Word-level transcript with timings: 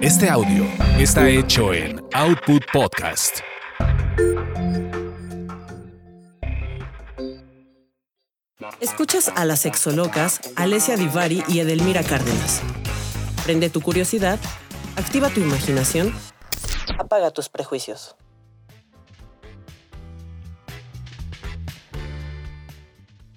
Este 0.00 0.30
audio 0.30 0.64
está 1.00 1.28
hecho 1.28 1.74
en 1.74 2.00
Output 2.12 2.62
Podcast. 2.72 3.40
Escuchas 8.80 9.32
a 9.34 9.44
las 9.44 9.58
sexolocas 9.62 10.40
Alessia 10.54 10.96
Divari 10.96 11.42
y 11.48 11.58
Edelmira 11.58 12.04
Cárdenas. 12.04 12.62
Prende 13.44 13.70
tu 13.70 13.80
curiosidad, 13.80 14.38
activa 14.94 15.30
tu 15.30 15.40
imaginación, 15.40 16.14
apaga 16.96 17.32
tus 17.32 17.48
prejuicios. 17.48 18.14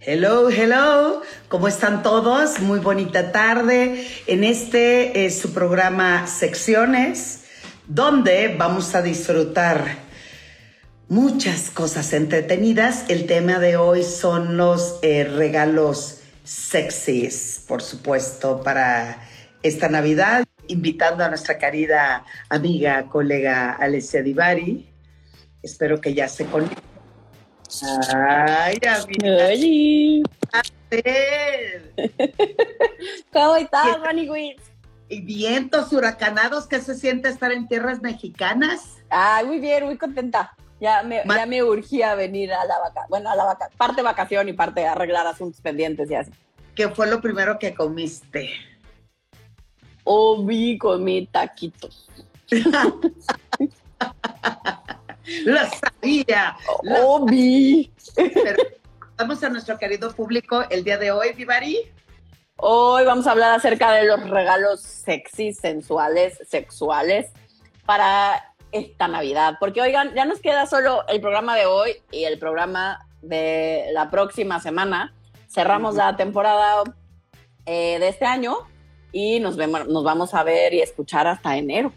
Hello, 0.03 0.49
hello, 0.49 1.21
¿cómo 1.47 1.67
están 1.67 2.01
todos? 2.01 2.59
Muy 2.59 2.79
bonita 2.79 3.31
tarde 3.31 4.07
en 4.25 4.43
este 4.43 5.27
es 5.27 5.39
su 5.39 5.53
programa 5.53 6.25
Secciones, 6.25 7.43
donde 7.85 8.55
vamos 8.57 8.95
a 8.95 9.03
disfrutar 9.03 9.97
muchas 11.07 11.69
cosas 11.69 12.13
entretenidas. 12.13 13.05
El 13.09 13.27
tema 13.27 13.59
de 13.59 13.77
hoy 13.77 14.01
son 14.01 14.57
los 14.57 14.97
eh, 15.03 15.23
regalos 15.23 16.21
sexys, 16.43 17.63
por 17.67 17.83
supuesto, 17.83 18.63
para 18.63 19.21
esta 19.61 19.87
Navidad, 19.87 20.45
invitando 20.65 21.23
a 21.23 21.29
nuestra 21.29 21.59
querida 21.59 22.25
amiga, 22.49 23.05
colega 23.07 23.73
Alessia 23.73 24.23
Divari. 24.23 24.89
Espero 25.61 26.01
que 26.01 26.15
ya 26.15 26.27
se 26.27 26.47
conecte 26.47 26.90
Ay. 28.13 28.77
Oye. 29.23 30.23
¿Cómo 33.31 33.55
estás, 33.55 33.99
Ronnie 34.01 34.29
Witz? 34.29 34.61
Y 35.07 35.21
vientos 35.21 35.91
huracanados, 35.93 36.67
¿qué 36.67 36.79
se 36.79 36.95
siente 36.95 37.29
estar 37.29 37.51
en 37.51 37.67
tierras 37.67 38.01
mexicanas? 38.01 38.97
Ay, 39.09 39.45
muy 39.45 39.59
bien, 39.59 39.85
muy 39.85 39.97
contenta. 39.97 40.55
Ya 40.79 41.03
me, 41.03 41.21
ya 41.25 41.45
me 41.45 41.63
urgía 41.63 42.15
venir 42.15 42.51
a 42.53 42.65
la 42.65 42.79
vaca, 42.79 43.05
bueno, 43.09 43.29
a 43.29 43.35
la 43.35 43.45
vaca, 43.45 43.69
parte 43.77 44.01
vacación 44.01 44.49
y 44.49 44.53
parte 44.53 44.85
arreglar 44.85 45.27
asuntos 45.27 45.61
pendientes 45.61 46.09
y 46.09 46.15
así. 46.15 46.31
¿Qué 46.75 46.89
fue 46.89 47.07
lo 47.07 47.21
primero 47.21 47.59
que 47.59 47.73
comiste? 47.73 48.49
Obi, 50.03 50.77
comí 50.77 51.27
taquitos. 51.27 52.09
Lo 55.45 55.59
sabía. 55.69 56.55
Obi. 57.03 57.91
Vamos 59.17 59.43
a 59.43 59.49
nuestro 59.49 59.77
querido 59.77 60.13
público 60.13 60.63
el 60.69 60.83
día 60.83 60.97
de 60.97 61.11
hoy, 61.11 61.33
Vivari. 61.33 61.77
Hoy 62.57 63.05
vamos 63.05 63.27
a 63.27 63.31
hablar 63.31 63.51
acerca 63.53 63.91
de 63.91 64.05
los 64.05 64.29
regalos 64.29 64.81
sexy, 64.81 65.53
sensuales, 65.53 66.39
sexuales 66.47 67.31
para 67.85 68.53
esta 68.71 69.07
Navidad. 69.07 69.57
Porque 69.59 69.81
oigan, 69.81 70.13
ya 70.13 70.25
nos 70.25 70.39
queda 70.39 70.65
solo 70.65 71.05
el 71.07 71.21
programa 71.21 71.55
de 71.55 71.65
hoy 71.65 71.95
y 72.11 72.25
el 72.25 72.39
programa 72.39 73.07
de 73.21 73.85
la 73.93 74.09
próxima 74.09 74.59
semana. 74.59 75.13
Cerramos 75.47 75.95
la 75.95 76.15
temporada 76.15 76.83
eh, 77.65 77.97
de 77.99 78.07
este 78.07 78.25
año 78.25 78.57
y 79.11 79.39
nos, 79.39 79.57
vemos, 79.57 79.87
nos 79.87 80.03
vamos 80.03 80.33
a 80.33 80.43
ver 80.43 80.73
y 80.73 80.81
escuchar 80.81 81.27
hasta 81.27 81.57
enero. 81.57 81.91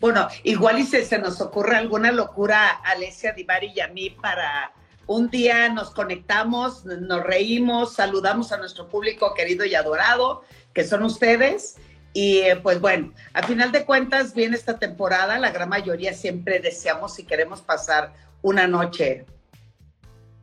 Bueno, 0.00 0.28
igual 0.44 0.78
y 0.78 0.84
se, 0.84 1.04
se 1.04 1.18
nos 1.18 1.40
ocurre 1.40 1.76
alguna 1.76 2.12
locura 2.12 2.68
a 2.68 2.90
Alessia 2.90 3.32
Divari 3.32 3.72
y 3.74 3.80
a 3.80 3.88
mí 3.88 4.10
para 4.10 4.72
un 5.08 5.30
día 5.30 5.70
nos 5.70 5.90
conectamos, 5.90 6.84
nos 6.84 7.24
reímos, 7.24 7.94
saludamos 7.94 8.52
a 8.52 8.58
nuestro 8.58 8.88
público 8.88 9.32
querido 9.34 9.64
y 9.64 9.74
adorado, 9.74 10.44
que 10.74 10.84
son 10.84 11.02
ustedes. 11.02 11.76
Y 12.12 12.38
eh, 12.40 12.56
pues 12.56 12.80
bueno, 12.80 13.12
a 13.32 13.42
final 13.42 13.72
de 13.72 13.84
cuentas 13.84 14.34
viene 14.34 14.56
esta 14.56 14.78
temporada, 14.78 15.38
la 15.38 15.50
gran 15.50 15.68
mayoría 15.68 16.12
siempre 16.12 16.60
deseamos 16.60 17.18
y 17.18 17.24
queremos 17.24 17.62
pasar 17.62 18.12
una 18.42 18.66
noche 18.66 19.24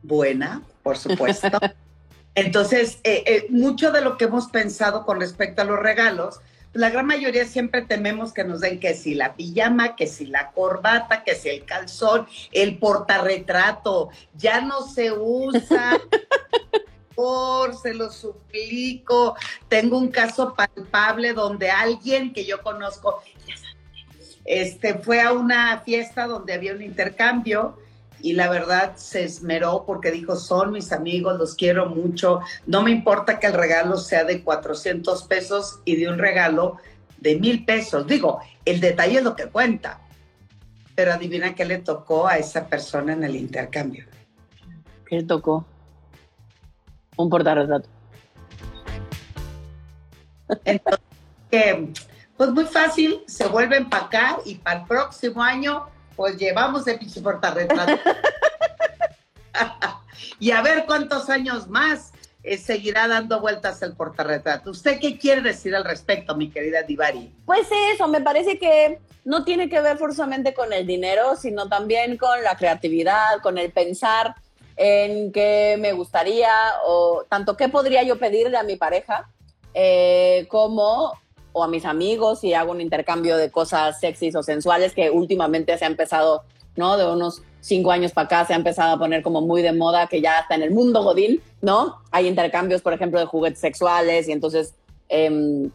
buena, 0.02 0.62
por 0.82 0.96
supuesto. 0.96 1.58
Entonces, 2.34 2.98
eh, 3.04 3.22
eh, 3.26 3.46
mucho 3.50 3.92
de 3.92 4.00
lo 4.00 4.16
que 4.16 4.24
hemos 4.24 4.48
pensado 4.48 5.06
con 5.06 5.20
respecto 5.20 5.62
a 5.62 5.64
los 5.64 5.78
regalos, 5.78 6.40
la 6.76 6.90
gran 6.90 7.06
mayoría 7.06 7.44
siempre 7.44 7.82
tememos 7.82 8.32
que 8.32 8.44
nos 8.44 8.60
den 8.60 8.78
que 8.78 8.94
si 8.94 9.14
la 9.14 9.34
pijama, 9.34 9.96
que 9.96 10.06
si 10.06 10.26
la 10.26 10.52
corbata, 10.52 11.24
que 11.24 11.34
si 11.34 11.48
el 11.48 11.64
calzón, 11.64 12.26
el 12.52 12.78
portarretrato, 12.78 14.10
ya 14.34 14.60
no 14.60 14.82
se 14.82 15.12
usa. 15.12 15.98
Por, 17.14 17.74
se 17.74 17.94
lo 17.94 18.10
suplico. 18.10 19.36
Tengo 19.68 19.96
un 19.96 20.08
caso 20.08 20.54
palpable 20.54 21.32
donde 21.32 21.70
alguien 21.70 22.34
que 22.34 22.44
yo 22.44 22.62
conozco, 22.62 23.22
este, 24.44 24.94
fue 24.94 25.22
a 25.22 25.32
una 25.32 25.80
fiesta 25.80 26.26
donde 26.26 26.52
había 26.52 26.74
un 26.74 26.82
intercambio 26.82 27.78
y 28.20 28.32
la 28.32 28.48
verdad 28.48 28.96
se 28.96 29.24
esmeró 29.24 29.84
porque 29.86 30.10
dijo, 30.10 30.36
son 30.36 30.72
mis 30.72 30.92
amigos, 30.92 31.38
los 31.38 31.54
quiero 31.54 31.86
mucho, 31.86 32.40
no 32.66 32.82
me 32.82 32.90
importa 32.90 33.38
que 33.38 33.46
el 33.46 33.52
regalo 33.52 33.96
sea 33.96 34.24
de 34.24 34.42
400 34.42 35.24
pesos 35.24 35.80
y 35.84 35.96
de 35.96 36.08
un 36.08 36.18
regalo 36.18 36.78
de 37.18 37.38
mil 37.38 37.64
pesos. 37.64 38.06
Digo, 38.06 38.40
el 38.64 38.80
detalle 38.80 39.18
es 39.18 39.24
lo 39.24 39.36
que 39.36 39.46
cuenta, 39.46 40.00
pero 40.94 41.12
adivina 41.12 41.54
qué 41.54 41.64
le 41.64 41.78
tocó 41.78 42.26
a 42.26 42.38
esa 42.38 42.66
persona 42.66 43.12
en 43.12 43.24
el 43.24 43.36
intercambio. 43.36 44.06
¿Qué 45.06 45.16
le 45.16 45.22
tocó? 45.24 45.66
Un 47.16 47.30
portarretrato. 47.30 47.88
Entonces, 50.64 51.00
pues 52.36 52.50
muy 52.50 52.64
fácil, 52.64 53.20
se 53.26 53.46
vuelve 53.48 53.76
a 53.76 53.78
empacar 53.78 54.38
y 54.44 54.56
para 54.56 54.80
el 54.80 54.86
próximo 54.86 55.42
año 55.42 55.86
pues 56.16 56.36
llevamos 56.36 56.86
el 56.86 56.98
pinche 56.98 57.20
portarretrato. 57.20 58.00
y 60.40 60.50
a 60.50 60.62
ver 60.62 60.84
cuántos 60.86 61.30
años 61.30 61.68
más 61.68 62.12
eh, 62.42 62.58
seguirá 62.58 63.08
dando 63.08 63.40
vueltas 63.40 63.82
el 63.82 63.94
portarretrato. 63.94 64.70
¿Usted 64.70 64.98
qué 65.00 65.18
quiere 65.18 65.42
decir 65.42 65.74
al 65.74 65.84
respecto, 65.84 66.36
mi 66.36 66.50
querida 66.50 66.82
Divari? 66.82 67.34
Pues 67.44 67.68
eso, 67.92 68.06
me 68.08 68.20
parece 68.20 68.58
que 68.58 69.00
no 69.24 69.44
tiene 69.44 69.68
que 69.68 69.80
ver 69.80 69.98
forzosamente 69.98 70.54
con 70.54 70.72
el 70.72 70.86
dinero, 70.86 71.36
sino 71.36 71.68
también 71.68 72.16
con 72.16 72.42
la 72.44 72.56
creatividad, 72.56 73.40
con 73.42 73.58
el 73.58 73.72
pensar 73.72 74.36
en 74.76 75.32
qué 75.32 75.76
me 75.80 75.92
gustaría 75.92 76.50
o 76.86 77.24
tanto 77.28 77.56
qué 77.56 77.68
podría 77.68 78.04
yo 78.04 78.18
pedirle 78.18 78.56
a 78.56 78.62
mi 78.62 78.76
pareja, 78.76 79.28
eh, 79.74 80.46
como 80.48 81.14
o 81.56 81.64
a 81.64 81.68
mis 81.68 81.86
amigos 81.86 82.44
y 82.44 82.52
hago 82.52 82.72
un 82.72 82.82
intercambio 82.82 83.38
de 83.38 83.50
cosas 83.50 83.98
sexys 83.98 84.36
o 84.36 84.42
sensuales 84.42 84.92
que 84.92 85.08
últimamente 85.10 85.78
se 85.78 85.86
ha 85.86 85.88
empezado, 85.88 86.42
¿no? 86.76 86.98
De 86.98 87.10
unos 87.10 87.40
cinco 87.60 87.92
años 87.92 88.12
para 88.12 88.26
acá 88.26 88.44
se 88.44 88.52
ha 88.52 88.56
empezado 88.56 88.94
a 88.94 88.98
poner 88.98 89.22
como 89.22 89.40
muy 89.40 89.62
de 89.62 89.72
moda 89.72 90.06
que 90.06 90.20
ya 90.20 90.40
está 90.40 90.54
en 90.54 90.62
el 90.62 90.70
mundo 90.70 91.02
godín, 91.02 91.40
¿no? 91.62 92.02
Hay 92.10 92.26
intercambios, 92.26 92.82
por 92.82 92.92
ejemplo, 92.92 93.18
de 93.18 93.24
juguetes 93.24 93.58
sexuales 93.58 94.28
y 94.28 94.32
entonces 94.32 94.74
em, 95.08 95.70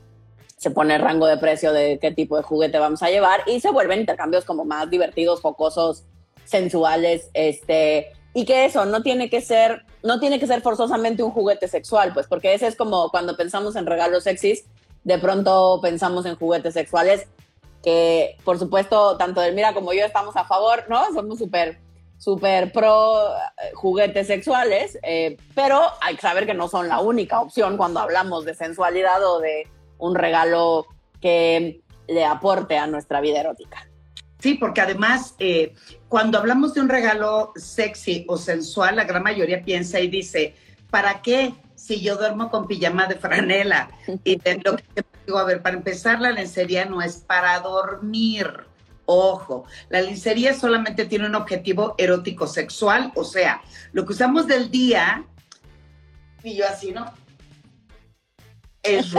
se 0.56 0.70
pone 0.70 0.94
el 0.94 1.02
rango 1.02 1.26
de 1.26 1.38
precio 1.38 1.74
de 1.74 1.98
qué 2.00 2.12
tipo 2.12 2.38
de 2.38 2.44
juguete 2.44 2.78
vamos 2.78 3.02
a 3.02 3.10
llevar 3.10 3.42
y 3.48 3.60
se 3.60 3.72
vuelven 3.72 4.02
intercambios 4.02 4.46
como 4.46 4.64
más 4.64 4.88
divertidos, 4.88 5.42
focosos, 5.42 6.04
sensuales, 6.46 7.32
este, 7.34 8.12
y 8.36 8.46
que 8.46 8.66
eso 8.66 8.86
no 8.86 9.02
tiene 9.02 9.32
que 9.32 9.42
ser, 9.42 9.82
no 10.04 10.20
tiene 10.20 10.40
que 10.40 10.46
ser 10.46 10.62
forzosamente 10.62 11.24
un 11.24 11.32
juguete 11.32 11.68
sexual, 11.68 12.14
pues 12.14 12.28
porque 12.28 12.54
ese 12.54 12.68
es 12.68 12.76
como 12.76 13.10
cuando 13.10 13.36
pensamos 13.36 13.76
en 13.76 13.88
regalos 13.88 14.26
sexys, 14.26 14.66
de 15.04 15.18
pronto 15.18 15.80
pensamos 15.82 16.26
en 16.26 16.36
juguetes 16.36 16.74
sexuales, 16.74 17.28
que 17.84 18.38
por 18.44 18.60
supuesto 18.60 19.18
tanto 19.18 19.42
Delmira 19.42 19.74
como 19.74 19.94
yo 19.94 20.06
estamos 20.06 20.36
a 20.36 20.46
favor, 20.46 20.86
¿no? 20.90 21.12
Somos 21.14 21.40
súper 21.40 21.80
súper 22.22 22.72
pro 22.72 23.34
eh, 23.36 23.72
juguetes 23.74 24.28
sexuales, 24.28 25.00
eh, 25.02 25.38
pero 25.56 25.82
hay 26.02 26.16
que 26.16 26.22
saber 26.22 26.46
que 26.46 26.54
no 26.54 26.68
son 26.68 26.88
la 26.88 27.00
única 27.00 27.42
opción 27.42 27.78
cuando 27.78 28.00
hablamos 28.00 28.46
de 28.46 28.54
sensualidad 28.54 29.26
o 29.26 29.40
de 29.40 29.68
un 29.98 30.14
regalo 30.14 30.86
que 31.20 31.82
le 32.08 32.24
aporte 32.24 32.78
a 32.78 32.86
nuestra 32.86 33.22
vida 33.22 33.40
erótica. 33.40 33.88
Sí, 34.38 34.54
porque 34.56 34.82
además, 34.82 35.36
eh, 35.40 35.74
cuando 36.10 36.38
hablamos 36.38 36.76
de 36.76 36.82
un 36.82 36.90
regalo 36.90 37.54
sexy 37.56 38.26
o 38.28 38.38
sensual, 38.38 38.98
la 38.98 39.06
gran 39.06 39.24
mayoría 39.24 39.64
piensa 39.64 40.00
y 40.00 40.08
dice, 40.08 40.56
¿para 40.92 41.24
qué? 41.24 41.54
Si 41.92 42.00
yo 42.00 42.16
duermo 42.16 42.50
con 42.50 42.68
pijama 42.68 43.06
de 43.06 43.16
franela. 43.16 43.92
Y 44.24 44.40
lo 44.64 44.78
que 44.78 45.04
digo, 45.26 45.38
a 45.38 45.44
ver, 45.44 45.62
para 45.62 45.76
empezar, 45.76 46.22
la 46.22 46.32
lencería 46.32 46.86
no 46.86 47.02
es 47.02 47.18
para 47.18 47.60
dormir. 47.60 48.48
Ojo, 49.06 49.66
la 49.90 50.00
lencería 50.00 50.54
solamente 50.54 51.04
tiene 51.04 51.26
un 51.26 51.36
objetivo 51.36 51.96
erótico 51.98 52.48
sexual, 52.48 53.12
o 53.14 53.26
sea, 53.26 53.62
lo 53.92 54.06
que 54.06 54.14
usamos 54.14 54.48
del 54.48 54.72
día, 54.72 55.26
y 56.44 56.56
yo 56.56 56.66
así, 56.66 56.94
¿no? 56.94 57.12
Es 58.82 59.14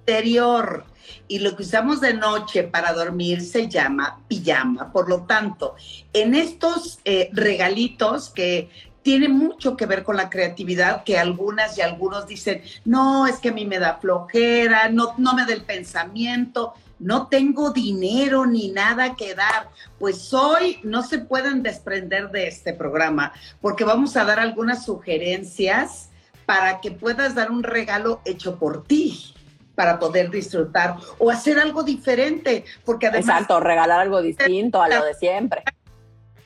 interior. 0.00 0.86
Y 1.28 1.38
lo 1.38 1.54
que 1.54 1.62
usamos 1.62 2.00
de 2.00 2.14
noche 2.14 2.64
para 2.64 2.92
dormir 2.94 3.42
se 3.42 3.68
llama 3.68 4.24
pijama. 4.26 4.90
Por 4.90 5.08
lo 5.08 5.22
tanto, 5.22 5.76
en 6.12 6.34
estos 6.34 6.98
eh, 7.04 7.30
regalitos 7.32 8.30
que 8.30 8.70
tiene 9.06 9.28
mucho 9.28 9.76
que 9.76 9.86
ver 9.86 10.02
con 10.02 10.16
la 10.16 10.28
creatividad, 10.28 11.04
que 11.04 11.16
algunas 11.16 11.78
y 11.78 11.80
algunos 11.80 12.26
dicen, 12.26 12.60
no, 12.84 13.28
es 13.28 13.38
que 13.38 13.50
a 13.50 13.52
mí 13.52 13.64
me 13.64 13.78
da 13.78 13.98
flojera, 13.98 14.88
no, 14.88 15.14
no 15.16 15.32
me 15.32 15.46
da 15.46 15.52
el 15.52 15.62
pensamiento, 15.62 16.74
no 16.98 17.28
tengo 17.28 17.70
dinero 17.70 18.46
ni 18.46 18.72
nada 18.72 19.14
que 19.14 19.36
dar. 19.36 19.68
Pues 20.00 20.34
hoy 20.34 20.80
no 20.82 21.04
se 21.04 21.20
pueden 21.20 21.62
desprender 21.62 22.32
de 22.32 22.48
este 22.48 22.72
programa, 22.72 23.32
porque 23.60 23.84
vamos 23.84 24.16
a 24.16 24.24
dar 24.24 24.40
algunas 24.40 24.84
sugerencias 24.84 26.10
para 26.44 26.80
que 26.80 26.90
puedas 26.90 27.36
dar 27.36 27.52
un 27.52 27.62
regalo 27.62 28.20
hecho 28.24 28.58
por 28.58 28.88
ti 28.88 29.32
para 29.76 30.00
poder 30.00 30.32
disfrutar 30.32 30.96
o 31.20 31.30
hacer 31.30 31.60
algo 31.60 31.84
diferente, 31.84 32.64
porque 32.84 33.06
además... 33.06 33.28
Exacto, 33.28 33.60
regalar 33.60 34.00
algo 34.00 34.20
distinto 34.20 34.82
a 34.82 34.88
lo 34.88 35.04
de 35.04 35.14
siempre 35.14 35.62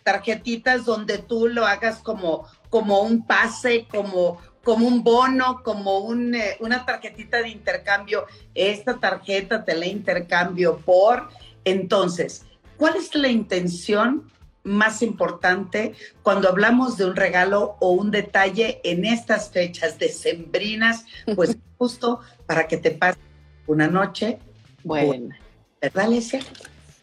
tarjetitas 0.02 0.84
donde 0.84 1.18
tú 1.18 1.48
lo 1.48 1.66
hagas 1.66 1.98
como, 1.98 2.46
como 2.68 3.00
un 3.00 3.26
pase, 3.26 3.86
como, 3.90 4.38
como 4.64 4.86
un 4.86 5.02
bono, 5.02 5.62
como 5.62 5.98
un, 5.98 6.34
eh, 6.34 6.56
una 6.60 6.84
tarjetita 6.84 7.38
de 7.38 7.48
intercambio. 7.48 8.26
Esta 8.54 8.98
tarjeta 8.98 9.64
te 9.64 9.76
la 9.76 9.86
intercambio 9.86 10.78
por. 10.78 11.28
Entonces, 11.64 12.44
¿cuál 12.76 12.96
es 12.96 13.14
la 13.14 13.28
intención 13.28 14.30
más 14.62 15.00
importante 15.02 15.94
cuando 16.22 16.48
hablamos 16.48 16.98
de 16.98 17.06
un 17.06 17.16
regalo 17.16 17.76
o 17.80 17.92
un 17.92 18.10
detalle 18.10 18.80
en 18.84 19.04
estas 19.04 19.50
fechas 19.50 19.98
decembrinas? 19.98 21.04
Pues 21.34 21.56
justo 21.78 22.20
para 22.46 22.68
que 22.68 22.76
te 22.76 22.90
pase 22.90 23.18
una 23.66 23.88
noche. 23.88 24.38
Buena. 24.84 25.38
¿Verdad, 25.80 26.06
Alicia? 26.06 26.40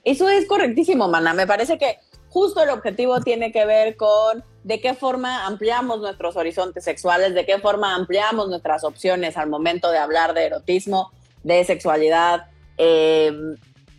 Eso 0.04 0.30
es 0.30 0.46
correctísimo, 0.46 1.08
Mana. 1.08 1.34
Me 1.34 1.48
parece 1.48 1.78
que 1.78 1.98
justo 2.38 2.62
el 2.62 2.70
objetivo 2.70 3.20
tiene 3.22 3.52
que 3.52 3.66
ver 3.66 3.98
con 3.98 4.44
de 4.64 4.80
qué 4.80 4.94
forma 4.94 5.48
ampliamos 5.48 6.00
nuestros 6.02 6.36
horizontes 6.36 6.84
sexuales, 6.84 7.34
de 7.34 7.48
qué 7.48 7.58
forma 7.58 7.96
ampliamos 7.96 8.48
nuestras 8.48 8.84
opciones 8.84 9.38
al 9.38 9.50
momento 9.50 9.90
de 9.90 9.98
hablar 9.98 10.36
de 10.36 10.46
erotismo, 10.46 11.12
de 11.42 11.64
sexualidad, 11.64 12.46
eh, 12.78 13.32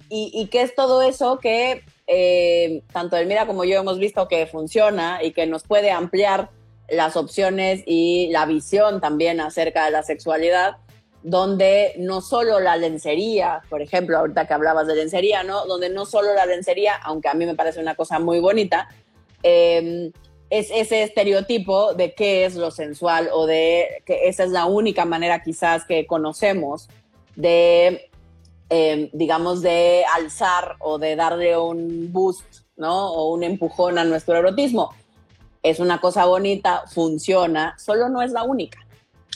y, 0.09 0.47
qué 0.53 0.63
es 0.63 0.75
todo 0.77 1.03
eso 1.03 1.41
que 1.41 1.83
eh, 2.07 2.83
tanto 2.93 3.17
Elmira 3.17 3.47
como 3.47 3.65
yo 3.65 3.81
hemos 3.81 3.99
visto 3.99 4.29
que 4.29 4.47
funciona 4.47 5.23
y 5.23 5.33
que 5.33 5.47
nos 5.47 5.65
puede 5.65 5.91
ampliar 5.91 6.49
las 6.89 7.17
opciones 7.17 7.83
y 7.87 8.29
la 8.31 8.47
visión 8.47 9.01
también 9.01 9.41
acerca 9.41 9.85
de 9.85 9.91
la 9.91 10.05
sexualidad 10.05 10.77
donde 11.23 11.95
no 11.99 12.21
solo 12.21 12.61
la 12.61 12.77
lencería, 12.77 13.63
por 13.69 13.83
ejemplo, 13.83 14.19
ahorita 14.19 14.47
que 14.47 14.55
hablabas 14.55 14.87
de 14.87 14.95
lencería, 14.95 15.43
¿no? 15.43 15.67
Donde 15.67 15.91
no 15.91 16.07
solo 16.07 16.33
la 16.35 16.47
lencería, 16.47 16.95
aunque 17.03 17.29
a 17.29 17.35
mí 17.35 17.45
me 17.45 17.55
parece 17.55 17.81
una 17.81 17.95
cosa 17.95 18.19
muy 18.19 18.41
bonita, 18.41 18.89
em, 19.43 20.13
es 20.51 20.71
ese 20.71 21.03
estereotipo 21.03 21.93
de 21.95 22.15
qué 22.15 22.45
es 22.45 22.55
lo 22.55 22.71
sensual 22.71 23.29
o 23.33 23.47
de 23.47 24.03
que 24.07 24.29
esa 24.29 24.45
es 24.45 24.51
la 24.51 24.65
única 24.65 25.05
manera 25.05 25.43
quizás 25.43 25.85
que 25.85 26.07
conocemos 26.07 26.89
de, 27.37 28.11
em, 28.71 29.11
digamos, 29.13 29.61
de 29.61 30.05
alzar 30.15 30.77
o 30.81 30.99
de 30.99 31.17
darle 31.17 31.59
un 31.59 32.13
boost, 32.13 32.63
¿no? 32.77 33.13
O 33.13 33.35
un 33.35 33.43
empujón 33.43 33.99
a 33.99 34.05
nuestro 34.05 34.37
erotismo. 34.37 34.95
Es 35.63 35.81
una 35.81 36.01
cosa 36.01 36.25
bonita, 36.25 36.85
funciona, 36.87 37.75
solo 37.79 38.09
no 38.09 38.23
es 38.23 38.31
la 38.33 38.45
única. 38.45 38.88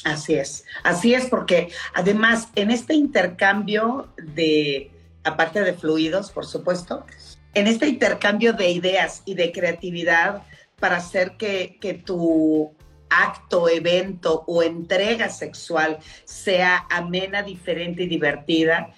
Así 0.04 0.34
es, 0.34 0.64
así 0.82 1.14
es, 1.14 1.26
porque 1.26 1.68
además 1.94 2.48
en 2.56 2.70
este 2.70 2.94
intercambio 2.94 4.08
de, 4.16 4.90
aparte 5.22 5.60
de 5.60 5.74
fluidos, 5.74 6.30
por 6.30 6.44
supuesto, 6.44 7.06
en 7.54 7.66
este 7.66 7.86
intercambio 7.86 8.52
de 8.52 8.70
ideas 8.70 9.22
y 9.24 9.34
de 9.34 9.52
creatividad 9.52 10.42
para 10.80 10.96
hacer 10.96 11.36
que, 11.36 11.78
que 11.80 11.94
tu 11.94 12.74
acto, 13.10 13.68
evento 13.68 14.42
o 14.46 14.62
entrega 14.62 15.28
sexual 15.28 15.98
sea 16.24 16.86
amena, 16.90 17.42
diferente 17.42 18.04
y 18.04 18.08
divertida, 18.08 18.94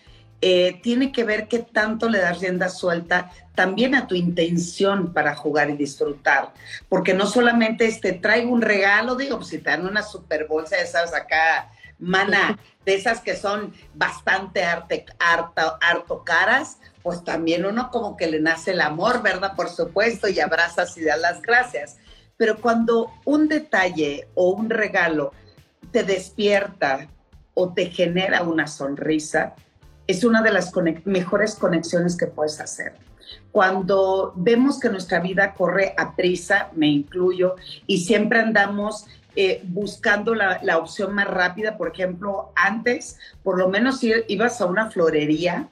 eh, 0.46 0.78
tiene 0.82 1.10
que 1.10 1.24
ver 1.24 1.48
qué 1.48 1.60
tanto 1.60 2.06
le 2.10 2.18
das 2.18 2.38
rienda 2.38 2.68
suelta 2.68 3.30
también 3.54 3.94
a 3.94 4.06
tu 4.06 4.14
intención 4.14 5.14
para 5.14 5.34
jugar 5.34 5.70
y 5.70 5.76
disfrutar. 5.78 6.52
Porque 6.90 7.14
no 7.14 7.24
solamente 7.24 7.90
te 7.92 8.12
traigo 8.12 8.52
un 8.52 8.60
regalo, 8.60 9.14
digo, 9.14 9.38
pues 9.38 9.48
si 9.48 9.56
te 9.56 9.70
dan 9.70 9.86
una 9.86 10.02
super 10.02 10.46
bolsa 10.46 10.76
de 10.76 10.82
esas 10.82 11.14
acá, 11.14 11.70
mana, 11.98 12.58
de 12.84 12.94
esas 12.94 13.20
que 13.20 13.36
son 13.36 13.72
bastante 13.94 14.62
arte, 14.62 15.06
harto, 15.18 15.78
harto 15.80 16.24
caras, 16.24 16.76
pues 17.02 17.24
también 17.24 17.64
uno 17.64 17.90
como 17.90 18.14
que 18.14 18.26
le 18.26 18.38
nace 18.38 18.72
el 18.72 18.82
amor, 18.82 19.22
¿verdad? 19.22 19.54
Por 19.56 19.70
supuesto, 19.70 20.28
y 20.28 20.40
abrazas 20.40 20.94
y 20.98 21.04
das 21.04 21.20
las 21.20 21.40
gracias. 21.40 21.96
Pero 22.36 22.60
cuando 22.60 23.10
un 23.24 23.48
detalle 23.48 24.28
o 24.34 24.50
un 24.50 24.68
regalo 24.68 25.32
te 25.90 26.02
despierta 26.02 27.08
o 27.54 27.72
te 27.72 27.86
genera 27.86 28.42
una 28.42 28.66
sonrisa, 28.66 29.54
es 30.06 30.24
una 30.24 30.42
de 30.42 30.52
las 30.52 30.72
mejores 31.04 31.54
conexiones 31.54 32.16
que 32.16 32.26
puedes 32.26 32.60
hacer. 32.60 32.94
Cuando 33.52 34.32
vemos 34.36 34.78
que 34.78 34.90
nuestra 34.90 35.20
vida 35.20 35.54
corre 35.54 35.94
a 35.96 36.14
prisa, 36.14 36.70
me 36.74 36.88
incluyo, 36.88 37.56
y 37.86 38.04
siempre 38.04 38.40
andamos 38.40 39.06
eh, 39.36 39.62
buscando 39.64 40.34
la, 40.34 40.60
la, 40.62 40.78
opción 40.78 41.14
más 41.14 41.26
rápida, 41.26 41.76
por 41.76 41.88
ejemplo, 41.88 42.52
antes, 42.54 43.18
por 43.42 43.58
lo 43.58 43.68
menos 43.68 44.00
ibas 44.02 44.60
a 44.60 44.66
una 44.66 44.90
florería 44.90 45.68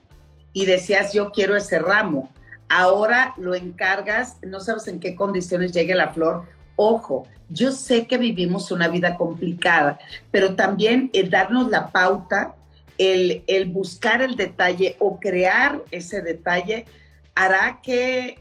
y 0.52 0.66
decías, 0.66 1.12
yo 1.12 1.30
quiero 1.30 1.56
ese 1.56 1.78
ramo. 1.78 2.30
Ahora 2.68 3.34
lo 3.36 3.54
encargas, 3.54 4.38
no 4.42 4.60
sabes 4.60 4.88
en 4.88 4.98
qué 4.98 5.14
condiciones 5.14 5.72
llegue 5.72 5.94
la 5.94 6.12
flor. 6.12 6.44
Ojo, 6.76 7.26
yo 7.50 7.70
sé 7.70 8.06
que 8.06 8.16
vivimos 8.16 8.70
una 8.70 8.88
vida 8.88 9.16
complicada, 9.16 9.98
pero 10.30 10.54
también 10.54 11.10
el 11.12 11.30
darnos 11.30 11.68
la 11.68 11.90
pauta 11.90 12.54
el, 13.02 13.66
buscar 13.66 14.22
el 14.22 14.36
detalle 14.36 14.96
o 14.98 15.18
crear 15.18 15.82
ese 15.90 16.22
detalle 16.22 16.86
hará 17.34 17.80
que 17.82 18.38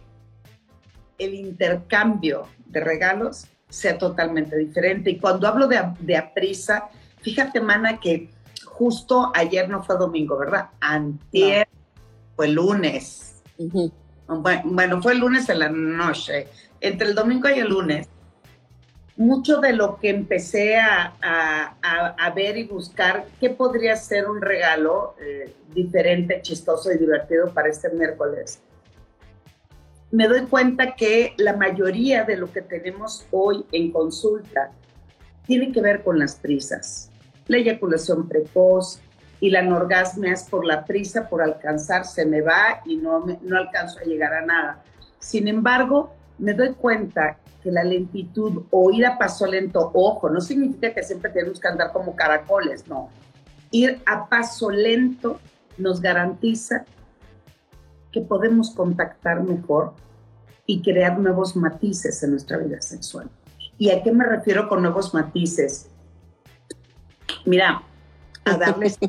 el 1.17 1.33
intercambio 1.33 2.47
de 2.65 2.79
regalos 2.79 3.47
sea 3.69 3.97
totalmente 3.97 4.57
diferente. 4.57 5.11
Y 5.11 5.19
cuando 5.19 5.47
hablo 5.47 5.67
de, 5.67 5.79
de 5.99 6.17
aprisa, 6.17 6.89
fíjate, 7.21 7.61
Mana, 7.61 7.99
que 7.99 8.29
justo 8.65 9.31
ayer 9.35 9.69
no 9.69 9.83
fue 9.83 9.97
domingo, 9.97 10.37
¿verdad? 10.37 10.69
Antier 10.79 11.67
fue 12.35 12.47
lunes. 12.47 13.41
bueno, 14.27 15.01
fue 15.01 15.13
el 15.13 15.19
lunes 15.19 15.47
en 15.49 15.59
la 15.59 15.69
noche. 15.69 16.47
Entre 16.79 17.07
el 17.07 17.15
domingo 17.15 17.47
y 17.49 17.59
el 17.59 17.69
lunes 17.69 18.09
mucho 19.17 19.59
de 19.59 19.73
lo 19.73 19.97
que 19.97 20.09
empecé 20.09 20.77
a, 20.77 22.33
ver 22.35 22.57
y 22.57 22.63
buscar, 22.63 23.25
¿qué 23.39 23.49
podría 23.49 23.95
ser 23.95 24.29
un 24.29 24.41
regalo 24.41 25.15
eh, 25.19 25.53
diferente, 25.73 26.41
chistoso 26.41 26.91
y 26.91 26.97
divertido 26.97 27.53
para 27.53 27.69
este 27.69 27.89
miércoles? 27.89 28.61
Me 30.11 30.27
doy 30.27 30.41
cuenta 30.41 30.95
que 30.95 31.33
la 31.37 31.56
mayoría 31.56 32.23
de 32.23 32.37
lo 32.37 32.51
que 32.51 32.61
tenemos 32.61 33.25
hoy 33.31 33.65
en 33.71 33.91
consulta 33.91 34.71
tiene 35.45 35.71
que 35.71 35.81
ver 35.81 36.03
con 36.03 36.19
las 36.19 36.35
prisas. 36.35 37.09
La 37.47 37.57
eyaculación 37.57 38.27
precoz 38.27 39.01
y 39.39 39.49
la 39.49 39.59
anorgasmia 39.59 40.33
es 40.33 40.44
por 40.44 40.65
la 40.65 40.85
prisa, 40.85 41.27
por 41.27 41.41
alcanzar, 41.41 42.06
se 42.06 42.25
me 42.25 42.41
va 42.41 42.81
y 42.85 42.97
no, 42.97 43.25
no 43.41 43.57
alcanzo 43.57 43.99
a 43.99 44.03
llegar 44.03 44.33
a 44.33 44.45
nada. 44.45 44.83
Sin 45.19 45.47
embargo, 45.47 46.13
me 46.37 46.53
doy 46.53 46.73
cuenta 46.73 47.37
que 47.63 47.71
la 47.71 47.83
lentitud 47.83 48.63
o 48.71 48.91
ir 48.91 49.06
a 49.06 49.18
paso 49.18 49.45
lento, 49.45 49.91
ojo, 49.94 50.30
no 50.30 50.41
significa 50.41 50.94
que 50.94 51.03
siempre 51.03 51.31
tenemos 51.31 51.59
que 51.59 51.68
andar 51.68 51.91
como 51.91 52.15
caracoles, 52.15 52.87
no. 52.87 53.09
Ir 53.71 54.01
a 54.06 54.27
paso 54.27 54.69
lento 54.69 55.39
nos 55.77 56.01
garantiza 56.01 56.85
que 58.11 58.21
podemos 58.21 58.71
contactar 58.71 59.44
mejor 59.44 59.94
y 60.65 60.81
crear 60.81 61.18
nuevos 61.19 61.56
matices 61.56 62.21
en 62.23 62.31
nuestra 62.31 62.57
vida 62.57 62.81
sexual. 62.81 63.30
¿Y 63.77 63.89
a 63.89 64.03
qué 64.03 64.11
me 64.11 64.25
refiero 64.25 64.68
con 64.68 64.81
nuevos 64.81 65.13
matices? 65.13 65.89
Mira, 67.45 67.83
a 68.45 68.57
darles, 68.57 68.99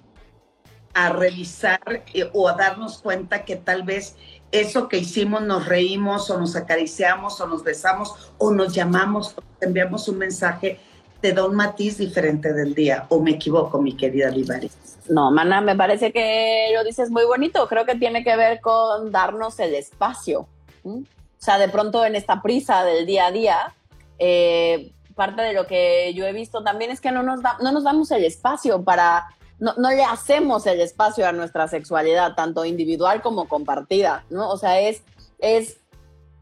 a 0.94 1.10
revisar 1.10 1.80
eh, 2.14 2.30
o 2.32 2.48
a 2.48 2.54
darnos 2.54 2.98
cuenta 2.98 3.44
que 3.44 3.56
tal 3.56 3.82
vez 3.82 4.16
eso 4.52 4.88
que 4.88 4.98
hicimos 4.98 5.42
nos 5.42 5.66
reímos 5.66 6.30
o 6.30 6.38
nos 6.38 6.56
acariciamos 6.56 7.40
o 7.40 7.46
nos 7.46 7.62
besamos 7.62 8.32
o 8.38 8.52
nos 8.52 8.74
llamamos 8.74 9.34
o 9.36 9.42
enviamos 9.60 10.08
un 10.08 10.18
mensaje, 10.18 10.80
te 11.20 11.32
da 11.32 11.44
un 11.44 11.54
matiz 11.54 11.98
diferente 11.98 12.52
del 12.52 12.74
día. 12.74 13.06
¿O 13.10 13.20
me 13.20 13.32
equivoco, 13.32 13.80
mi 13.80 13.96
querida 13.96 14.30
Livari? 14.30 14.70
No, 15.08 15.30
Mana, 15.30 15.60
me 15.60 15.76
parece 15.76 16.12
que 16.12 16.70
lo 16.74 16.84
dices 16.84 17.10
muy 17.10 17.24
bonito. 17.24 17.66
Creo 17.68 17.84
que 17.84 17.96
tiene 17.96 18.24
que 18.24 18.36
ver 18.36 18.60
con 18.60 19.12
darnos 19.12 19.58
el 19.60 19.74
espacio. 19.74 20.48
O 20.84 21.02
sea, 21.38 21.58
de 21.58 21.68
pronto 21.68 22.04
en 22.04 22.16
esta 22.16 22.42
prisa 22.42 22.84
del 22.84 23.06
día 23.06 23.26
a 23.26 23.32
día, 23.32 23.74
eh, 24.18 24.92
parte 25.14 25.42
de 25.42 25.52
lo 25.52 25.66
que 25.66 26.12
yo 26.14 26.26
he 26.26 26.32
visto 26.32 26.62
también 26.62 26.90
es 26.90 27.00
que 27.00 27.12
no 27.12 27.22
nos, 27.22 27.40
no 27.40 27.72
nos 27.72 27.84
damos 27.84 28.10
el 28.10 28.24
espacio 28.24 28.82
para 28.82 29.26
no, 29.60 29.74
no, 29.76 29.90
le 29.90 30.02
hacemos 30.02 30.66
el 30.66 30.80
espacio 30.80 31.26
a 31.26 31.32
nuestra 31.32 31.68
sexualidad, 31.68 32.34
tanto 32.34 32.64
individual 32.64 33.22
como 33.22 33.48
compartida, 33.48 34.24
¿no? 34.30 34.50
O 34.50 34.56
sea, 34.56 34.80
es, 34.80 35.02
es 35.38 35.80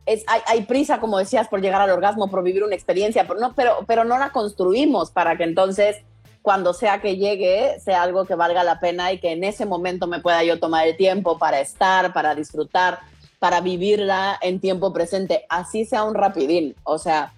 es, 0.08 0.24
hay, 0.26 0.62
prisa, 0.62 1.00
como 1.00 1.18
decías, 1.18 1.48
por 1.48 1.60
llegar 1.60 1.82
al 1.82 1.90
orgasmo, 1.90 2.30
por 2.30 2.42
vivir 2.42 2.64
una 2.64 2.74
experiencia, 2.74 3.26
pero 3.28 3.38
no, 3.38 3.54
pero, 3.54 3.84
pero 3.86 4.04
no 4.04 4.18
la 4.18 4.30
construimos 4.30 5.10
para 5.10 5.36
que 5.36 5.44
entonces, 5.44 5.98
cuando 6.40 6.72
sea 6.72 7.02
que 7.02 7.18
llegue, 7.18 7.78
sea 7.80 8.04
algo 8.04 8.24
que 8.24 8.34
valga 8.34 8.64
la 8.64 8.80
pena 8.80 9.12
y 9.12 9.18
que 9.18 9.32
en 9.32 9.44
ese 9.44 9.66
momento 9.66 10.06
me 10.06 10.20
pueda 10.20 10.42
yo 10.44 10.58
tomar 10.58 10.86
el 10.86 10.96
tiempo 10.96 11.36
para 11.36 11.60
estar, 11.60 12.14
para 12.14 12.34
disfrutar, 12.34 13.00
para 13.38 13.60
vivirla 13.60 14.38
en 14.40 14.60
tiempo 14.60 14.94
presente, 14.94 15.44
así 15.50 15.84
sea 15.84 16.04
un 16.04 16.14
rapidín. 16.14 16.74
O 16.84 16.96
sea, 16.96 17.34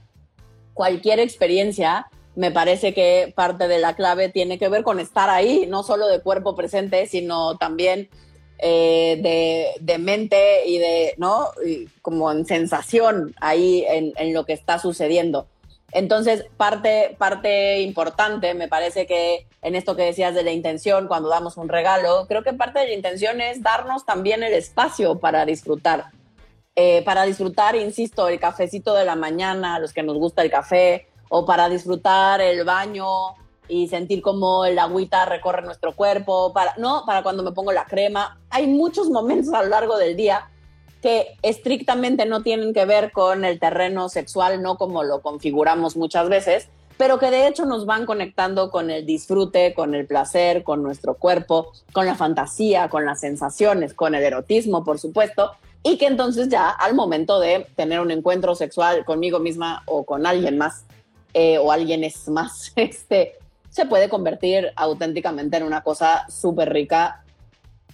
cualquier 0.73 1.19
experiencia, 1.19 2.07
me 2.41 2.51
parece 2.51 2.95
que 2.95 3.35
parte 3.37 3.69
de 3.69 3.77
la 3.77 3.95
clave 3.95 4.31
tiene 4.31 4.59
que 4.59 4.71
ver 4.71 4.83
con 4.83 4.99
estar 4.99 5.29
ahí, 5.29 5.67
no 5.69 5.83
solo 5.83 6.07
de 6.07 6.23
cuerpo 6.23 6.57
presente, 6.57 7.07
sino 7.07 7.59
también 7.59 8.09
eh, 8.57 9.77
de, 9.79 9.99
mente 9.99 10.67
y 10.67 10.79
de, 10.79 11.13
¿no? 11.19 11.49
como 12.01 12.33
en 12.33 12.47
sensación 12.47 13.35
ahí 13.43 13.85
en, 13.87 14.15
en, 14.17 14.33
lo 14.33 14.47
que 14.47 14.55
está 14.55 14.79
sucediendo. 14.79 15.49
Entonces, 15.93 16.47
parte, 16.57 17.15
parte 17.19 17.83
importante, 17.83 18.55
me 18.55 18.69
parece 18.69 19.07
que 19.07 19.47
en 19.61 19.75
esto 19.75 19.95
que 19.95 20.05
decías 20.05 20.35
de 20.35 20.43
la 20.43 20.53
intención, 20.53 21.09
cuando 21.09 21.29
damos 21.29 21.59
un 21.59 21.69
regalo, 21.69 22.25
creo 22.27 22.43
que 22.43 22.55
parte 22.55 22.79
de 22.79 22.87
la 22.87 22.95
intención 22.95 23.43
es 23.43 23.63
darnos 23.63 24.07
también 24.07 24.43
el 24.43 24.55
espacio 24.55 25.19
para 25.19 25.45
disfrutar. 25.45 26.07
Eh, 26.75 27.03
para 27.05 27.25
disfrutar, 27.25 27.77
insisto, 27.77 28.29
el 28.29 28.41
cafecito 28.41 28.95
de 28.95 29.05
la 29.05 29.15
mañana, 29.15 29.79
los 29.79 29.93
que 29.93 30.03
nos 30.03 30.17
gusta 30.17 30.41
el 30.41 30.51
café, 30.51 31.10
o 31.31 31.47
para 31.47 31.71
disfrutar 31.71 32.43
el 32.43 32.65
baño 32.65 33.07
y 33.69 33.89
sentir 33.89 34.21
como 34.21 34.65
el 34.65 34.79
agüita 34.79 35.25
recorre 35.25 35.63
nuestro 35.63 35.95
cuerpo, 35.95 36.53
para, 36.53 36.75
no, 36.77 37.05
para 37.07 37.23
cuando 37.23 37.43
me 37.43 37.53
pongo 37.53 37.73
la 37.73 37.87
crema. 37.87 38.39
Hay 38.51 38.67
muchos 38.67 39.09
momentos 39.09 39.55
a 39.55 39.63
lo 39.63 39.69
largo 39.69 39.97
del 39.97 40.17
día 40.17 40.51
que 41.01 41.37
estrictamente 41.43 42.27
no 42.27 42.43
tienen 42.43 42.75
que 42.75 42.85
ver 42.85 43.13
con 43.13 43.45
el 43.45 43.59
terreno 43.59 44.09
sexual, 44.09 44.61
no 44.61 44.77
como 44.77 45.05
lo 45.05 45.23
configuramos 45.23 45.97
muchas 45.97 46.29
veces, 46.29 46.69
pero 46.99 47.19
que 47.19 47.31
de 47.31 47.47
hecho 47.47 47.65
nos 47.65 47.87
van 47.87 48.07
conectando 48.07 48.71
con 48.71 48.91
el 48.91 49.07
disfrute, 49.07 49.73
con 49.73 49.95
el 49.95 50.07
placer, 50.07 50.65
con 50.65 50.83
nuestro 50.83 51.15
cuerpo, 51.15 51.73
con 51.93 52.07
la 52.07 52.17
fantasía, 52.17 52.89
con 52.91 53.07
las 53.07 53.21
sensaciones, 53.21 53.95
con 53.95 54.15
el 54.15 54.23
erotismo, 54.23 54.85
por 54.85 54.99
supuesto, 54.99 55.53
y 55.83 55.97
que 55.97 56.07
entonces 56.07 56.49
ya 56.49 56.69
al 56.69 56.95
momento 56.95 57.41
de 57.41 57.67
tener 57.77 58.01
un 58.01 58.11
encuentro 58.11 58.55
sexual 58.55 59.05
conmigo 59.07 59.39
misma 59.39 59.83
o 59.87 60.05
con 60.05 60.27
alguien 60.27 60.59
más, 60.59 60.85
eh, 61.35 61.59
o 61.59 61.73
alguien 61.73 62.05
es 62.05 62.29
más, 62.29 62.73
este, 62.77 63.39
se 63.69 63.87
puede 63.87 64.09
convertir 64.09 64.73
auténticamente 64.77 65.57
en 65.57 65.65
una 65.65 65.83
cosa 65.83 66.27
súper 66.29 66.73
rica 66.73 67.25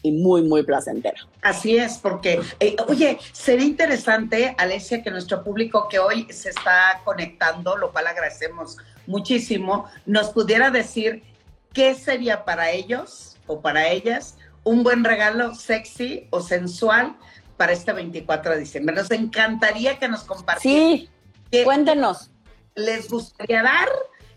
y 0.02 0.12
muy, 0.12 0.42
muy 0.42 0.62
placentera. 0.62 1.18
Así 1.42 1.76
es, 1.76 1.98
porque, 1.98 2.40
eh, 2.60 2.76
oye, 2.86 3.18
sería 3.32 3.66
interesante, 3.66 4.54
Alesia, 4.56 5.02
que 5.02 5.10
nuestro 5.10 5.42
público 5.42 5.88
que 5.88 5.98
hoy 5.98 6.26
se 6.30 6.50
está 6.50 7.00
conectando, 7.04 7.76
lo 7.76 7.92
cual 7.92 8.06
agradecemos 8.06 8.76
muchísimo, 9.06 9.86
nos 10.04 10.30
pudiera 10.30 10.70
decir 10.70 11.22
qué 11.72 11.94
sería 11.94 12.44
para 12.44 12.70
ellos 12.70 13.36
o 13.46 13.60
para 13.60 13.88
ellas 13.88 14.36
un 14.64 14.82
buen 14.82 15.04
regalo 15.04 15.54
sexy 15.54 16.26
o 16.30 16.40
sensual 16.40 17.16
para 17.56 17.72
este 17.72 17.92
24 17.92 18.52
de 18.52 18.58
diciembre. 18.60 18.94
Nos 18.94 19.10
encantaría 19.10 19.98
que 19.98 20.08
nos 20.08 20.24
compartieran. 20.24 21.08
Sí, 21.50 21.64
cuéntenos. 21.64 22.30
¿Les 22.76 23.08
gustaría 23.08 23.62
dar? 23.62 23.88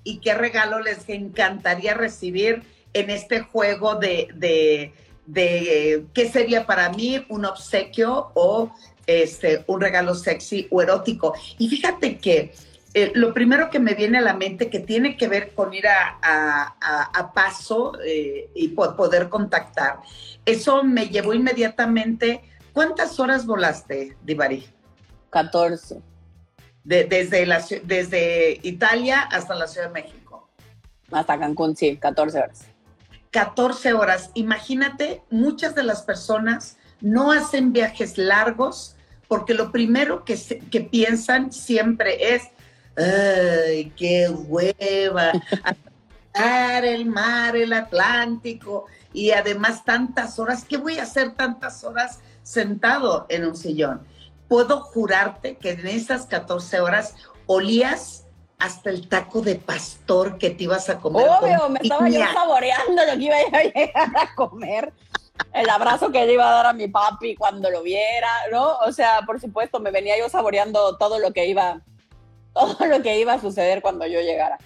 y 0.04 0.20
qué 0.20 0.34
regalo 0.34 0.80
les 0.80 1.08
encantaría 1.10 1.94
recibir 1.94 2.64
en 2.94 3.10
este 3.10 3.42
juego 3.42 3.96
de, 3.96 4.94
de, 5.26 6.06
qué 6.14 6.30
sería 6.30 6.66
para 6.66 6.90
mí 6.90 7.24
un 7.30 7.46
obsequio 7.46 8.32
o 8.34 8.72
este, 9.06 9.64
un 9.68 9.82
regalo 9.82 10.16
sexy 10.16 10.68
o 10.72 10.82
erótico. 10.82 11.34
Y 11.58 11.70
fíjate 11.70 12.18
que 12.18 12.54
eh, 12.96 13.12
lo 13.14 13.34
primero 13.34 13.70
que 13.70 13.80
me 13.80 13.94
viene 13.94 14.18
a 14.18 14.22
la 14.22 14.34
mente 14.34 14.70
que 14.70 14.80
tiene 14.80 15.18
que 15.18 15.28
ver 15.28 15.54
con 15.54 15.74
ir 15.74 15.86
a, 15.88 17.32
paso 17.36 17.94
eh, 18.04 18.50
y 18.56 18.70
poder 18.70 19.30
contactar, 19.30 20.00
eso 20.46 20.84
me 20.84 21.10
llevó 21.10 21.34
inmediatamente. 21.34 22.42
¿Cuántas 22.74 23.20
horas 23.20 23.46
volaste, 23.46 24.18
Divari? 24.24 24.68
14 25.30 26.09
desde, 26.90 27.46
la, 27.46 27.64
desde 27.84 28.60
Italia 28.64 29.22
hasta 29.22 29.54
la 29.54 29.68
Ciudad 29.68 29.88
de 29.88 29.94
México. 29.94 30.50
Hasta 31.12 31.40
Cancún, 31.40 31.76
sí, 31.76 31.98
14 31.98 32.40
horas. 32.40 32.66
14 33.30 33.94
horas. 33.94 34.32
Imagínate, 34.34 35.22
muchas 35.30 35.76
de 35.76 35.84
las 35.84 36.02
personas 36.02 36.78
no 37.00 37.32
hacen 37.32 37.74
viajes 37.74 38.18
largos 38.18 38.96
porque 39.28 39.54
lo 39.54 39.72
primero 39.72 40.26
que, 40.26 40.36
que 40.72 40.82
piensan 40.82 41.52
siempre 41.52 42.34
es, 42.34 42.44
¡ay, 42.98 43.94
qué 43.96 44.28
hueva! 44.30 45.34
el 46.84 47.06
mar, 47.06 47.56
el 47.56 47.74
Atlántico 47.74 48.86
y 49.14 49.32
además 49.32 49.86
tantas 49.86 50.40
horas. 50.40 50.66
¿Qué 50.66 50.78
voy 50.78 50.98
a 50.98 51.04
hacer 51.04 51.34
tantas 51.36 51.84
horas 51.84 52.20
sentado 52.42 53.28
en 53.30 53.46
un 53.46 53.56
sillón? 53.56 54.02
Puedo 54.50 54.82
jurarte 54.82 55.56
que 55.56 55.72
en 55.72 55.88
esas 55.88 56.26
14 56.26 56.82
horas 56.82 57.16
olías 57.46 58.26
hasta 58.58 58.90
el 58.90 59.08
taco 59.08 59.42
de 59.42 59.56
pastor 59.56 60.38
que 60.38 60.50
te 60.50 60.66
ibas 60.66 60.90
a 60.90 61.00
comer. 61.00 61.26
Obvio, 61.30 61.70
me 61.70 61.80
estaba 61.82 62.10
yo 62.10 62.22
saboreando 62.34 63.06
lo 63.06 63.14
que 63.14 63.24
iba 63.24 63.36
a 63.38 63.64
llegar 63.64 64.18
a 64.18 64.36
comer. 64.36 64.94
El 65.54 65.70
abrazo 65.70 66.12
que 66.12 66.26
le 66.26 66.34
iba 66.34 66.50
a 66.50 66.52
dar 66.52 66.66
a 66.66 66.74
mi 66.74 66.90
papi 66.90 67.36
cuando 67.36 67.70
lo 67.70 67.82
viera, 67.82 68.30
¿no? 68.52 68.76
O 68.80 68.92
sea, 68.92 69.22
por 69.26 69.40
supuesto, 69.40 69.80
me 69.80 69.92
venía 69.92 70.20
yo 70.20 70.28
saboreando 70.28 70.98
todo 70.98 71.20
lo 71.20 71.32
que 71.32 71.46
iba, 71.46 71.82
todo 72.54 72.86
lo 72.86 73.02
que 73.02 73.18
iba 73.18 73.34
a 73.34 73.40
suceder 73.40 73.82
cuando 73.82 74.06
yo 74.06 74.20
llegara. 74.20 74.58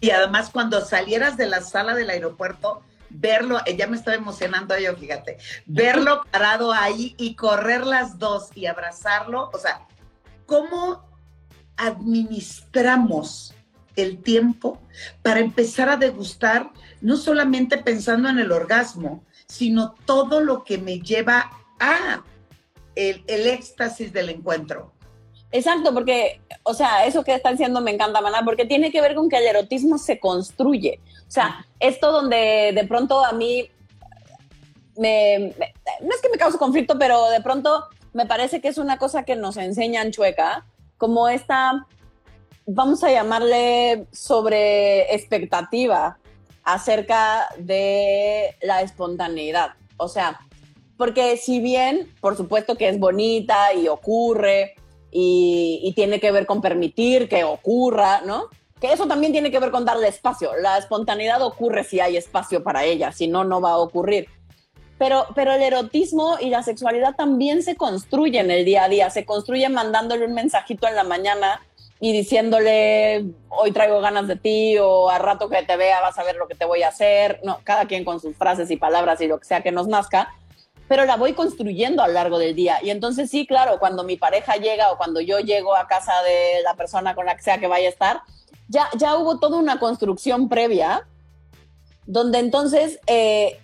Y 0.00 0.10
además, 0.10 0.50
cuando 0.52 0.82
salieras 0.82 1.38
de 1.38 1.46
la 1.46 1.62
sala 1.62 1.94
del 1.94 2.10
aeropuerto, 2.10 2.82
verlo, 3.18 3.58
ya 3.76 3.86
me 3.86 3.96
estaba 3.96 4.16
emocionando 4.16 4.78
yo, 4.78 4.96
fíjate, 4.96 5.38
verlo 5.66 6.22
parado 6.30 6.72
ahí 6.72 7.14
y 7.18 7.34
correr 7.34 7.86
las 7.86 8.18
dos 8.18 8.50
y 8.54 8.66
abrazarlo, 8.66 9.50
o 9.52 9.58
sea, 9.58 9.86
¿cómo 10.46 11.04
administramos 11.76 13.54
el 13.96 14.22
tiempo 14.22 14.80
para 15.22 15.40
empezar 15.40 15.88
a 15.88 15.96
degustar, 15.96 16.70
no 17.00 17.16
solamente 17.16 17.78
pensando 17.78 18.28
en 18.28 18.38
el 18.38 18.52
orgasmo, 18.52 19.24
sino 19.46 19.94
todo 20.04 20.40
lo 20.40 20.64
que 20.64 20.78
me 20.78 21.00
lleva 21.00 21.50
a 21.80 22.22
el, 22.94 23.24
el 23.26 23.46
éxtasis 23.46 24.12
del 24.12 24.30
encuentro? 24.30 24.92
Exacto, 25.50 25.94
porque, 25.94 26.40
o 26.62 26.74
sea, 26.74 27.06
eso 27.06 27.24
que 27.24 27.34
están 27.34 27.54
diciendo 27.54 27.80
me 27.80 27.90
encanta, 27.90 28.20
Maná, 28.20 28.42
porque 28.44 28.66
tiene 28.66 28.92
que 28.92 29.00
ver 29.00 29.14
con 29.14 29.28
que 29.28 29.38
el 29.38 29.46
erotismo 29.46 29.96
se 29.96 30.20
construye. 30.20 31.00
O 31.26 31.30
sea, 31.30 31.66
esto 31.80 32.12
donde 32.12 32.72
de 32.74 32.84
pronto 32.86 33.24
a 33.24 33.32
mí 33.32 33.70
me, 34.96 35.54
no 36.00 36.14
es 36.14 36.20
que 36.20 36.28
me 36.30 36.38
cause 36.38 36.58
conflicto, 36.58 36.98
pero 36.98 37.30
de 37.30 37.40
pronto 37.40 37.84
me 38.12 38.26
parece 38.26 38.60
que 38.60 38.68
es 38.68 38.78
una 38.78 38.98
cosa 38.98 39.24
que 39.24 39.36
nos 39.36 39.56
enseñan 39.56 40.10
chueca, 40.10 40.66
como 40.98 41.28
esta, 41.28 41.86
vamos 42.66 43.02
a 43.04 43.10
llamarle 43.10 44.06
sobre 44.12 45.14
expectativa 45.14 46.18
acerca 46.64 47.48
de 47.58 48.54
la 48.60 48.82
espontaneidad. 48.82 49.70
O 49.96 50.08
sea, 50.08 50.40
porque 50.98 51.36
si 51.36 51.60
bien, 51.60 52.12
por 52.20 52.36
supuesto 52.36 52.76
que 52.76 52.88
es 52.88 52.98
bonita 52.98 53.72
y 53.72 53.88
ocurre, 53.88 54.74
y, 55.10 55.92
tiene 55.94 56.20
que 56.20 56.32
ver 56.32 56.46
con 56.46 56.60
permitir 56.60 57.28
que 57.28 57.44
ocurra, 57.44 58.20
¿no? 58.22 58.44
Que 58.80 58.92
eso 58.92 59.06
también 59.06 59.32
tiene 59.32 59.50
que 59.50 59.58
ver 59.58 59.70
con 59.70 59.84
darle 59.84 60.08
espacio. 60.08 60.52
La 60.56 60.78
espontaneidad 60.78 61.42
ocurre 61.42 61.84
si 61.84 62.00
hay 62.00 62.16
espacio 62.16 62.62
para 62.62 62.84
ella, 62.84 63.10
si 63.12 63.26
no, 63.26 63.44
no 63.44 63.60
va 63.60 63.72
a 63.72 63.78
ocurrir. 63.78 64.28
Pero, 64.98 65.26
pero 65.34 65.52
el 65.52 65.62
erotismo 65.62 66.36
y 66.40 66.50
la 66.50 66.62
sexualidad 66.62 67.14
también 67.16 67.62
se 67.62 67.76
construyen 67.76 68.50
el 68.50 68.64
día 68.64 68.84
a 68.84 68.88
día, 68.88 69.10
se 69.10 69.24
construyen 69.24 69.72
mandándole 69.72 70.26
un 70.26 70.34
mensajito 70.34 70.88
en 70.88 70.96
la 70.96 71.04
mañana 71.04 71.60
y 72.00 72.12
diciéndole, 72.12 73.24
hoy 73.48 73.72
traigo 73.72 74.00
ganas 74.00 74.28
de 74.28 74.36
ti, 74.36 74.76
o 74.78 75.08
a 75.08 75.18
rato 75.18 75.48
que 75.48 75.62
te 75.64 75.76
vea 75.76 76.00
vas 76.00 76.18
a 76.18 76.24
ver 76.24 76.36
lo 76.36 76.46
que 76.46 76.54
te 76.54 76.64
voy 76.64 76.82
a 76.82 76.88
hacer. 76.88 77.40
No, 77.42 77.60
cada 77.64 77.86
quien 77.86 78.04
con 78.04 78.20
sus 78.20 78.36
frases 78.36 78.70
y 78.70 78.76
palabras 78.76 79.20
y 79.20 79.26
lo 79.26 79.38
que 79.38 79.46
sea 79.46 79.62
que 79.62 79.72
nos 79.72 79.88
nazca 79.88 80.32
pero 80.88 81.04
la 81.04 81.16
voy 81.16 81.34
construyendo 81.34 82.02
a 82.02 82.08
lo 82.08 82.14
largo 82.14 82.38
del 82.38 82.54
día. 82.54 82.78
Y 82.82 82.90
entonces 82.90 83.30
sí, 83.30 83.46
claro, 83.46 83.78
cuando 83.78 84.02
mi 84.04 84.16
pareja 84.16 84.56
llega 84.56 84.90
o 84.90 84.96
cuando 84.96 85.20
yo 85.20 85.38
llego 85.38 85.76
a 85.76 85.86
casa 85.86 86.22
de 86.22 86.62
la 86.64 86.74
persona 86.74 87.14
con 87.14 87.26
la 87.26 87.36
que 87.36 87.42
sea 87.42 87.58
que 87.58 87.66
vaya 87.66 87.86
a 87.86 87.90
estar, 87.90 88.22
ya, 88.68 88.88
ya 88.96 89.16
hubo 89.16 89.38
toda 89.38 89.58
una 89.58 89.78
construcción 89.78 90.48
previa 90.48 91.06
donde 92.06 92.38
entonces 92.38 92.98
eh, 93.06 93.58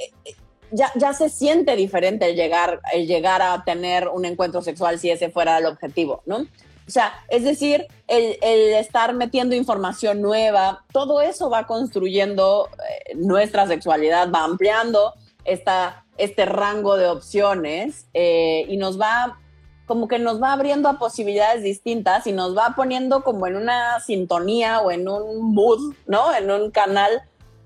ya, 0.70 0.92
ya 0.96 1.14
se 1.14 1.30
siente 1.30 1.76
diferente 1.76 2.28
el 2.28 2.36
llegar, 2.36 2.80
el 2.92 3.06
llegar 3.06 3.40
a 3.40 3.64
tener 3.64 4.08
un 4.08 4.26
encuentro 4.26 4.60
sexual 4.60 4.98
si 4.98 5.10
ese 5.10 5.30
fuera 5.30 5.58
el 5.58 5.66
objetivo, 5.66 6.22
¿no? 6.26 6.46
O 6.86 6.90
sea, 6.90 7.14
es 7.28 7.44
decir, 7.44 7.86
el, 8.08 8.36
el 8.42 8.74
estar 8.74 9.14
metiendo 9.14 9.54
información 9.54 10.20
nueva, 10.20 10.84
todo 10.92 11.22
eso 11.22 11.48
va 11.48 11.66
construyendo 11.66 12.68
eh, 12.72 13.14
nuestra 13.14 13.66
sexualidad, 13.66 14.30
va 14.30 14.44
ampliando 14.44 15.14
esta 15.46 16.03
este 16.18 16.46
rango 16.46 16.96
de 16.96 17.06
opciones 17.06 18.06
eh, 18.14 18.66
y 18.68 18.76
nos 18.76 19.00
va 19.00 19.38
como 19.86 20.08
que 20.08 20.18
nos 20.18 20.42
va 20.42 20.52
abriendo 20.52 20.88
a 20.88 20.98
posibilidades 20.98 21.62
distintas 21.62 22.26
y 22.26 22.32
nos 22.32 22.56
va 22.56 22.74
poniendo 22.74 23.22
como 23.22 23.46
en 23.46 23.56
una 23.56 24.00
sintonía 24.00 24.80
o 24.80 24.90
en 24.90 25.08
un 25.08 25.54
mood, 25.54 25.94
¿no? 26.06 26.34
En 26.34 26.50
un 26.50 26.70
canal 26.70 27.22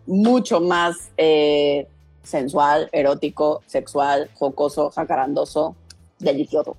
mucho 0.06 0.60
más 0.60 1.10
eh, 1.16 1.86
sensual, 2.24 2.88
erótico, 2.92 3.62
sexual, 3.66 4.30
jocoso, 4.34 4.90
jacarandoso, 4.90 5.76
delicioso. 6.18 6.76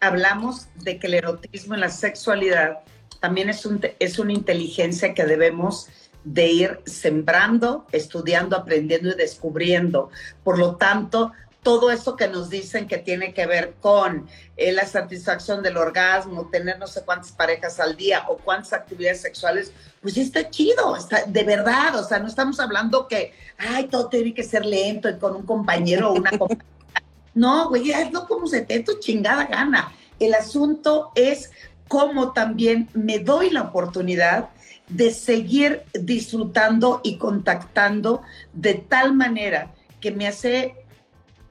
Hablamos 0.00 0.66
de 0.82 0.98
que 0.98 1.06
el 1.06 1.14
erotismo 1.14 1.76
y 1.76 1.78
la 1.78 1.88
sexualidad 1.88 2.80
también 3.20 3.48
es, 3.48 3.64
un, 3.64 3.80
es 4.00 4.18
una 4.18 4.32
inteligencia 4.32 5.14
que 5.14 5.24
debemos 5.24 5.88
de 6.24 6.46
ir 6.46 6.80
sembrando, 6.84 7.86
estudiando, 7.92 8.56
aprendiendo 8.56 9.10
y 9.10 9.14
descubriendo. 9.14 10.10
Por 10.44 10.58
lo 10.58 10.76
tanto, 10.76 11.32
todo 11.62 11.90
eso 11.90 12.16
que 12.16 12.26
nos 12.28 12.50
dicen 12.50 12.88
que 12.88 12.98
tiene 12.98 13.32
que 13.32 13.46
ver 13.46 13.74
con 13.80 14.26
eh, 14.56 14.72
la 14.72 14.84
satisfacción 14.84 15.62
del 15.62 15.76
orgasmo, 15.76 16.48
tener 16.50 16.78
no 16.78 16.88
sé 16.88 17.02
cuántas 17.04 17.32
parejas 17.32 17.78
al 17.78 17.96
día 17.96 18.24
o 18.28 18.36
cuántas 18.36 18.72
actividades 18.72 19.20
sexuales, 19.20 19.72
pues 20.00 20.16
está 20.16 20.50
chido, 20.50 20.96
está 20.96 21.24
de 21.24 21.44
verdad, 21.44 21.94
o 21.96 22.04
sea, 22.04 22.18
no 22.18 22.26
estamos 22.26 22.58
hablando 22.58 23.06
que, 23.06 23.32
ay, 23.58 23.86
todo 23.86 24.08
tiene 24.08 24.34
que 24.34 24.42
ser 24.42 24.66
lento 24.66 25.08
y 25.08 25.18
con 25.18 25.36
un 25.36 25.46
compañero 25.46 26.10
o 26.10 26.14
una 26.14 26.30
compañera. 26.38 26.66
No, 27.34 27.68
güey, 27.68 27.92
hazlo 27.92 28.26
como 28.26 28.46
se 28.46 28.62
te 28.62 28.80
tu 28.80 28.98
chingada 28.98 29.46
gana. 29.46 29.92
El 30.18 30.34
asunto 30.34 31.12
es 31.14 31.50
cómo 31.88 32.32
también 32.32 32.88
me 32.92 33.20
doy 33.20 33.50
la 33.50 33.62
oportunidad 33.62 34.50
de 34.94 35.10
seguir 35.10 35.82
disfrutando 35.94 37.00
y 37.02 37.16
contactando 37.16 38.22
de 38.52 38.74
tal 38.74 39.14
manera 39.14 39.72
que 40.00 40.10
me 40.10 40.26
hace 40.26 40.74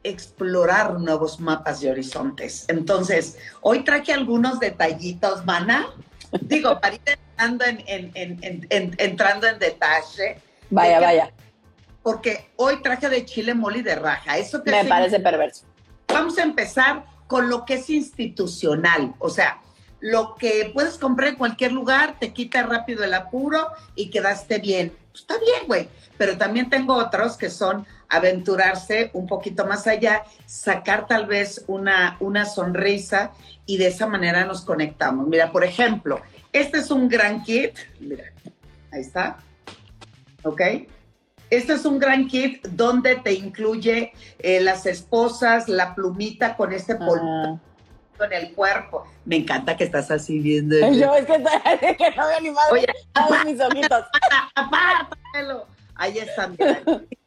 explorar 0.04 1.00
nuevos 1.00 1.40
mapas 1.40 1.82
y 1.84 1.88
horizontes. 1.88 2.66
Entonces, 2.68 3.38
hoy 3.62 3.84
traje 3.84 4.14
algunos 4.14 4.60
detallitos, 4.60 5.46
mana. 5.46 5.88
Digo, 6.42 6.80
para 6.82 6.96
ir 6.96 7.02
entrando 7.06 7.66
en, 7.66 8.12
entrando 8.98 9.48
en 9.48 9.60
detalle. 9.60 10.40
Vaya, 10.70 11.00
vaya. 11.00 11.32
Porque 12.04 12.50
hoy 12.56 12.82
traje 12.82 13.10
de 13.10 13.26
chile 13.26 13.54
moli 13.54 13.82
de 13.82 13.96
raja. 13.96 14.38
Eso 14.38 14.62
Me 14.66 14.86
parece 14.86 15.20
perverso. 15.20 15.66
Vamos 16.08 16.38
a 16.38 16.44
empezar 16.44 17.06
con 17.28 17.50
lo 17.50 17.66
que 17.66 17.76
es 17.76 17.90
institucional. 17.90 19.14
O 19.20 19.30
sea, 19.30 19.62
lo 20.02 20.36
que 20.36 20.72
puedes 20.74 20.98
comprar 20.98 21.30
en 21.30 21.36
cualquier 21.36 21.72
lugar, 21.72 22.18
te 22.20 22.34
quita 22.34 22.64
rápido 22.64 23.04
el 23.04 23.14
apuro 23.14 23.68
y 23.96 24.10
quedaste 24.10 24.58
bien. 24.58 24.92
Pues 25.12 25.22
está 25.22 25.36
bien, 25.38 25.68
güey. 25.68 25.88
Pero 26.18 26.38
también 26.38 26.70
tengo 26.70 26.96
otros 26.96 27.38
que 27.38 27.50
son 27.50 27.86
aventurarse 28.10 29.12
un 29.14 29.28
poquito 29.28 29.66
más 29.66 29.88
allá, 29.88 30.24
sacar 30.46 31.08
tal 31.08 31.28
vez 31.28 31.64
una, 31.68 32.18
una 32.20 32.46
sonrisa 32.46 33.32
y 33.66 33.78
de 33.78 33.88
esa 33.88 34.08
manera 34.08 34.44
nos 34.44 34.66
conectamos. 34.66 35.28
Mira, 35.28 35.52
por 35.52 35.64
ejemplo, 35.64 36.20
este 36.52 36.80
es 36.80 36.92
un 36.92 37.08
gran 37.08 37.44
kit. 37.44 37.78
Mira, 38.00 38.26
ahí 38.92 39.02
está. 39.02 39.38
¿Ok? 40.44 40.62
Este 41.52 41.74
es 41.74 41.86
un 41.86 42.00
gran 42.00 42.28
kit 42.28 42.66
donde 42.68 43.18
te 43.18 43.34
incluye 43.34 44.14
eh, 44.40 44.62
las 44.62 44.86
esposas, 44.86 45.70
la 45.70 45.94
plumita 45.94 46.58
con 46.58 46.74
este 46.74 46.96
polvo 46.96 47.60
en 48.24 48.34
el 48.34 48.54
cuerpo. 48.54 49.06
Me 49.26 49.38
encanta 49.38 49.78
que 49.78 49.84
estás 49.84 50.12
así 50.12 50.40
viendo. 50.40 50.76
Yo 50.92 51.16
es 51.16 51.26
que, 51.26 51.34
que 51.98 52.12
no 52.16 52.28
veo 52.28 52.42
ni 52.42 52.52
más. 52.52 52.72
Oye, 52.72 52.88
mis 53.46 53.62
ojitos. 53.62 54.06
Apártalo. 54.56 55.68
Ahí 55.96 56.18
están. 56.18 56.58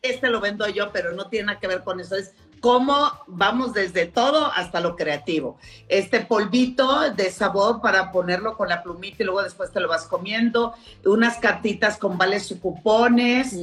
Este 0.03 0.29
lo 0.29 0.41
vendo 0.41 0.67
yo, 0.69 0.91
pero 0.93 1.13
no 1.13 1.29
tiene 1.29 1.47
nada 1.47 1.61
que 1.61 1.69
ver 1.69 1.85
con 1.85 2.01
eso. 2.01 2.17
Es 2.17 2.33
cómo 2.61 3.13
vamos 3.27 3.75
desde 3.75 4.07
todo 4.07 4.47
hasta 4.47 4.81
lo 4.81 4.97
creativo. 4.97 5.59
Este 5.89 6.21
polvito 6.21 7.13
de 7.13 7.31
sabor 7.31 7.81
para 7.83 8.11
ponerlo 8.11 8.57
con 8.57 8.69
la 8.69 8.83
plumita 8.83 9.23
y 9.23 9.27
luego 9.27 9.43
después 9.43 9.71
te 9.71 9.81
lo 9.81 9.89
vas 9.89 10.07
comiendo. 10.07 10.75
Unas 11.05 11.37
cartitas 11.37 11.99
con 11.99 12.17
vales 12.17 12.51
y 12.51 12.57
cupones. 12.57 13.55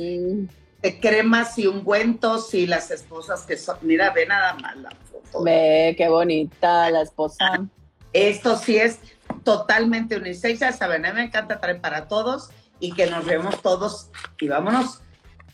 De 0.81 0.99
cremas 0.99 1.57
y 1.57 1.67
ungüentos 1.67 2.53
y 2.53 2.67
las 2.67 2.89
esposas 2.91 3.43
que 3.43 3.57
son. 3.57 3.77
Mira, 3.81 4.09
ve 4.11 4.25
nada 4.25 4.55
más 4.55 4.75
la 4.77 4.89
foto. 5.11 5.43
Ve, 5.43 5.93
qué 5.97 6.09
bonita 6.09 6.89
la 6.89 7.01
esposa. 7.01 7.67
Esto 8.13 8.57
sí 8.57 8.77
es 8.77 8.99
totalmente 9.43 10.17
unisex. 10.17 10.59
Ya 10.59 10.71
saben, 10.71 11.05
a 11.05 11.09
mí 11.09 11.15
me 11.15 11.25
encanta 11.25 11.59
traer 11.59 11.79
para 11.81 12.07
todos 12.07 12.49
y 12.79 12.93
que 12.93 13.07
nos 13.07 13.25
vemos 13.25 13.61
todos 13.61 14.09
y 14.39 14.47
vámonos 14.47 15.01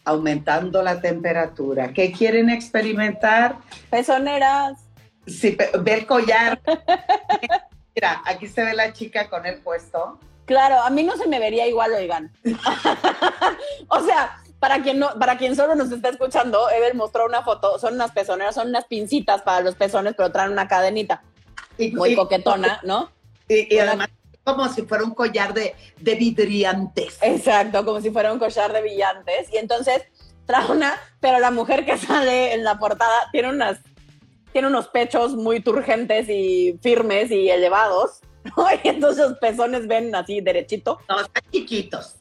aumentando 0.05 0.81
la 0.81 1.01
temperatura. 1.01 1.91
¿Qué 1.93 2.11
quieren 2.13 2.49
experimentar? 2.49 3.57
Pezoneras. 3.89 4.79
Sí, 5.27 5.57
ve 5.81 5.93
el 5.93 6.05
collar. 6.05 6.61
Mira, 7.95 8.21
aquí 8.25 8.47
se 8.47 8.63
ve 8.63 8.73
la 8.73 8.93
chica 8.93 9.29
con 9.29 9.45
el 9.45 9.59
puesto. 9.61 10.17
Claro, 10.45 10.81
a 10.81 10.89
mí 10.89 11.03
no 11.03 11.17
se 11.17 11.27
me 11.27 11.39
vería 11.39 11.67
igual, 11.67 11.91
oigan. 11.91 12.31
o 13.89 13.99
sea, 14.01 14.41
para 14.59 14.81
quien 14.81 14.99
no, 14.99 15.09
para 15.19 15.37
quien 15.37 15.55
solo 15.55 15.75
nos 15.75 15.91
está 15.91 16.09
escuchando, 16.09 16.69
Ever 16.69 16.95
mostró 16.95 17.25
una 17.25 17.43
foto, 17.43 17.77
son 17.79 17.95
unas 17.95 18.11
pezoneras, 18.11 18.55
son 18.55 18.69
unas 18.69 18.85
pincitas 18.85 19.41
para 19.41 19.61
los 19.61 19.75
pezones, 19.75 20.13
pero 20.15 20.31
traen 20.31 20.51
una 20.51 20.67
cadenita. 20.67 21.23
muy 21.93 22.15
coquetona, 22.15 22.79
¿no? 22.83 23.11
Y, 23.47 23.77
además 23.77 24.09
como 24.43 24.69
si 24.69 24.83
fuera 24.83 25.03
un 25.03 25.13
collar 25.13 25.53
de, 25.53 25.75
de 25.97 26.15
vidriantes. 26.15 27.17
Exacto, 27.21 27.83
como 27.83 27.99
si 27.99 28.11
fuera 28.11 28.31
un 28.31 28.39
collar 28.39 28.71
de 28.71 28.79
brillantes. 28.79 29.53
Y 29.53 29.57
entonces 29.57 30.03
trae 30.45 30.65
una, 30.71 30.97
pero 31.19 31.39
la 31.39 31.51
mujer 31.51 31.85
que 31.85 31.97
sale 31.97 32.53
en 32.53 32.63
la 32.63 32.79
portada 32.79 33.29
tiene 33.33 33.49
unas 33.49 33.79
tiene 34.53 34.69
unos 34.69 34.87
pechos 34.87 35.35
muy 35.35 35.59
turgentes 35.59 36.29
y 36.29 36.79
firmes 36.81 37.29
y 37.29 37.49
elevados, 37.49 38.21
Y 38.83 38.87
entonces 38.87 39.29
los 39.29 39.37
pezones 39.39 39.87
ven 39.87 40.13
así 40.15 40.41
derechito. 40.41 40.99
No, 41.09 41.21
están 41.21 41.43
chiquitos. 41.51 42.15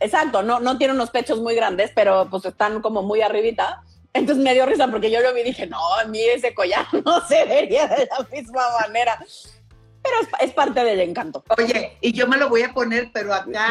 Exacto, 0.00 0.42
no, 0.42 0.60
no 0.60 0.78
tiene 0.78 0.94
unos 0.94 1.10
pechos 1.10 1.40
muy 1.40 1.54
grandes, 1.54 1.92
pero 1.94 2.28
pues 2.30 2.44
están 2.46 2.80
como 2.80 3.02
muy 3.02 3.20
arribita. 3.20 3.82
Entonces 4.12 4.42
me 4.42 4.54
dio 4.54 4.66
risa 4.66 4.88
porque 4.88 5.10
yo 5.10 5.20
lo 5.20 5.32
vi 5.34 5.42
y 5.42 5.44
dije, 5.44 5.66
no, 5.66 5.78
mí 6.08 6.20
ese 6.20 6.54
collar 6.54 6.86
no 7.04 7.26
se 7.26 7.44
vería 7.44 7.86
de 7.86 8.08
la 8.10 8.26
misma 8.32 8.62
manera. 8.80 9.18
Pero 10.02 10.16
es, 10.40 10.52
parte 10.52 10.82
del 10.82 11.00
encanto. 11.00 11.44
Oye, 11.58 11.98
y 12.00 12.12
yo 12.12 12.26
me 12.26 12.38
lo 12.38 12.48
voy 12.48 12.62
a 12.62 12.72
poner, 12.72 13.10
pero 13.12 13.34
acá. 13.34 13.70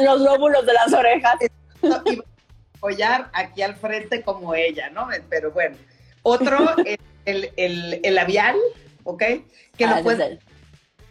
los 0.00 0.20
lóbulos 0.20 0.66
de 0.66 0.72
las 0.72 0.92
orejas. 0.92 1.36
Y 2.06 2.18
collar 2.80 3.30
aquí 3.34 3.60
al 3.60 3.76
frente 3.76 4.22
como 4.22 4.54
ella, 4.54 4.88
¿no? 4.90 5.08
Pero 5.28 5.52
bueno. 5.52 5.76
Otro, 6.22 6.74
el, 7.24 7.52
el, 7.56 8.14
labial, 8.14 8.56
¿ok? 9.04 9.22
Que 9.76 9.86
lo 9.86 9.96
ah, 9.96 10.00
puedes 10.02 10.38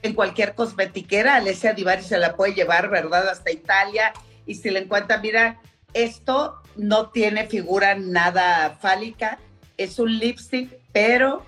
en 0.04 0.14
cualquier 0.14 0.54
cosmetiquera. 0.54 1.36
Alessia 1.36 1.74
Divari 1.74 2.04
se 2.04 2.18
la 2.18 2.36
puede 2.36 2.54
llevar, 2.54 2.90
¿verdad? 2.90 3.28
Hasta 3.30 3.52
Italia. 3.52 4.14
Y 4.46 4.56
si 4.56 4.70
le 4.70 4.80
encuentra, 4.80 5.18
mira, 5.18 5.62
esto 5.94 6.62
no 6.76 7.10
tiene 7.10 7.48
figura 7.48 7.96
nada 7.96 8.78
fálica. 8.82 9.40
Es 9.78 10.00
un 10.00 10.18
lipstick, 10.18 10.80
pero 10.92 11.44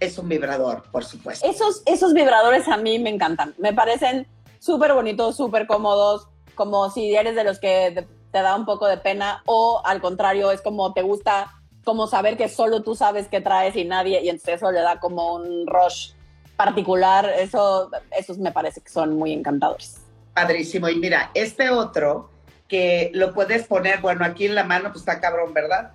es 0.00 0.18
un 0.18 0.28
vibrador, 0.28 0.84
por 0.90 1.04
supuesto. 1.04 1.48
Esos, 1.48 1.82
esos 1.86 2.12
vibradores 2.12 2.68
a 2.68 2.76
mí 2.76 2.98
me 2.98 3.10
encantan. 3.10 3.54
Me 3.58 3.72
parecen 3.72 4.26
súper 4.58 4.92
bonitos, 4.94 5.36
súper 5.36 5.66
cómodos, 5.66 6.28
como 6.54 6.90
si 6.90 7.14
eres 7.14 7.34
de 7.34 7.44
los 7.44 7.58
que 7.58 8.06
te 8.30 8.42
da 8.42 8.56
un 8.56 8.64
poco 8.64 8.86
de 8.86 8.96
pena 8.96 9.42
o 9.46 9.80
al 9.84 10.00
contrario, 10.00 10.50
es 10.50 10.60
como 10.60 10.92
te 10.92 11.02
gusta 11.02 11.52
como 11.84 12.06
saber 12.06 12.36
que 12.36 12.48
solo 12.48 12.82
tú 12.82 12.96
sabes 12.96 13.28
qué 13.28 13.40
traes 13.40 13.76
y 13.76 13.84
nadie, 13.84 14.22
y 14.22 14.28
entonces 14.30 14.56
eso 14.56 14.72
le 14.72 14.80
da 14.80 14.98
como 14.98 15.34
un 15.34 15.66
rush 15.66 16.12
particular. 16.56 17.28
Eso, 17.38 17.90
esos 18.16 18.38
me 18.38 18.52
parece 18.52 18.80
que 18.80 18.88
son 18.88 19.16
muy 19.16 19.32
encantadores. 19.32 20.00
Padrísimo. 20.34 20.88
Y 20.88 20.96
mira, 20.96 21.30
este 21.34 21.70
otro 21.70 22.30
que 22.68 23.10
lo 23.14 23.32
puedes 23.32 23.66
poner, 23.66 24.00
bueno, 24.00 24.24
aquí 24.24 24.46
en 24.46 24.54
la 24.54 24.64
mano, 24.64 24.90
pues 24.90 25.00
está 25.00 25.20
cabrón, 25.20 25.54
¿verdad? 25.54 25.92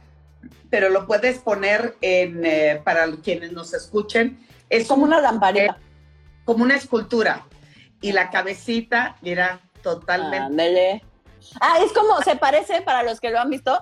pero 0.69 0.89
lo 0.89 1.05
puedes 1.05 1.39
poner 1.39 1.95
en, 2.01 2.45
eh, 2.45 2.81
para 2.83 3.09
quienes 3.23 3.51
nos 3.51 3.73
escuchen. 3.73 4.45
Es 4.69 4.87
como 4.87 5.03
una 5.03 5.19
lamparita. 5.19 5.77
como 6.45 6.63
una 6.63 6.75
escultura. 6.75 7.45
Y 8.01 8.11
la 8.11 8.29
cabecita, 8.29 9.17
mira, 9.21 9.61
totalmente. 9.81 11.03
Ah, 11.59 11.79
es 11.83 11.91
como, 11.91 12.21
se 12.21 12.35
parece, 12.35 12.81
para 12.81 13.03
los 13.03 13.19
que 13.19 13.31
lo 13.31 13.39
han 13.39 13.49
visto, 13.49 13.81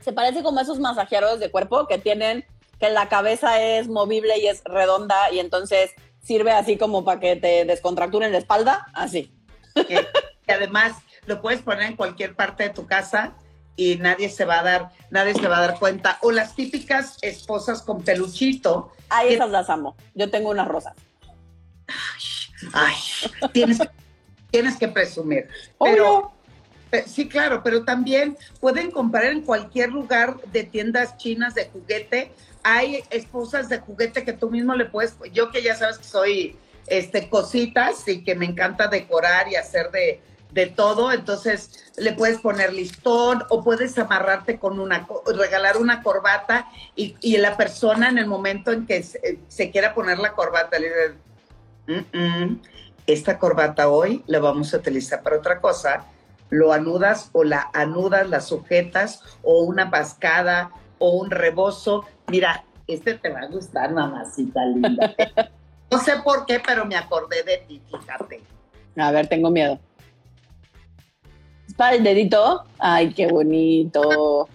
se 0.00 0.12
parece 0.12 0.42
como 0.42 0.60
esos 0.60 0.78
masajeadores 0.78 1.40
de 1.40 1.50
cuerpo 1.50 1.86
que 1.86 1.98
tienen, 1.98 2.44
que 2.80 2.90
la 2.90 3.08
cabeza 3.08 3.60
es 3.60 3.88
movible 3.88 4.38
y 4.38 4.46
es 4.46 4.62
redonda 4.64 5.30
y 5.32 5.38
entonces 5.38 5.90
sirve 6.22 6.52
así 6.52 6.76
como 6.76 7.04
para 7.04 7.20
que 7.20 7.36
te 7.36 7.64
descontracturen 7.64 8.32
la 8.32 8.38
espalda, 8.38 8.86
así. 8.92 9.32
Y 9.76 10.50
además 10.50 10.96
lo 11.26 11.40
puedes 11.40 11.62
poner 11.62 11.90
en 11.90 11.96
cualquier 11.96 12.34
parte 12.34 12.64
de 12.64 12.70
tu 12.70 12.86
casa 12.86 13.34
y 13.76 13.96
nadie 13.96 14.28
se 14.30 14.44
va 14.44 14.60
a 14.60 14.62
dar, 14.62 14.92
nadie 15.10 15.34
se 15.34 15.46
va 15.48 15.58
a 15.58 15.60
dar 15.60 15.78
cuenta. 15.78 16.18
O 16.22 16.32
las 16.32 16.54
típicas 16.54 17.18
esposas 17.22 17.82
con 17.82 18.02
peluchito. 18.02 18.92
Ay, 19.08 19.34
esas 19.34 19.50
las 19.50 19.68
amo. 19.68 19.96
Yo 20.14 20.30
tengo 20.30 20.50
unas 20.50 20.66
rosas. 20.66 20.94
Ay, 22.72 22.94
tienes, 23.52 23.78
tienes 24.50 24.76
que 24.76 24.88
presumir. 24.88 25.48
Pero, 25.78 26.32
Sí, 27.06 27.28
claro, 27.28 27.62
pero 27.62 27.84
también 27.84 28.38
pueden 28.60 28.90
comprar 28.90 29.24
en 29.24 29.42
cualquier 29.42 29.90
lugar 29.90 30.40
de 30.52 30.64
tiendas 30.64 31.16
chinas 31.18 31.54
de 31.54 31.68
juguete. 31.68 32.32
Hay 32.62 33.04
esposas 33.10 33.68
de 33.68 33.78
juguete 33.78 34.24
que 34.24 34.32
tú 34.32 34.50
mismo 34.50 34.74
le 34.74 34.86
puedes, 34.86 35.16
yo 35.32 35.50
que 35.50 35.62
ya 35.62 35.74
sabes 35.74 35.98
que 35.98 36.04
soy 36.04 36.56
este 36.88 37.28
cositas 37.28 38.06
y 38.08 38.22
que 38.22 38.34
me 38.34 38.46
encanta 38.46 38.88
decorar 38.88 39.48
y 39.48 39.56
hacer 39.56 39.90
de, 39.90 40.20
de 40.52 40.66
todo, 40.66 41.12
entonces 41.12 41.92
le 41.96 42.12
puedes 42.12 42.38
poner 42.38 42.72
listón 42.72 43.44
o 43.50 43.62
puedes 43.62 43.98
amarrarte 43.98 44.58
con 44.58 44.80
una, 44.80 45.06
regalar 45.36 45.76
una 45.76 46.02
corbata 46.02 46.68
y, 46.94 47.16
y 47.20 47.36
la 47.36 47.56
persona 47.56 48.08
en 48.08 48.18
el 48.18 48.26
momento 48.26 48.72
en 48.72 48.86
que 48.86 49.02
se, 49.02 49.70
quiera 49.70 49.94
poner 49.94 50.18
la 50.18 50.32
corbata 50.32 50.78
le 50.78 50.88
dice, 50.88 52.06
mm, 52.12 52.56
esta 53.06 53.38
corbata 53.38 53.88
hoy 53.88 54.22
la 54.26 54.38
vamos 54.38 54.72
a 54.72 54.78
utilizar 54.78 55.22
para 55.22 55.36
otra 55.36 55.60
cosa, 55.60 56.06
lo 56.48 56.72
anudas 56.72 57.30
o 57.32 57.44
la 57.44 57.70
anudas, 57.72 58.28
la 58.28 58.40
sujetas 58.40 59.22
o 59.42 59.62
una 59.62 59.90
pascada 59.90 60.70
o 60.98 61.10
un 61.10 61.30
rebozo. 61.30 62.04
Mira, 62.28 62.64
este 62.86 63.14
te 63.14 63.28
va 63.30 63.40
a 63.40 63.46
gustar, 63.46 63.92
mamacita 63.92 64.64
linda. 64.64 65.14
no 65.90 65.98
sé 65.98 66.16
por 66.24 66.46
qué, 66.46 66.60
pero 66.60 66.84
me 66.84 66.96
acordé 66.96 67.42
de 67.42 67.58
ti, 67.58 67.82
fíjate. 67.90 68.40
A 68.96 69.10
ver, 69.10 69.26
tengo 69.28 69.50
miedo. 69.50 69.78
¿Es 71.68 71.74
para 71.74 71.96
el 71.96 72.04
dedito? 72.04 72.64
Ay, 72.78 73.12
qué 73.12 73.26
bonito. 73.26 74.48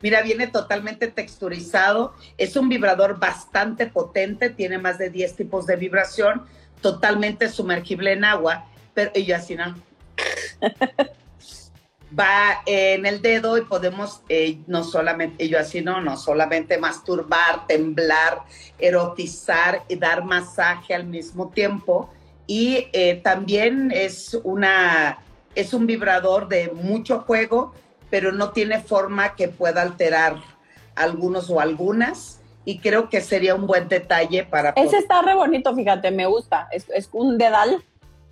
Mira, 0.00 0.22
viene 0.22 0.48
totalmente 0.48 1.08
texturizado. 1.08 2.14
Es 2.36 2.56
un 2.56 2.68
vibrador 2.68 3.18
bastante 3.18 3.86
potente, 3.86 4.50
tiene 4.50 4.78
más 4.78 4.98
de 4.98 5.10
10 5.10 5.36
tipos 5.36 5.66
de 5.66 5.76
vibración, 5.76 6.42
totalmente 6.80 7.48
sumergible 7.48 8.12
en 8.12 8.24
agua. 8.24 8.66
Pero 8.94 9.12
y 9.14 9.24
yo 9.24 9.36
así 9.36 9.54
no 9.54 9.74
va 12.18 12.62
en 12.66 13.06
el 13.06 13.22
dedo 13.22 13.56
y 13.56 13.62
podemos 13.62 14.22
eh, 14.28 14.60
no 14.66 14.84
solamente, 14.84 15.48
yo 15.48 15.58
así 15.58 15.80
no, 15.80 16.00
no 16.00 16.16
solamente 16.16 16.78
masturbar, 16.78 17.66
temblar, 17.66 18.42
erotizar 18.78 19.82
y 19.88 19.96
dar 19.96 20.24
masaje 20.24 20.94
al 20.94 21.04
mismo 21.04 21.50
tiempo. 21.50 22.10
Y 22.46 22.88
eh, 22.92 23.20
también 23.22 23.92
es, 23.94 24.38
una, 24.44 25.18
es 25.54 25.72
un 25.74 25.86
vibrador 25.86 26.48
de 26.48 26.70
mucho 26.70 27.20
juego, 27.20 27.72
pero 28.10 28.32
no 28.32 28.50
tiene 28.50 28.80
forma 28.80 29.34
que 29.34 29.48
pueda 29.48 29.82
alterar 29.82 30.36
algunos 30.94 31.48
o 31.50 31.60
algunas. 31.60 32.40
Y 32.64 32.78
creo 32.78 33.08
que 33.08 33.20
sería 33.20 33.54
un 33.54 33.66
buen 33.66 33.88
detalle 33.88 34.44
para... 34.44 34.70
Ese 34.76 34.98
está 34.98 35.22
re 35.22 35.34
bonito, 35.34 35.74
fíjate, 35.74 36.10
me 36.12 36.26
gusta. 36.26 36.68
Es, 36.70 36.88
es 36.90 37.08
un 37.12 37.36
dedal 37.36 37.82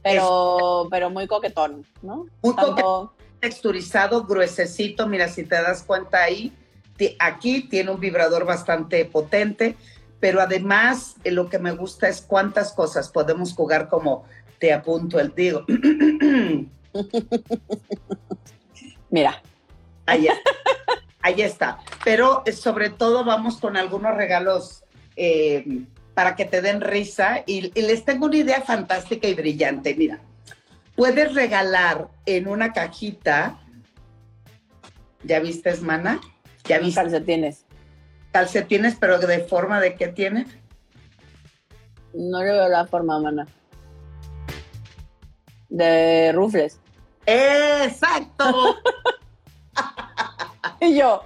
pero, 0.02 0.88
pero 0.90 1.10
muy 1.10 1.26
coquetón, 1.26 1.86
¿no? 2.02 2.26
Muy 2.42 2.54
coquetón, 2.54 3.10
texturizado, 3.40 4.24
gruesecito, 4.24 5.06
mira, 5.06 5.28
si 5.28 5.44
te 5.44 5.56
das 5.56 5.82
cuenta 5.82 6.22
ahí, 6.22 6.52
aquí 7.18 7.62
tiene 7.62 7.90
un 7.90 8.00
vibrador 8.00 8.44
bastante 8.44 9.04
potente, 9.06 9.76
pero 10.20 10.40
además 10.40 11.16
eh, 11.24 11.30
lo 11.30 11.48
que 11.48 11.58
me 11.58 11.72
gusta 11.72 12.08
es 12.08 12.20
cuántas 12.20 12.72
cosas 12.72 13.08
podemos 13.08 13.54
jugar 13.54 13.88
como 13.88 14.24
te 14.58 14.72
apunto 14.72 15.18
el 15.18 15.34
digo. 15.34 15.64
mira. 19.10 19.42
Ahí 20.06 20.26
está. 20.26 20.50
Ahí 21.22 21.42
está. 21.42 21.78
Pero 22.04 22.42
eh, 22.44 22.52
sobre 22.52 22.90
todo 22.90 23.24
vamos 23.24 23.58
con 23.58 23.76
algunos 23.76 24.16
regalos 24.16 24.82
eh, 25.16 25.84
para 26.14 26.34
que 26.36 26.44
te 26.44 26.60
den 26.60 26.80
risa. 26.80 27.42
Y, 27.46 27.70
les 27.80 28.04
tengo 28.04 28.26
una 28.26 28.36
idea 28.36 28.60
fantástica 28.60 29.28
y 29.28 29.34
brillante. 29.34 29.94
Mira, 29.94 30.20
puedes 31.00 31.34
regalar 31.34 32.10
en 32.26 32.46
una 32.46 32.74
cajita, 32.74 33.58
¿ya 35.24 35.40
viste, 35.40 35.74
Mana? 35.78 36.20
¿Ya 36.64 36.78
viste? 36.78 37.00
Calcetines. 37.00 37.64
Calcetines, 38.32 38.96
pero 39.00 39.18
de 39.18 39.38
forma 39.38 39.80
de 39.80 39.94
qué 39.94 40.08
tiene? 40.08 40.44
No 42.12 42.40
le 42.40 42.52
veo 42.52 42.68
la 42.68 42.86
forma, 42.86 43.18
Mana. 43.18 43.48
De 45.70 46.32
rufles. 46.34 46.78
¡Exacto! 47.24 48.76
y 50.82 50.98
yo, 50.98 51.22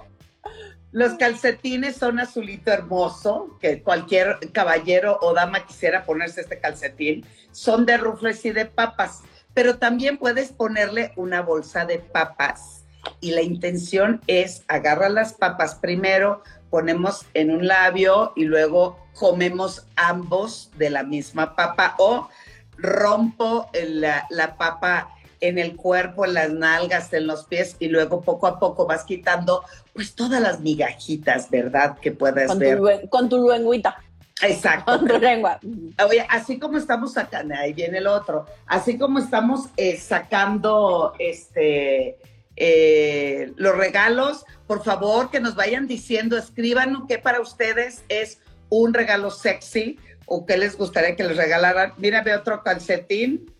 los 0.93 1.15
calcetines 1.15 1.97
son 1.97 2.21
azulito 2.21 2.71
hermoso, 2.71 3.57
que 3.59 3.83
cualquier 3.83 4.39
caballero 4.53 5.19
o 5.21 5.33
dama 5.33 5.65
quisiera 5.65 6.05
ponerse 6.05 6.39
este 6.39 6.61
calcetín. 6.61 7.25
Son 7.51 7.85
de 7.85 7.97
rufles 7.97 8.45
y 8.45 8.51
de 8.51 8.67
papas, 8.67 9.23
pero 9.55 9.77
también 9.77 10.19
puedes 10.19 10.51
ponerle 10.51 11.13
una 11.15 11.41
bolsa 11.41 11.85
de 11.85 11.97
papas. 11.97 12.83
Y 13.21 13.31
la 13.31 13.41
intención 13.41 14.21
es 14.27 14.63
agarrar 14.67 15.11
las 15.11 15.33
papas 15.33 15.75
primero, 15.75 16.43
ponemos 16.69 17.25
en 17.33 17.49
un 17.49 17.65
labio 17.65 18.33
y 18.35 18.43
luego 18.43 18.99
comemos 19.13 19.87
ambos 19.95 20.69
de 20.77 20.89
la 20.89 21.03
misma 21.03 21.55
papa 21.55 21.95
o 21.97 22.29
rompo 22.77 23.69
la, 23.73 24.27
la 24.29 24.57
papa 24.57 25.09
en 25.39 25.57
el 25.57 25.75
cuerpo, 25.75 26.25
en 26.25 26.33
las 26.33 26.51
nalgas, 26.51 27.13
en 27.13 27.27
los 27.27 27.45
pies 27.45 27.77
y 27.79 27.87
luego 27.87 28.21
poco 28.21 28.47
a 28.47 28.59
poco 28.59 28.85
vas 28.85 29.03
quitando 29.03 29.63
pues 29.93 30.15
todas 30.15 30.41
las 30.41 30.59
migajitas, 30.59 31.49
¿verdad? 31.49 31.97
Que 31.99 32.11
puedes 32.11 32.47
con 32.47 32.59
ver. 32.59 32.77
Tu, 32.77 33.09
con 33.09 33.29
tu 33.29 33.49
lengüita. 33.49 34.03
Exacto. 34.41 34.97
Lengua. 35.19 35.59
Oye, 36.07 36.25
así 36.29 36.59
como 36.59 36.77
estamos 36.77 37.13
sacando, 37.13 37.55
ahí 37.55 37.73
viene 37.73 37.99
el 37.99 38.07
otro, 38.07 38.45
así 38.67 38.97
como 38.97 39.19
estamos 39.19 39.69
eh, 39.77 39.97
sacando 39.97 41.13
este 41.19 42.17
eh, 42.57 43.51
los 43.57 43.75
regalos, 43.75 44.45
por 44.67 44.83
favor 44.83 45.29
que 45.29 45.39
nos 45.39 45.55
vayan 45.55 45.87
diciendo, 45.87 46.37
escriban 46.37 47.05
qué 47.07 47.17
para 47.17 47.41
ustedes 47.41 48.03
es 48.09 48.39
un 48.69 48.93
regalo 48.93 49.29
sexy 49.29 49.99
o 50.25 50.45
qué 50.45 50.57
les 50.57 50.77
gustaría 50.77 51.15
que 51.15 51.23
les 51.23 51.37
regalaran. 51.37 51.93
Mira, 51.97 52.21
ve 52.21 52.35
otro 52.35 52.63
calcetín 52.63 53.53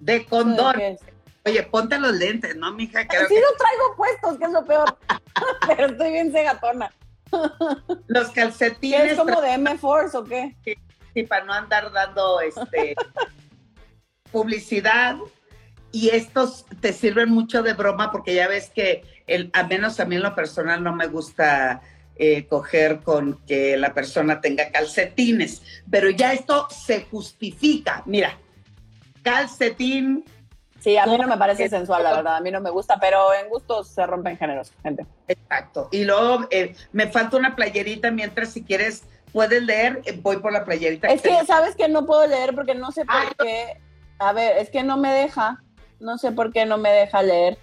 de 0.00 0.24
condón. 0.26 0.76
Oye, 1.44 1.62
ponte 1.64 1.98
los 1.98 2.12
lentes, 2.12 2.56
¿no, 2.56 2.72
mija? 2.72 3.06
Creo 3.06 3.26
sí 3.26 3.34
los 3.34 3.56
traigo 3.56 3.96
puestos, 3.96 4.38
que 4.38 4.44
es 4.44 4.50
lo 4.50 4.64
peor. 4.64 4.98
Pero 5.66 5.86
estoy 5.86 6.12
bien 6.12 6.32
cegatona. 6.32 6.92
Los 8.06 8.30
calcetines. 8.30 9.12
¿Es 9.12 9.18
como 9.18 9.40
de 9.40 9.52
M-Force 9.52 10.16
o 10.16 10.24
qué? 10.24 10.56
Sí, 11.14 11.22
para 11.24 11.44
no 11.44 11.52
andar 11.52 11.92
dando 11.92 12.40
este 12.40 12.94
publicidad. 14.32 15.16
Y 15.90 16.10
estos 16.10 16.66
te 16.80 16.92
sirven 16.92 17.30
mucho 17.30 17.62
de 17.62 17.72
broma 17.72 18.12
porque 18.12 18.34
ya 18.34 18.46
ves 18.46 18.70
que, 18.70 19.02
el, 19.26 19.50
a 19.54 19.64
menos 19.64 19.98
a 20.00 20.04
mí 20.04 20.16
en 20.16 20.22
lo 20.22 20.34
personal 20.34 20.82
no 20.82 20.94
me 20.94 21.06
gusta 21.06 21.80
eh, 22.16 22.46
coger 22.46 23.00
con 23.00 23.38
que 23.46 23.76
la 23.76 23.94
persona 23.94 24.40
tenga 24.40 24.70
calcetines. 24.70 25.62
Pero 25.90 26.10
ya 26.10 26.32
esto 26.32 26.68
se 26.70 27.04
justifica. 27.04 28.02
Mira, 28.06 28.36
calcetín. 29.22 30.24
Sí, 30.80 30.96
a 30.96 31.06
mí 31.06 31.18
no 31.18 31.26
me 31.26 31.36
parece 31.36 31.68
sensual, 31.68 32.04
la 32.04 32.14
verdad. 32.14 32.36
A 32.36 32.40
mí 32.40 32.50
no 32.50 32.60
me 32.60 32.70
gusta, 32.70 32.98
pero 33.00 33.34
en 33.34 33.48
gustos 33.48 33.88
se 33.88 34.06
rompen 34.06 34.36
géneros, 34.36 34.72
gente. 34.82 35.06
Exacto. 35.26 35.88
Y 35.90 36.04
luego 36.04 36.46
eh, 36.50 36.74
me 36.92 37.08
falta 37.08 37.36
una 37.36 37.56
playerita 37.56 38.10
mientras 38.10 38.50
si 38.50 38.62
quieres 38.62 39.02
puedes 39.32 39.62
leer, 39.62 40.00
eh, 40.04 40.18
voy 40.22 40.38
por 40.38 40.52
la 40.52 40.64
playerita. 40.64 41.08
Es 41.08 41.22
que, 41.22 41.44
sabes 41.44 41.74
que 41.74 41.88
no 41.88 42.06
puedo 42.06 42.26
leer 42.26 42.54
porque 42.54 42.74
no 42.74 42.92
sé 42.92 43.04
por 43.04 43.36
qué. 43.36 43.80
A 44.18 44.32
ver, 44.32 44.56
es 44.58 44.70
que 44.70 44.82
no 44.82 44.96
me 44.96 45.12
deja. 45.12 45.62
No 46.00 46.16
sé 46.16 46.30
por 46.30 46.52
qué 46.52 46.64
no 46.64 46.78
me 46.78 46.90
deja 46.90 47.22
leer. 47.22 47.58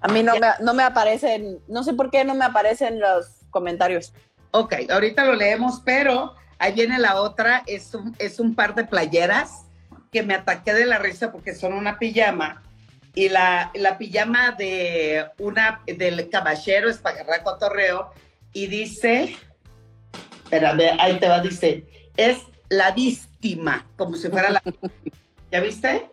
A 0.00 0.08
mí 0.08 0.22
no 0.22 0.34
me, 0.36 0.48
no 0.60 0.74
me 0.74 0.82
aparecen, 0.82 1.60
no 1.68 1.82
sé 1.82 1.94
por 1.94 2.10
qué 2.10 2.24
no 2.24 2.34
me 2.34 2.44
aparecen 2.44 3.00
los 3.00 3.26
comentarios. 3.50 4.12
Ok, 4.52 4.74
ahorita 4.90 5.24
lo 5.24 5.34
leemos, 5.34 5.80
pero 5.84 6.34
ahí 6.58 6.72
viene 6.72 6.98
la 6.98 7.20
otra, 7.20 7.62
es 7.66 7.94
un, 7.94 8.14
es 8.18 8.38
un 8.38 8.54
par 8.54 8.74
de 8.74 8.84
playeras 8.84 9.63
que 10.14 10.22
me 10.22 10.34
ataqué 10.34 10.72
de 10.72 10.86
la 10.86 11.00
risa 11.00 11.32
porque 11.32 11.56
son 11.56 11.72
una 11.72 11.98
pijama 11.98 12.62
y 13.16 13.28
la, 13.30 13.72
la 13.74 13.98
pijama 13.98 14.52
de 14.52 15.26
una 15.38 15.80
del 15.86 16.30
caballero 16.30 16.88
es 16.88 16.98
para 16.98 17.16
agarrar 17.16 17.42
cotorreo 17.42 18.12
y 18.52 18.68
dice, 18.68 19.36
espérame, 20.44 20.96
ahí 21.00 21.18
te 21.18 21.28
va, 21.28 21.40
dice, 21.40 21.84
es 22.16 22.38
la 22.68 22.92
víctima, 22.92 23.88
como 23.96 24.14
si 24.14 24.28
fuera 24.28 24.50
la 24.50 24.62
¿Ya 25.50 25.58
viste? 25.58 26.08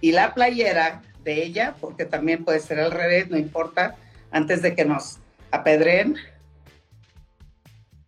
Y 0.00 0.12
la 0.12 0.32
playera 0.32 1.02
de 1.22 1.44
ella, 1.44 1.74
porque 1.82 2.06
también 2.06 2.46
puede 2.46 2.60
ser 2.60 2.80
al 2.80 2.92
revés, 2.92 3.28
no 3.28 3.36
importa, 3.36 3.94
antes 4.30 4.62
de 4.62 4.74
que 4.74 4.86
nos 4.86 5.18
apedreen, 5.50 6.16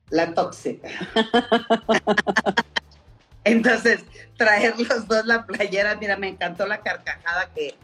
la 0.08 0.32
tóxica. 0.32 0.88
Entonces, 3.46 4.04
traer 4.36 4.78
los 4.78 5.06
dos 5.06 5.24
la 5.24 5.46
playera, 5.46 5.94
mira, 5.96 6.16
me 6.16 6.28
encantó 6.28 6.66
la 6.66 6.80
carcajada 6.80 7.48
que, 7.54 7.76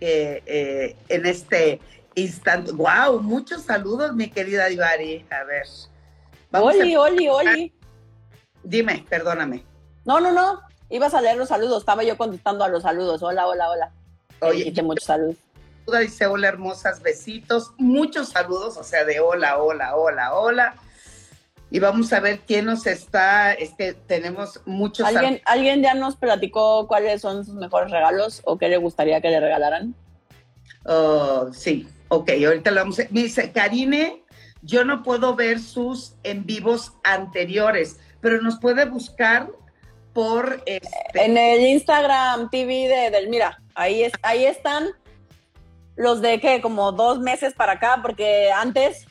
eh, 0.00 0.96
en 1.08 1.26
este 1.26 1.80
instante. 2.14 2.72
¡Wow! 2.72 3.20
Muchos 3.20 3.62
saludos, 3.62 4.14
mi 4.14 4.30
querida 4.30 4.66
Divari. 4.66 5.26
A 5.30 5.44
ver. 5.44 5.66
oli, 6.52 6.96
oli, 6.96 7.28
oli. 7.28 7.74
Dime, 8.62 9.04
perdóname. 9.08 9.64
No, 10.04 10.20
no, 10.20 10.32
no. 10.32 10.60
Ibas 10.88 11.14
a 11.14 11.20
leer 11.20 11.36
los 11.36 11.48
saludos. 11.48 11.82
Estaba 11.82 12.02
yo 12.02 12.16
contestando 12.16 12.64
a 12.64 12.68
los 12.68 12.82
saludos. 12.82 13.22
Hola, 13.22 13.46
hola, 13.46 13.70
hola. 13.70 13.92
Oye, 14.40 14.72
muchos 14.82 15.04
saludos. 15.04 15.36
Dice 15.98 16.26
hola 16.26 16.48
hermosas, 16.48 17.02
besitos, 17.02 17.72
muchos 17.76 18.28
saludos, 18.28 18.76
o 18.76 18.84
sea, 18.84 19.04
de 19.04 19.18
hola, 19.18 19.58
hola, 19.58 19.96
hola, 19.96 20.34
hola. 20.34 20.74
Y 21.70 21.78
vamos 21.78 22.12
a 22.12 22.20
ver 22.20 22.40
quién 22.40 22.64
nos 22.64 22.86
está, 22.86 23.52
es 23.52 23.70
que 23.74 23.92
tenemos 23.92 24.60
muchos 24.66 25.06
¿Alguien, 25.06 25.40
¿Alguien 25.44 25.82
ya 25.82 25.94
nos 25.94 26.16
platicó 26.16 26.88
cuáles 26.88 27.20
son 27.20 27.44
sus 27.44 27.54
mejores 27.54 27.92
regalos 27.92 28.42
o 28.44 28.58
qué 28.58 28.68
le 28.68 28.76
gustaría 28.76 29.20
que 29.20 29.30
le 29.30 29.38
regalaran? 29.38 29.94
Oh, 30.84 31.48
sí, 31.52 31.88
ok, 32.08 32.30
ahorita 32.44 32.72
lo 32.72 32.80
vamos 32.80 32.98
a... 32.98 33.04
Dice, 33.10 33.52
Karine, 33.52 34.24
yo 34.62 34.84
no 34.84 35.04
puedo 35.04 35.36
ver 35.36 35.60
sus 35.60 36.14
en 36.24 36.44
vivos 36.44 36.92
anteriores, 37.04 38.00
pero 38.20 38.42
nos 38.42 38.58
puede 38.58 38.84
buscar 38.86 39.48
por... 40.12 40.62
Este... 40.66 40.88
En 41.14 41.36
el 41.36 41.60
Instagram 41.60 42.50
TV 42.50 42.88
de 42.88 43.10
Delmira, 43.10 43.62
ahí, 43.76 44.02
es, 44.02 44.12
ahí 44.22 44.44
están 44.44 44.88
los 45.94 46.20
de 46.20 46.40
que 46.40 46.60
como 46.60 46.90
dos 46.92 47.20
meses 47.20 47.54
para 47.54 47.72
acá, 47.72 48.00
porque 48.02 48.50
antes 48.50 49.06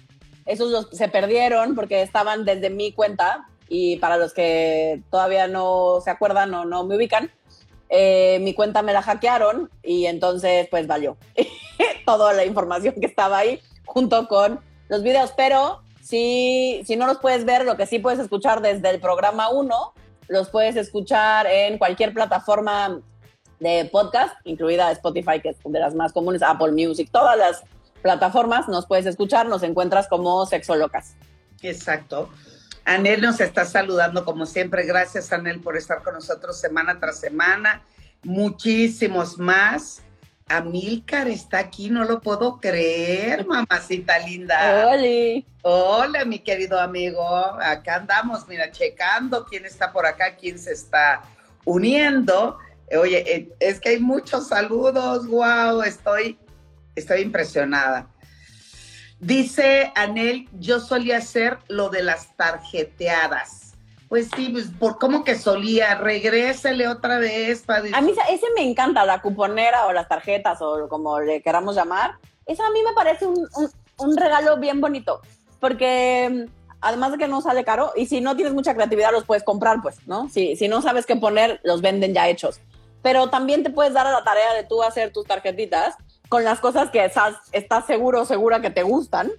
esos 0.50 0.90
se 0.92 1.08
perdieron 1.08 1.76
porque 1.76 2.02
estaban 2.02 2.44
desde 2.44 2.72
mi 2.72 2.92
cuenta 2.92 3.48
y 3.68 3.98
para 3.98 4.18
los 4.18 4.34
que 4.34 5.04
todavía 5.12 5.48
no 5.48 6.02
se 6.04 6.10
acuerdan 6.10 6.52
o 6.56 6.66
no 6.66 6.84
me 6.86 6.96
ubican, 6.96 7.32
eh, 7.88 8.40
mi 8.42 8.56
cuenta 8.56 8.82
me 8.82 8.92
la 8.92 9.04
hackearon 9.04 9.70
y 9.84 10.08
entonces 10.08 10.68
pues 10.72 10.88
valió 10.88 11.18
toda 12.06 12.34
la 12.34 12.46
información 12.46 12.96
que 13.00 13.06
estaba 13.06 13.38
ahí 13.38 13.62
junto 13.86 14.28
con 14.28 14.60
los 14.90 15.04
videos, 15.04 15.34
pero 15.38 15.84
si, 16.02 16.82
si 16.86 16.96
no 16.96 17.06
los 17.06 17.20
puedes 17.20 17.46
ver, 17.46 17.64
lo 17.64 17.78
que 17.78 17.86
sí 17.86 18.00
puedes 18.00 18.20
escuchar 18.20 18.62
desde 18.62 18.90
el 18.90 19.00
programa 19.00 19.50
1, 19.50 19.94
los 20.30 20.50
puedes 20.50 20.76
escuchar 20.76 21.46
en 21.46 21.78
cualquier 21.78 22.12
plataforma 22.12 23.02
de 23.60 23.86
podcast, 23.86 24.36
incluida 24.46 24.92
Spotify, 24.94 25.40
que 25.42 25.50
es 25.50 25.58
de 25.64 25.80
las 25.80 25.94
más 25.94 26.12
comunes, 26.12 26.42
Apple 26.42 26.72
Music, 26.72 27.10
todas 27.12 27.38
las 27.38 27.64
plataformas 28.02 28.68
nos 28.68 28.86
puedes 28.86 29.06
escuchar, 29.06 29.48
nos 29.48 29.64
encuentras 29.64 30.08
como 30.08 30.46
Sexo 30.46 30.76
Locas. 30.76 31.16
Exacto. 31.62 32.30
Anel 32.86 33.22
nos 33.22 33.40
está 33.40 33.66
saludando 33.66 34.26
como 34.26 34.46
siempre. 34.46 34.86
Gracias, 34.86 35.32
Anel, 35.32 35.60
por 35.60 35.78
estar 35.78 36.02
con 36.02 36.16
nosotros 36.16 36.60
semana 36.60 37.00
tras 37.00 37.20
semana. 37.20 37.84
Muchísimos 38.24 39.38
más. 39.38 40.02
Amílcar 40.48 41.28
está 41.28 41.60
aquí, 41.60 41.92
no 41.92 42.06
lo 42.06 42.22
puedo 42.22 42.60
creer, 42.60 43.46
mamacita 43.48 44.18
linda. 44.20 44.88
Hola. 44.88 45.44
Hola, 45.62 46.26
mi 46.26 46.40
querido 46.40 46.80
amigo. 46.80 47.24
Acá 47.62 47.98
andamos, 47.98 48.48
mira, 48.48 48.72
checando 48.72 49.46
quién 49.46 49.66
está 49.66 49.92
por 49.94 50.08
acá, 50.08 50.36
quién 50.36 50.58
se 50.58 50.72
está 50.72 51.22
uniendo. 51.66 52.58
Oye, 52.98 53.24
eh, 53.36 53.50
es 53.60 53.80
que 53.80 53.90
hay 53.90 54.00
muchos 54.00 54.48
saludos, 54.48 55.28
wow, 55.28 55.84
estoy, 55.84 56.40
estoy 57.00 57.22
impresionada. 57.22 58.08
Dice 59.20 59.92
Anel, 59.96 60.48
yo 60.54 60.80
solía 60.80 61.18
hacer 61.18 61.58
lo 61.68 61.90
de 61.90 62.04
las 62.04 62.36
tarjeteadas. 62.38 63.74
Pues 64.08 64.30
sí, 64.36 64.50
pues 64.50 64.68
por 64.80 64.98
cómo 64.98 65.24
que 65.24 65.38
solía, 65.38 65.96
regrésele 65.96 66.88
otra 66.88 67.20
vez. 67.20 67.62
Para 67.62 67.80
a 67.96 68.02
mí 68.02 68.14
ese 68.30 68.48
me 68.56 68.68
encanta, 68.68 69.06
la 69.06 69.22
cuponera 69.22 69.86
o 69.86 69.94
las 69.94 70.08
tarjetas 70.08 70.62
o 70.62 70.88
como 70.88 71.20
le 71.20 71.42
queramos 71.42 71.76
llamar. 71.76 72.16
Eso 72.46 72.64
a 72.64 72.72
mí 72.72 72.80
me 72.84 72.94
parece 72.94 73.28
un, 73.28 73.48
un 73.98 74.18
regalo 74.18 74.58
bien 74.58 74.82
bonito, 74.82 75.22
porque 75.60 76.48
mm, 76.48 76.52
además 76.82 77.12
de 77.12 77.18
que 77.20 77.28
no 77.28 77.42
sale 77.42 77.64
caro, 77.64 77.92
y 77.96 78.08
si 78.08 78.22
no 78.22 78.36
tienes 78.36 78.54
mucha 78.54 78.74
creatividad 78.74 79.12
los 79.12 79.26
puedes 79.26 79.44
comprar, 79.44 79.82
pues, 79.84 79.98
¿no? 80.08 80.28
Si, 80.30 80.56
si 80.56 80.68
no 80.68 80.82
sabes 80.82 81.06
qué 81.06 81.16
poner, 81.16 81.60
los 81.64 81.82
venden 81.82 82.14
ya 82.14 82.28
hechos 82.30 82.60
pero 83.02 83.30
también 83.30 83.64
te 83.64 83.70
puedes 83.70 83.94
dar 83.94 84.08
a 84.08 84.12
la 84.12 84.24
tarea 84.24 84.54
de 84.54 84.64
tú 84.64 84.84
hacer 84.84 85.12
tus 85.12 85.26
tarjetitas 85.26 85.96
con 86.30 86.44
las 86.44 86.60
cosas 86.60 86.92
que 86.92 87.04
estás, 87.04 87.36
estás 87.52 87.86
seguro 87.86 88.22
o 88.22 88.26
segura 88.26 88.62
que 88.62 88.70
te 88.70 88.84
gustan, 88.84 89.32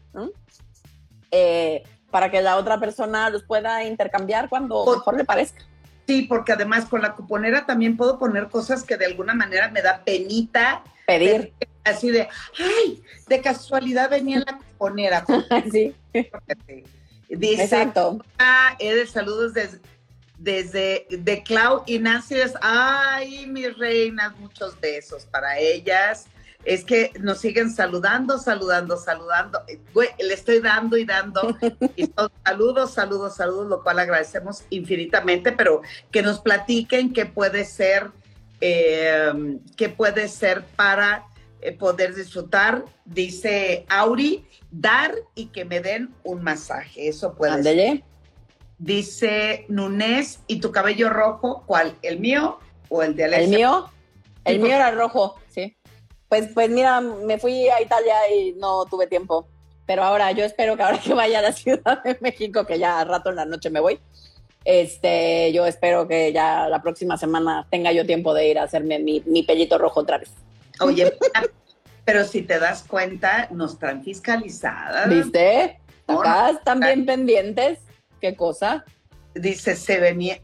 eh, 1.30 1.84
para 2.10 2.30
que 2.30 2.42
la 2.42 2.56
otra 2.56 2.78
persona 2.80 3.30
los 3.30 3.44
pueda 3.44 3.84
intercambiar 3.84 4.48
cuando 4.48 4.84
mejor 4.84 5.16
le 5.16 5.24
parezca. 5.24 5.64
Sí, 6.06 6.22
porque 6.22 6.52
además 6.52 6.86
con 6.86 7.02
la 7.02 7.14
cuponera 7.14 7.66
también 7.66 7.96
puedo 7.96 8.18
poner 8.18 8.48
cosas 8.48 8.82
que 8.82 8.96
de 8.96 9.06
alguna 9.06 9.32
manera 9.32 9.70
me 9.70 9.80
da 9.80 10.02
penita. 10.04 10.82
Pedir. 11.06 11.52
Así 11.84 12.10
de, 12.10 12.28
ay, 12.58 13.02
de 13.28 13.40
casualidad 13.40 14.10
venía 14.10 14.38
en 14.38 14.44
la 14.44 14.58
cuponera. 14.58 15.24
sí. 15.70 15.94
Dice, 17.28 17.62
Exacto. 17.62 18.18
Ah, 18.40 18.74
Edel, 18.80 19.08
saludos 19.08 19.54
desde 19.54 19.80
desde 20.40 21.06
de 21.10 21.42
Clau 21.42 21.82
y 21.86 21.98
Nancy 21.98 22.34
es, 22.36 22.54
ay, 22.62 23.46
mis 23.46 23.76
reinas, 23.76 24.36
muchos 24.38 24.78
besos 24.80 25.26
para 25.26 25.58
ellas. 25.58 26.26
Es 26.64 26.84
que 26.84 27.12
nos 27.20 27.38
siguen 27.38 27.70
saludando, 27.70 28.38
saludando, 28.38 28.96
saludando. 28.96 29.60
le 30.18 30.34
estoy 30.34 30.60
dando 30.60 30.96
y 30.96 31.04
dando. 31.04 31.56
Y 31.96 32.10
saludos, 32.44 32.92
saludos, 32.92 33.36
saludos, 33.36 33.68
lo 33.68 33.82
cual 33.82 33.98
agradecemos 33.98 34.64
infinitamente, 34.70 35.52
pero 35.52 35.82
que 36.10 36.22
nos 36.22 36.40
platiquen 36.40 37.12
qué 37.12 37.26
puede 37.26 37.64
ser, 37.64 38.10
eh, 38.60 39.58
qué 39.76 39.88
puede 39.88 40.28
ser 40.28 40.64
para 40.76 41.26
eh, 41.62 41.72
poder 41.72 42.14
disfrutar. 42.14 42.84
Dice 43.04 43.84
Auri, 43.88 44.46
dar 44.70 45.14
y 45.34 45.46
que 45.46 45.64
me 45.64 45.80
den 45.80 46.14
un 46.24 46.42
masaje. 46.42 47.08
Eso 47.08 47.34
puede 47.34 47.62
ser. 47.62 48.04
Dice 48.78 49.66
Nunes, 49.68 50.40
¿y 50.46 50.60
tu 50.60 50.72
cabello 50.72 51.10
rojo? 51.10 51.64
¿Cuál? 51.66 51.96
¿El 52.00 52.18
mío 52.18 52.58
o 52.88 53.02
el 53.02 53.14
de 53.14 53.24
Alexia? 53.24 53.44
¿El 53.44 53.50
mío? 53.50 53.90
El 54.44 54.60
mío 54.60 54.74
era 54.74 54.90
rojo, 54.90 55.38
sí. 55.48 55.76
Pues, 56.30 56.48
pues 56.54 56.70
mira, 56.70 57.00
me 57.00 57.38
fui 57.38 57.68
a 57.68 57.82
Italia 57.82 58.14
y 58.32 58.52
no 58.52 58.86
tuve 58.86 59.08
tiempo. 59.08 59.48
Pero 59.84 60.04
ahora, 60.04 60.30
yo 60.30 60.44
espero 60.44 60.76
que 60.76 60.84
ahora 60.84 61.00
que 61.00 61.12
vaya 61.12 61.40
a 61.40 61.42
la 61.42 61.52
Ciudad 61.52 62.02
de 62.04 62.16
México, 62.20 62.64
que 62.64 62.78
ya 62.78 63.00
a 63.00 63.04
rato 63.04 63.30
en 63.30 63.36
la 63.36 63.44
noche 63.44 63.68
me 63.68 63.80
voy, 63.80 63.98
este, 64.64 65.52
yo 65.52 65.66
espero 65.66 66.06
que 66.06 66.32
ya 66.32 66.68
la 66.68 66.80
próxima 66.80 67.16
semana 67.16 67.66
tenga 67.68 67.90
yo 67.90 68.06
tiempo 68.06 68.32
de 68.32 68.48
ir 68.48 68.60
a 68.60 68.62
hacerme 68.62 69.00
mi, 69.00 69.20
mi 69.26 69.42
pellito 69.42 69.76
rojo 69.76 70.00
otra 70.00 70.18
vez. 70.18 70.30
Oye, 70.78 71.12
pero 72.04 72.24
si 72.24 72.42
te 72.42 72.60
das 72.60 72.84
cuenta, 72.84 73.48
nos 73.50 73.72
están 73.72 74.04
fiscalizadas. 74.04 75.08
¿Viste? 75.08 75.80
Acá 76.06 76.50
están 76.50 76.78
bien 76.78 77.04
pendientes. 77.04 77.80
¿Qué 78.20 78.36
cosa? 78.36 78.84
Dice, 79.34 79.74
se 79.74 79.98
venía, 79.98 80.38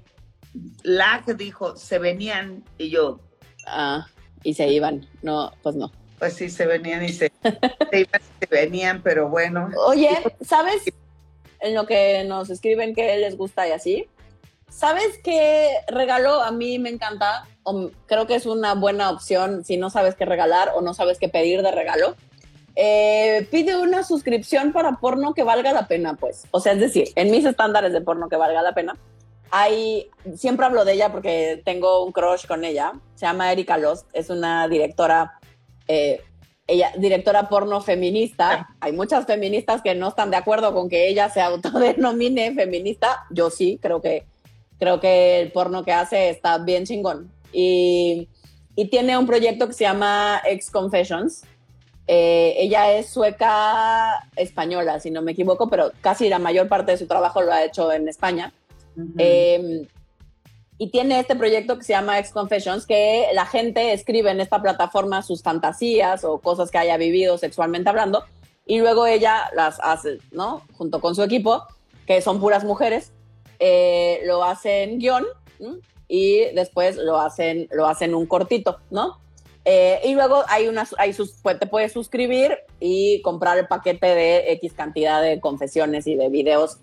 Lag 0.82 1.24
dijo, 1.36 1.76
se 1.76 1.98
venían 2.00 2.64
y 2.76 2.90
yo. 2.90 3.20
Ah, 3.66 4.06
y 4.42 4.54
se 4.54 4.68
iban. 4.68 5.06
No, 5.22 5.52
pues 5.62 5.76
no. 5.76 5.92
Pues 6.18 6.34
sí, 6.34 6.48
se 6.48 6.66
venían 6.66 7.04
y 7.04 7.10
se, 7.10 7.30
se, 7.42 8.46
venían, 8.50 9.02
pero 9.02 9.28
bueno. 9.28 9.68
Oye, 9.86 10.10
¿sabes 10.40 10.82
en 11.60 11.74
lo 11.74 11.86
que 11.86 12.24
nos 12.24 12.48
escriben 12.48 12.94
que 12.94 13.16
les 13.18 13.36
gusta 13.36 13.68
y 13.68 13.72
así? 13.72 14.08
¿Sabes 14.70 15.18
qué 15.22 15.70
regalo 15.88 16.42
a 16.42 16.50
mí 16.50 16.78
me 16.78 16.90
encanta? 16.90 17.46
O 17.62 17.90
creo 18.06 18.26
que 18.26 18.34
es 18.34 18.46
una 18.46 18.74
buena 18.74 19.10
opción 19.10 19.64
si 19.64 19.76
no 19.76 19.90
sabes 19.90 20.14
qué 20.14 20.24
regalar 20.24 20.72
o 20.74 20.80
no 20.80 20.94
sabes 20.94 21.18
qué 21.18 21.28
pedir 21.28 21.62
de 21.62 21.70
regalo 21.70 22.16
eh, 22.78 23.48
pide 23.50 23.74
una 23.78 24.04
suscripción 24.04 24.72
para 24.72 24.98
porno 24.98 25.32
que 25.32 25.42
valga 25.42 25.72
la 25.72 25.88
pena, 25.88 26.14
pues. 26.14 26.44
O 26.50 26.60
sea, 26.60 26.74
es 26.74 26.80
decir, 26.80 27.08
en 27.14 27.30
mis 27.30 27.44
estándares 27.46 27.92
de 27.94 28.02
porno 28.02 28.28
que 28.28 28.36
valga 28.36 28.60
la 28.60 28.74
pena, 28.74 28.96
hay, 29.50 30.10
siempre 30.34 30.66
hablo 30.66 30.84
de 30.84 30.94
ella 30.94 31.12
porque 31.12 31.62
tengo 31.64 32.04
un 32.04 32.12
crush 32.12 32.46
con 32.46 32.64
ella. 32.64 32.92
Se 33.14 33.26
llama 33.26 33.52
Erika 33.52 33.78
Lost, 33.78 34.08
es 34.12 34.30
una 34.30 34.68
directora, 34.68 35.38
eh, 35.88 36.20
ella, 36.66 36.92
directora 36.96 37.48
porno 37.48 37.80
feminista. 37.80 38.68
Hay 38.80 38.92
muchas 38.92 39.26
feministas 39.26 39.82
que 39.82 39.94
no 39.94 40.08
están 40.08 40.30
de 40.30 40.36
acuerdo 40.36 40.74
con 40.74 40.88
que 40.88 41.08
ella 41.08 41.28
se 41.28 41.40
autodenomine 41.40 42.54
feminista. 42.54 43.24
Yo 43.30 43.50
sí, 43.50 43.78
creo 43.80 44.00
que, 44.00 44.26
creo 44.78 45.00
que 45.00 45.40
el 45.40 45.52
porno 45.52 45.84
que 45.84 45.92
hace 45.92 46.28
está 46.28 46.58
bien 46.58 46.84
chingón. 46.84 47.32
Y, 47.52 48.28
y 48.74 48.88
tiene 48.88 49.16
un 49.16 49.26
proyecto 49.26 49.66
que 49.66 49.72
se 49.72 49.84
llama 49.84 50.42
Ex 50.44 50.70
Confessions, 50.70 51.44
eh, 52.08 52.54
ella 52.58 52.92
es 52.92 53.08
sueca 53.08 54.28
española, 54.36 55.00
si 55.00 55.10
no 55.10 55.22
me 55.22 55.32
equivoco, 55.32 55.68
pero 55.68 55.90
casi 56.00 56.28
la 56.28 56.38
mayor 56.38 56.68
parte 56.68 56.92
de 56.92 56.98
su 56.98 57.06
trabajo 57.06 57.42
lo 57.42 57.52
ha 57.52 57.64
hecho 57.64 57.90
en 57.92 58.08
España. 58.08 58.52
Em, 59.18 59.86
y 60.78 60.90
tiene 60.90 61.18
este 61.20 61.36
proyecto 61.36 61.78
que 61.78 61.84
se 61.84 61.92
llama 61.92 62.18
Ex 62.18 62.30
Confessions, 62.30 62.86
que 62.86 63.28
la 63.32 63.46
gente 63.46 63.92
escribe 63.92 64.30
en 64.30 64.40
esta 64.40 64.60
plataforma 64.60 65.22
sus 65.22 65.42
fantasías 65.42 66.24
o 66.24 66.38
cosas 66.38 66.70
que 66.70 66.78
haya 66.78 66.96
vivido 66.96 67.38
sexualmente 67.38 67.88
hablando, 67.88 68.24
y 68.66 68.80
luego 68.80 69.06
ella 69.06 69.50
las 69.54 69.78
hace, 69.80 70.18
¿no? 70.32 70.62
Junto 70.72 71.00
con 71.00 71.14
su 71.14 71.22
equipo, 71.22 71.62
que 72.06 72.20
son 72.20 72.40
puras 72.40 72.64
mujeres, 72.64 73.12
eh, 73.58 74.20
lo 74.24 74.44
hacen 74.44 74.98
guion 74.98 75.24
y 76.08 76.44
después 76.54 76.96
lo 76.96 77.18
hacen, 77.18 77.68
lo 77.70 77.86
hacen 77.86 78.14
un 78.14 78.26
cortito, 78.26 78.78
¿no? 78.90 79.18
Eh, 79.64 80.00
y 80.04 80.14
luego 80.14 80.44
hay 80.48 80.68
unas, 80.68 80.94
hay 80.98 81.12
sus, 81.12 81.32
pues, 81.42 81.58
te 81.58 81.66
puedes 81.66 81.92
suscribir 81.92 82.58
y 82.78 83.20
comprar 83.22 83.58
el 83.58 83.66
paquete 83.66 84.06
de 84.06 84.52
X 84.52 84.74
cantidad 84.74 85.20
de 85.20 85.40
confesiones 85.40 86.06
y 86.06 86.14
de 86.14 86.28
videos 86.28 86.78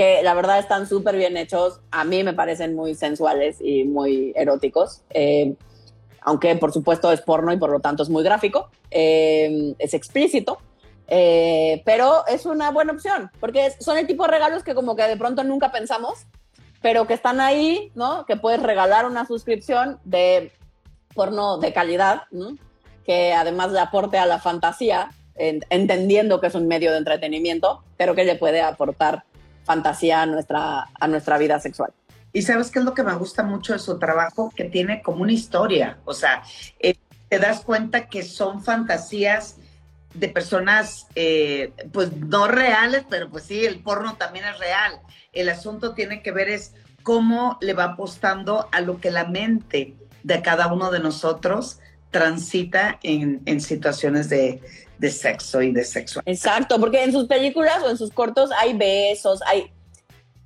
que 0.00 0.22
la 0.22 0.32
verdad 0.32 0.58
están 0.58 0.86
súper 0.86 1.14
bien 1.14 1.36
hechos. 1.36 1.80
A 1.90 2.04
mí 2.04 2.24
me 2.24 2.32
parecen 2.32 2.74
muy 2.74 2.94
sensuales 2.94 3.58
y 3.60 3.84
muy 3.84 4.32
eróticos. 4.34 5.02
Eh, 5.10 5.56
aunque 6.22 6.56
por 6.56 6.72
supuesto 6.72 7.12
es 7.12 7.20
porno 7.20 7.52
y 7.52 7.58
por 7.58 7.68
lo 7.68 7.80
tanto 7.80 8.02
es 8.02 8.08
muy 8.08 8.24
gráfico, 8.24 8.70
eh, 8.90 9.74
es 9.78 9.92
explícito, 9.92 10.56
eh, 11.06 11.82
pero 11.84 12.26
es 12.28 12.46
una 12.46 12.70
buena 12.70 12.94
opción, 12.94 13.30
porque 13.40 13.72
son 13.78 13.98
el 13.98 14.06
tipo 14.06 14.22
de 14.22 14.30
regalos 14.30 14.62
que 14.64 14.74
como 14.74 14.96
que 14.96 15.02
de 15.02 15.18
pronto 15.18 15.44
nunca 15.44 15.70
pensamos, 15.70 16.20
pero 16.80 17.06
que 17.06 17.12
están 17.12 17.38
ahí, 17.38 17.92
¿no? 17.94 18.24
Que 18.24 18.36
puedes 18.36 18.62
regalar 18.62 19.04
una 19.04 19.26
suscripción 19.26 19.98
de 20.04 20.50
porno 21.14 21.58
de 21.58 21.74
calidad, 21.74 22.22
¿no? 22.30 22.56
que 23.04 23.34
además 23.34 23.70
le 23.72 23.80
aporte 23.80 24.16
a 24.16 24.24
la 24.24 24.38
fantasía, 24.38 25.10
entendiendo 25.36 26.40
que 26.40 26.46
es 26.46 26.54
un 26.54 26.68
medio 26.68 26.90
de 26.90 26.98
entretenimiento, 26.98 27.82
pero 27.98 28.14
que 28.14 28.24
le 28.24 28.36
puede 28.36 28.62
aportar 28.62 29.24
fantasía 29.70 30.22
a 30.22 30.26
nuestra, 30.26 30.88
a 30.98 31.06
nuestra 31.06 31.38
vida 31.38 31.60
sexual. 31.60 31.92
Y 32.32 32.42
sabes 32.42 32.72
qué 32.72 32.80
es 32.80 32.84
lo 32.84 32.92
que 32.92 33.04
me 33.04 33.14
gusta 33.14 33.44
mucho 33.44 33.72
de 33.72 33.78
su 33.78 34.00
trabajo, 34.00 34.52
que 34.56 34.64
tiene 34.64 35.00
como 35.00 35.22
una 35.22 35.30
historia, 35.30 35.98
o 36.04 36.12
sea, 36.12 36.42
eh, 36.80 36.96
te 37.28 37.38
das 37.38 37.60
cuenta 37.60 38.08
que 38.08 38.24
son 38.24 38.64
fantasías 38.64 39.58
de 40.14 40.28
personas, 40.28 41.06
eh, 41.14 41.72
pues 41.92 42.12
no 42.16 42.48
reales, 42.48 43.04
pero 43.08 43.30
pues 43.30 43.44
sí, 43.44 43.64
el 43.64 43.78
porno 43.78 44.16
también 44.16 44.44
es 44.44 44.58
real. 44.58 45.00
El 45.32 45.48
asunto 45.48 45.94
tiene 45.94 46.20
que 46.20 46.32
ver 46.32 46.48
es 46.48 46.74
cómo 47.04 47.56
le 47.60 47.74
va 47.74 47.84
apostando 47.92 48.68
a 48.72 48.80
lo 48.80 49.00
que 49.00 49.12
la 49.12 49.26
mente 49.26 49.94
de 50.24 50.42
cada 50.42 50.72
uno 50.72 50.90
de 50.90 50.98
nosotros 50.98 51.78
transita 52.10 52.98
en, 53.02 53.40
en 53.46 53.60
situaciones 53.60 54.28
de, 54.28 54.60
de, 54.98 55.10
sexo 55.10 55.62
y 55.62 55.72
de 55.72 55.84
sexo. 55.84 56.20
Exacto, 56.26 56.78
porque 56.80 57.02
en 57.02 57.12
sus 57.12 57.26
películas 57.26 57.82
o 57.82 57.90
en 57.90 57.96
sus 57.96 58.10
cortos 58.10 58.50
hay 58.58 58.74
besos, 58.74 59.40
hay, 59.46 59.70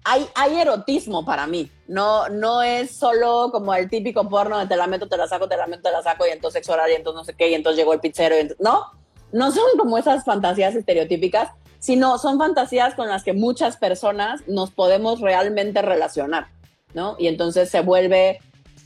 hay, 0.04 0.26
hay 0.34 0.60
erotismo 0.60 1.24
para 1.24 1.46
mí. 1.46 1.70
No, 1.88 2.28
no 2.28 2.62
es 2.62 2.90
solo 2.90 3.50
como 3.52 3.74
el 3.74 3.88
típico 3.88 4.28
porno 4.28 4.58
de 4.58 4.66
te 4.66 4.76
la 4.76 4.86
meto, 4.86 5.08
te 5.08 5.16
la 5.16 5.26
saco, 5.26 5.48
te 5.48 5.56
la 5.56 5.66
meto, 5.66 5.82
te 5.82 5.90
la 5.90 6.02
saco 6.02 6.26
y 6.26 6.30
entonces 6.30 6.58
sexo 6.58 6.72
oral 6.72 6.90
y 6.90 6.94
entonces 6.94 7.16
no 7.18 7.24
sé 7.24 7.34
qué 7.34 7.48
y 7.50 7.54
entonces 7.54 7.78
llegó 7.78 7.94
el 7.94 8.00
pizzero. 8.00 8.38
Y 8.38 8.48
no, 8.60 8.86
no 9.32 9.50
son 9.50 9.64
como 9.78 9.98
esas 9.98 10.24
fantasías 10.24 10.74
estereotípicas, 10.74 11.50
sino 11.78 12.18
son 12.18 12.38
fantasías 12.38 12.94
con 12.94 13.08
las 13.08 13.24
que 13.24 13.32
muchas 13.32 13.76
personas 13.76 14.42
nos 14.46 14.70
podemos 14.70 15.20
realmente 15.20 15.82
relacionar, 15.82 16.48
¿no? 16.94 17.16
Y 17.18 17.28
entonces 17.28 17.68
se 17.68 17.80
vuelve, 17.80 18.40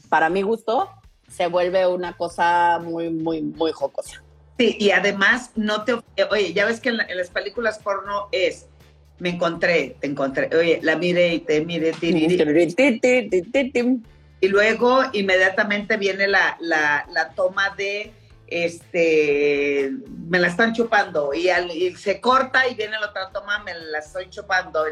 para 0.08 0.30
mi 0.30 0.42
gusto, 0.42 0.88
se 1.28 1.46
vuelve 1.46 1.86
una 1.86 2.16
cosa 2.16 2.78
muy, 2.78 3.10
muy, 3.10 3.42
muy 3.42 3.72
jocosa. 3.72 4.22
Sí, 4.58 4.76
y 4.78 4.90
además 4.90 5.52
no 5.54 5.84
te... 5.84 5.94
Oye, 6.30 6.52
ya 6.52 6.64
ves 6.64 6.80
que 6.80 6.88
en, 6.88 6.96
las 6.96 7.30
películas 7.30 7.78
porno 7.78 8.28
es, 8.32 8.66
me 9.18 9.30
encontré, 9.30 9.96
te 10.00 10.08
encontré, 10.08 10.50
oye, 10.56 10.80
la 10.82 10.96
mire 10.96 11.34
y 11.34 11.40
te 11.40 11.64
mire, 11.64 11.92
y 14.40 14.48
luego 14.48 15.02
inmediatamente 15.12 15.96
viene 15.96 16.28
la, 16.28 16.56
la, 16.60 17.06
la 17.12 17.30
toma 17.30 17.70
de 17.76 18.12
este, 18.48 19.92
me 20.26 20.38
la 20.38 20.48
están 20.48 20.72
chupando 20.72 21.32
y, 21.34 21.48
se 21.96 22.20
corta 22.20 22.66
y 22.66 22.74
viene 22.74 22.98
la 22.98 23.08
otra 23.08 23.30
toma, 23.30 23.58
me 23.60 23.74
la 23.74 23.98
estoy 23.98 24.30
chupando. 24.30 24.84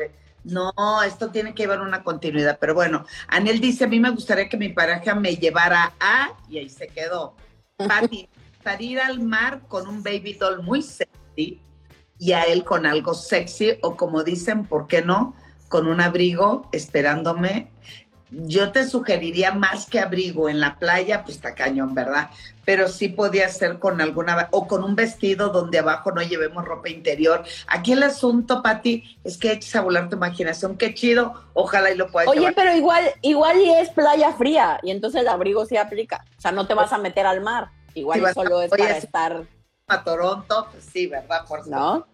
No, 0.47 0.73
esto 1.05 1.31
tiene 1.33 1.55
que 1.55 1.65
llevar 1.65 1.81
una 1.81 2.05
continuidad, 2.05 2.59
pero 2.61 2.73
bueno, 2.73 3.05
Anel 3.27 3.61
dice, 3.61 3.85
a 3.85 3.89
mí 3.89 3.99
me 3.99 4.11
gustaría 4.11 4.49
que 4.49 4.57
mi 4.57 4.69
pareja 4.69 5.17
me 5.17 5.35
llevara 5.35 5.95
a, 5.99 6.35
y 6.49 6.59
ahí 6.59 6.69
se 6.69 6.87
quedó, 6.87 7.35
Pati, 7.77 8.29
ir 8.79 9.01
al 9.01 9.21
mar 9.21 9.63
con 9.67 9.89
un 9.89 10.05
baby 10.05 10.35
doll 10.35 10.63
muy 10.63 10.83
sexy 10.83 11.61
y 12.19 12.33
a 12.33 12.43
él 12.45 12.63
con 12.63 12.87
algo 12.87 13.13
sexy 13.15 13.79
o 13.83 13.97
como 13.97 14.23
dicen, 14.23 14.67
¿por 14.67 14.87
qué 14.87 15.03
no? 15.03 15.35
Con 15.69 15.89
un 15.89 16.01
abrigo 16.01 16.69
esperándome 16.71 17.73
yo 18.31 18.73
te 18.73 18.87
sugeriría 18.87 19.53
más 19.53 19.87
que 19.87 20.01
abrigo 20.01 20.49
en 20.49 20.61
la 20.61 20.79
playa, 20.79 21.23
pues 21.23 21.37
está 21.37 21.55
cañón, 21.55 21.95
¿verdad? 21.95 22.31
Pero 22.65 22.89
sí 22.89 23.09
podía 23.09 23.49
ser 23.49 23.79
con 23.79 24.01
alguna, 24.01 24.49
o 24.51 24.67
con 24.67 24.83
un 24.83 24.97
vestido 24.97 25.51
donde 25.51 25.79
abajo 25.79 26.11
no 26.11 26.23
llevemos 26.23 26.65
ropa 26.65 26.89
interior. 26.89 27.45
Aquí 27.69 27.93
el 27.93 28.03
asunto, 28.03 28.62
Pati, 28.62 29.19
es 29.23 29.39
que 29.39 29.53
eches 29.53 29.77
a 29.77 29.81
volar 29.81 30.09
tu 30.09 30.17
imaginación. 30.17 30.77
Qué 30.77 30.93
chido, 30.93 31.35
ojalá 31.55 31.91
y 31.91 31.97
lo 31.97 32.11
puedas 32.11 32.29
Oye, 32.29 32.53
pero 32.53 32.75
igual, 32.75 33.05
igual 33.23 33.61
y 33.61 33.71
es 33.71 33.91
playa 33.91 34.33
fría, 34.33 34.81
y 34.83 34.91
entonces 34.91 35.21
el 35.21 35.29
abrigo 35.29 35.65
se 35.65 35.79
aplica. 35.79 36.25
O 36.37 36.41
sea, 36.41 36.51
no 36.51 36.67
te 36.67 36.75
vas 36.75 36.93
a 36.93 36.99
meter 36.99 37.27
al 37.27 37.41
mar. 37.43 37.69
Igual 37.95 38.35
solo 38.35 38.61
es 38.61 38.71
para 38.71 38.97
estar. 38.97 39.45
A 39.87 40.03
Toronto, 40.03 40.67
pues 40.73 40.85
sí, 40.93 41.07
¿verdad? 41.07 41.45
Por 41.47 41.67
¿No? 41.69 42.07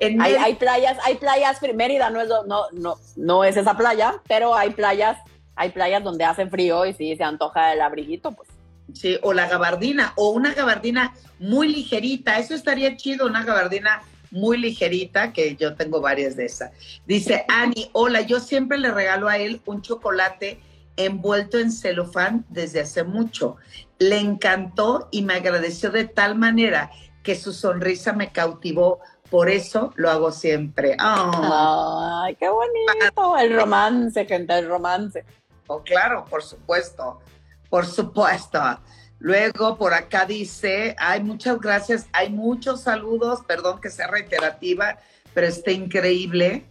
Hay, 0.00 0.34
hay, 0.34 0.54
playas, 0.54 0.98
hay 1.04 1.14
playas, 1.14 1.60
Mérida 1.74 2.10
no 2.10 2.20
es, 2.20 2.28
no, 2.28 2.66
no, 2.72 2.96
no 3.14 3.44
es 3.44 3.56
esa 3.56 3.76
playa, 3.76 4.20
pero 4.26 4.52
hay 4.56 4.70
playas 4.70 5.16
hay 5.54 5.70
playas 5.70 6.02
donde 6.02 6.24
hace 6.24 6.46
frío 6.46 6.86
y 6.86 6.92
si 6.92 7.16
se 7.16 7.24
antoja 7.24 7.72
el 7.72 7.80
abriguito, 7.80 8.32
pues. 8.32 8.48
Sí, 8.94 9.18
o 9.22 9.32
la 9.32 9.48
gabardina, 9.48 10.12
o 10.16 10.30
una 10.30 10.54
gabardina 10.54 11.14
muy 11.38 11.68
ligerita, 11.68 12.38
eso 12.38 12.54
estaría 12.54 12.96
chido, 12.96 13.26
una 13.26 13.44
gabardina 13.44 14.02
muy 14.30 14.56
ligerita, 14.58 15.32
que 15.32 15.56
yo 15.56 15.74
tengo 15.76 16.00
varias 16.00 16.36
de 16.36 16.46
esas. 16.46 16.72
Dice 17.06 17.44
Ani, 17.48 17.90
hola, 17.92 18.22
yo 18.22 18.40
siempre 18.40 18.78
le 18.78 18.90
regalo 18.90 19.28
a 19.28 19.36
él 19.36 19.60
un 19.66 19.82
chocolate 19.82 20.60
envuelto 20.96 21.58
en 21.58 21.70
celofán 21.70 22.44
desde 22.48 22.80
hace 22.80 23.04
mucho. 23.04 23.56
Le 23.98 24.18
encantó 24.18 25.08
y 25.10 25.22
me 25.22 25.34
agradeció 25.34 25.90
de 25.90 26.04
tal 26.04 26.34
manera 26.34 26.90
que 27.22 27.34
su 27.36 27.52
sonrisa 27.52 28.12
me 28.12 28.32
cautivó. 28.32 29.00
Por 29.30 29.48
eso 29.48 29.92
lo 29.96 30.10
hago 30.10 30.32
siempre. 30.32 30.94
Ay, 30.98 32.34
qué 32.36 32.48
bonito. 32.48 33.38
El 33.38 33.54
romance, 33.54 34.26
gente, 34.26 34.58
el 34.58 34.68
romance. 34.68 35.24
Oh, 35.66 35.82
claro, 35.82 36.24
por 36.24 36.42
supuesto, 36.42 37.20
por 37.70 37.86
supuesto. 37.86 38.60
Luego 39.18 39.78
por 39.78 39.94
acá 39.94 40.26
dice, 40.26 40.96
hay 40.98 41.22
muchas 41.22 41.60
gracias, 41.60 42.06
hay 42.12 42.30
muchos 42.30 42.80
saludos, 42.80 43.40
perdón 43.46 43.80
que 43.80 43.88
sea 43.88 44.08
reiterativa, 44.08 44.98
pero 45.32 45.46
está 45.46 45.70
increíble. 45.70 46.66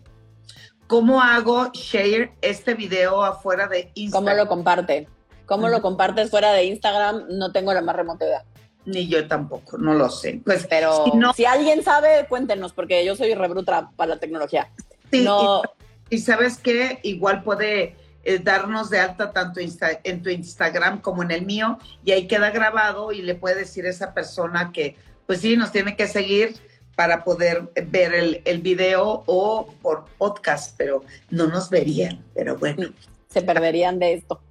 ¿Cómo 0.87 1.21
hago 1.21 1.71
share 1.71 2.33
este 2.41 2.73
video 2.73 3.23
afuera 3.23 3.67
de 3.67 3.91
Instagram? 3.93 4.25
¿Cómo 4.25 4.43
lo 4.43 4.49
comparte? 4.49 5.07
¿Cómo 5.45 5.69
lo 5.69 5.81
compartes 5.81 6.29
fuera 6.29 6.51
de 6.51 6.65
Instagram? 6.65 7.27
No 7.29 7.53
tengo 7.53 7.73
la 7.73 7.81
más 7.81 7.95
remota 7.95 8.25
idea. 8.25 8.43
Ni 8.83 9.07
yo 9.07 9.25
tampoco, 9.27 9.77
no 9.77 9.93
lo 9.93 10.09
sé. 10.09 10.41
Pues, 10.43 10.67
pero 10.69 11.05
si, 11.33 11.45
alguien 11.45 11.83
sabe, 11.83 12.25
cuéntenos, 12.27 12.73
porque 12.73 13.05
yo 13.05 13.15
soy 13.15 13.33
rebrutra 13.33 13.91
para 13.95 14.15
la 14.15 14.19
tecnología. 14.19 14.69
Sí, 15.11 15.25
y, 15.25 16.15
y, 16.15 16.19
sabes 16.19 16.57
qué, 16.57 16.99
igual 17.03 17.43
puede 17.43 17.95
eh, 18.23 18.39
darnos 18.39 18.89
de 18.89 18.99
alta 18.99 19.31
tanto 19.31 19.59
en 19.59 20.21
tu 20.21 20.29
Instagram 20.29 21.01
como 21.01 21.23
en 21.23 21.31
el 21.31 21.45
mío 21.45 21.79
y 22.03 22.11
ahí 22.11 22.27
queda 22.27 22.51
grabado 22.51 23.11
y 23.11 23.21
le 23.21 23.35
puede 23.35 23.55
decir 23.55 23.85
a 23.85 23.89
esa 23.89 24.13
persona 24.13 24.71
que 24.71 24.95
pues 25.25 25.41
sí, 25.41 25.55
nos 25.55 25.71
tiene 25.71 25.95
que 25.95 26.07
seguir 26.07 26.55
para 26.95 27.23
poder 27.23 27.71
ver 27.87 28.13
el, 28.13 28.41
el 28.45 28.61
video 28.61 29.23
o 29.25 29.73
por 29.81 30.05
podcast, 30.17 30.75
pero 30.77 31.03
no 31.29 31.47
nos 31.47 31.69
verían, 31.69 32.23
pero 32.33 32.57
bueno. 32.57 32.89
Se 33.29 33.41
perderían 33.41 33.97
de 33.97 34.13
esto 34.13 34.41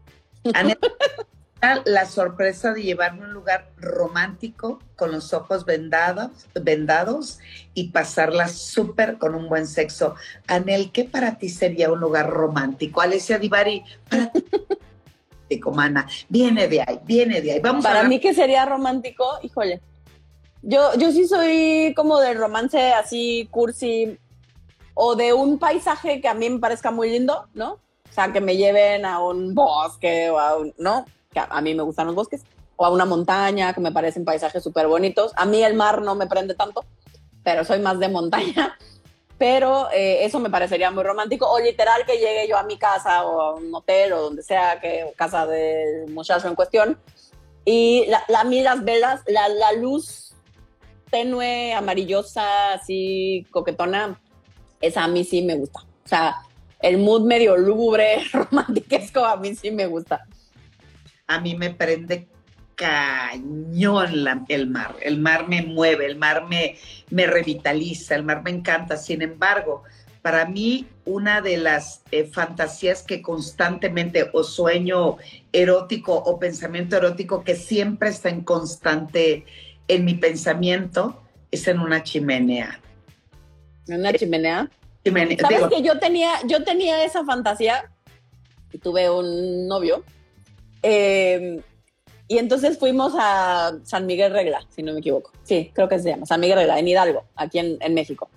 la 1.84 2.06
sorpresa 2.06 2.72
de 2.72 2.82
llevarme 2.82 3.24
a 3.24 3.26
un 3.26 3.32
lugar 3.32 3.70
romántico 3.78 4.78
con 4.96 5.12
los 5.12 5.32
ojos 5.34 5.64
vendados, 5.64 6.30
vendados 6.54 7.38
y 7.74 7.88
pasarla 7.90 8.48
súper 8.48 9.18
con 9.18 9.34
un 9.34 9.48
buen 9.48 9.66
sexo. 9.66 10.14
Anel, 10.46 10.90
¿qué 10.90 11.04
para 11.04 11.36
ti 11.36 11.48
sería 11.48 11.92
un 11.92 12.00
lugar 12.00 12.30
romántico? 12.30 13.00
Alessia 13.00 13.38
Divari, 13.38 13.84
para 14.08 14.32
ti. 14.32 14.44
Mana, 15.74 16.06
viene 16.28 16.68
de 16.68 16.80
ahí, 16.80 17.00
viene 17.04 17.40
de 17.40 17.52
ahí. 17.52 17.60
Vamos 17.60 17.84
para 17.84 18.04
mí, 18.04 18.20
¿qué 18.20 18.32
sería 18.32 18.64
romántico? 18.66 19.24
Híjole. 19.42 19.80
Yo, 20.62 20.94
yo 20.96 21.10
sí 21.10 21.26
soy 21.26 21.92
como 21.96 22.20
de 22.20 22.34
romance 22.34 22.92
así, 22.92 23.48
cursi, 23.50 24.16
o 24.94 25.16
de 25.16 25.32
un 25.32 25.58
paisaje 25.58 26.20
que 26.20 26.28
a 26.28 26.34
mí 26.34 26.48
me 26.48 26.60
parezca 26.60 26.90
muy 26.90 27.10
lindo, 27.10 27.48
¿no? 27.52 27.72
O 27.72 28.12
sea, 28.12 28.32
que 28.32 28.40
me 28.40 28.56
lleven 28.56 29.04
a 29.04 29.20
un 29.20 29.54
bosque 29.54 30.30
o 30.30 30.38
a 30.38 30.56
un, 30.58 30.72
¿no? 30.78 31.04
Que 31.30 31.40
a, 31.40 31.60
mí 31.60 31.74
me 31.74 31.82
gustan 31.82 32.06
los 32.06 32.14
bosques, 32.14 32.42
o 32.76 32.84
a 32.84 32.90
una 32.90 33.04
montaña, 33.04 33.72
que 33.72 33.80
me 33.80 33.92
parecen 33.92 34.24
paisajes 34.24 34.62
súper 34.62 34.86
bonitos. 34.88 35.32
A 35.36 35.46
mí 35.46 35.62
el 35.62 35.74
mar 35.74 36.02
no 36.02 36.14
me 36.14 36.26
prende 36.26 36.54
tanto, 36.54 36.84
pero 37.42 37.64
soy 37.64 37.78
más 37.78 37.98
de 37.98 38.08
montaña. 38.08 38.76
Pero 39.38 39.90
eh, 39.90 40.26
eso 40.26 40.38
me 40.38 40.50
parecería 40.50 40.90
muy 40.90 41.02
romántico. 41.02 41.50
O 41.50 41.58
literal 41.58 42.04
que 42.04 42.18
llegue 42.18 42.46
yo 42.46 42.58
a 42.58 42.62
mi 42.62 42.76
casa 42.76 43.24
o 43.24 43.40
a 43.40 43.54
un 43.54 43.74
hotel 43.74 44.12
o 44.12 44.20
donde 44.20 44.42
sea, 44.42 44.78
que 44.80 45.14
casa 45.16 45.46
del 45.46 46.10
muchacho 46.10 46.46
en 46.46 46.54
cuestión. 46.54 46.98
Y 47.64 48.06
a 48.36 48.44
mí 48.44 48.60
las 48.60 48.84
velas, 48.84 49.22
la, 49.26 49.48
la 49.48 49.72
luz 49.72 50.34
tenue, 51.10 51.72
amarillosa, 51.72 52.74
así 52.74 53.46
coquetona, 53.50 54.20
esa 54.82 55.04
a 55.04 55.08
mí 55.08 55.24
sí 55.24 55.40
me 55.40 55.54
gusta. 55.54 55.86
O 56.04 56.08
sea, 56.08 56.36
el 56.78 56.98
mood 56.98 57.22
medio 57.22 57.56
lúgubre, 57.56 58.22
romantiquesco, 58.34 59.24
a 59.24 59.38
mí 59.38 59.54
sí 59.54 59.70
me 59.70 59.86
gusta 59.86 60.26
a 61.30 61.40
mí 61.40 61.54
me 61.54 61.70
prende 61.70 62.26
cañón 62.74 64.26
el 64.48 64.66
mar. 64.66 64.96
El 65.00 65.20
mar 65.20 65.48
me 65.48 65.62
mueve, 65.62 66.06
el 66.06 66.16
mar 66.16 66.48
me, 66.48 66.76
me 67.10 67.26
revitaliza, 67.28 68.16
el 68.16 68.24
mar 68.24 68.42
me 68.42 68.50
encanta. 68.50 68.96
Sin 68.96 69.22
embargo, 69.22 69.84
Para 70.22 70.44
mí, 70.44 70.86
una 71.06 71.40
de 71.40 71.56
las 71.56 72.02
eh, 72.10 72.24
fantasías 72.24 73.02
que 73.02 73.22
constantemente, 73.22 74.28
o 74.34 74.42
sueño 74.44 75.16
erótico 75.52 76.14
o 76.14 76.38
pensamiento 76.38 76.96
erótico 76.96 77.42
que 77.42 77.54
siempre 77.54 78.10
está 78.10 78.28
en 78.28 78.42
constante 78.42 79.46
en 79.88 80.04
mi 80.04 80.14
pensamiento, 80.14 81.22
es 81.50 81.66
en 81.68 81.78
una 81.78 82.02
chimenea. 82.02 82.80
¿En 83.88 84.00
una 84.00 84.12
chimenea? 84.12 84.68
Chimenea. 85.04 85.38
¿Sabes 85.40 85.56
Digo, 85.56 85.70
que 85.70 85.82
yo 85.82 85.98
tenía, 85.98 86.32
yo 86.46 86.64
tenía 86.64 87.02
esa 87.02 87.24
fantasía? 87.24 87.90
Y 88.72 88.78
tuve 88.78 89.08
un 89.08 89.66
novio. 89.68 90.04
Eh, 90.82 91.62
y 92.28 92.38
entonces 92.38 92.78
fuimos 92.78 93.12
a 93.18 93.72
San 93.82 94.06
Miguel 94.06 94.32
Regla, 94.32 94.60
si 94.68 94.82
no 94.82 94.92
me 94.92 95.00
equivoco. 95.00 95.32
Sí, 95.42 95.72
creo 95.74 95.88
que 95.88 95.98
se 95.98 96.10
llama 96.10 96.26
San 96.26 96.40
Miguel 96.40 96.58
Regla, 96.58 96.78
en 96.78 96.86
Hidalgo, 96.86 97.24
aquí 97.34 97.58
en, 97.58 97.76
en 97.80 97.92
México. 97.92 98.28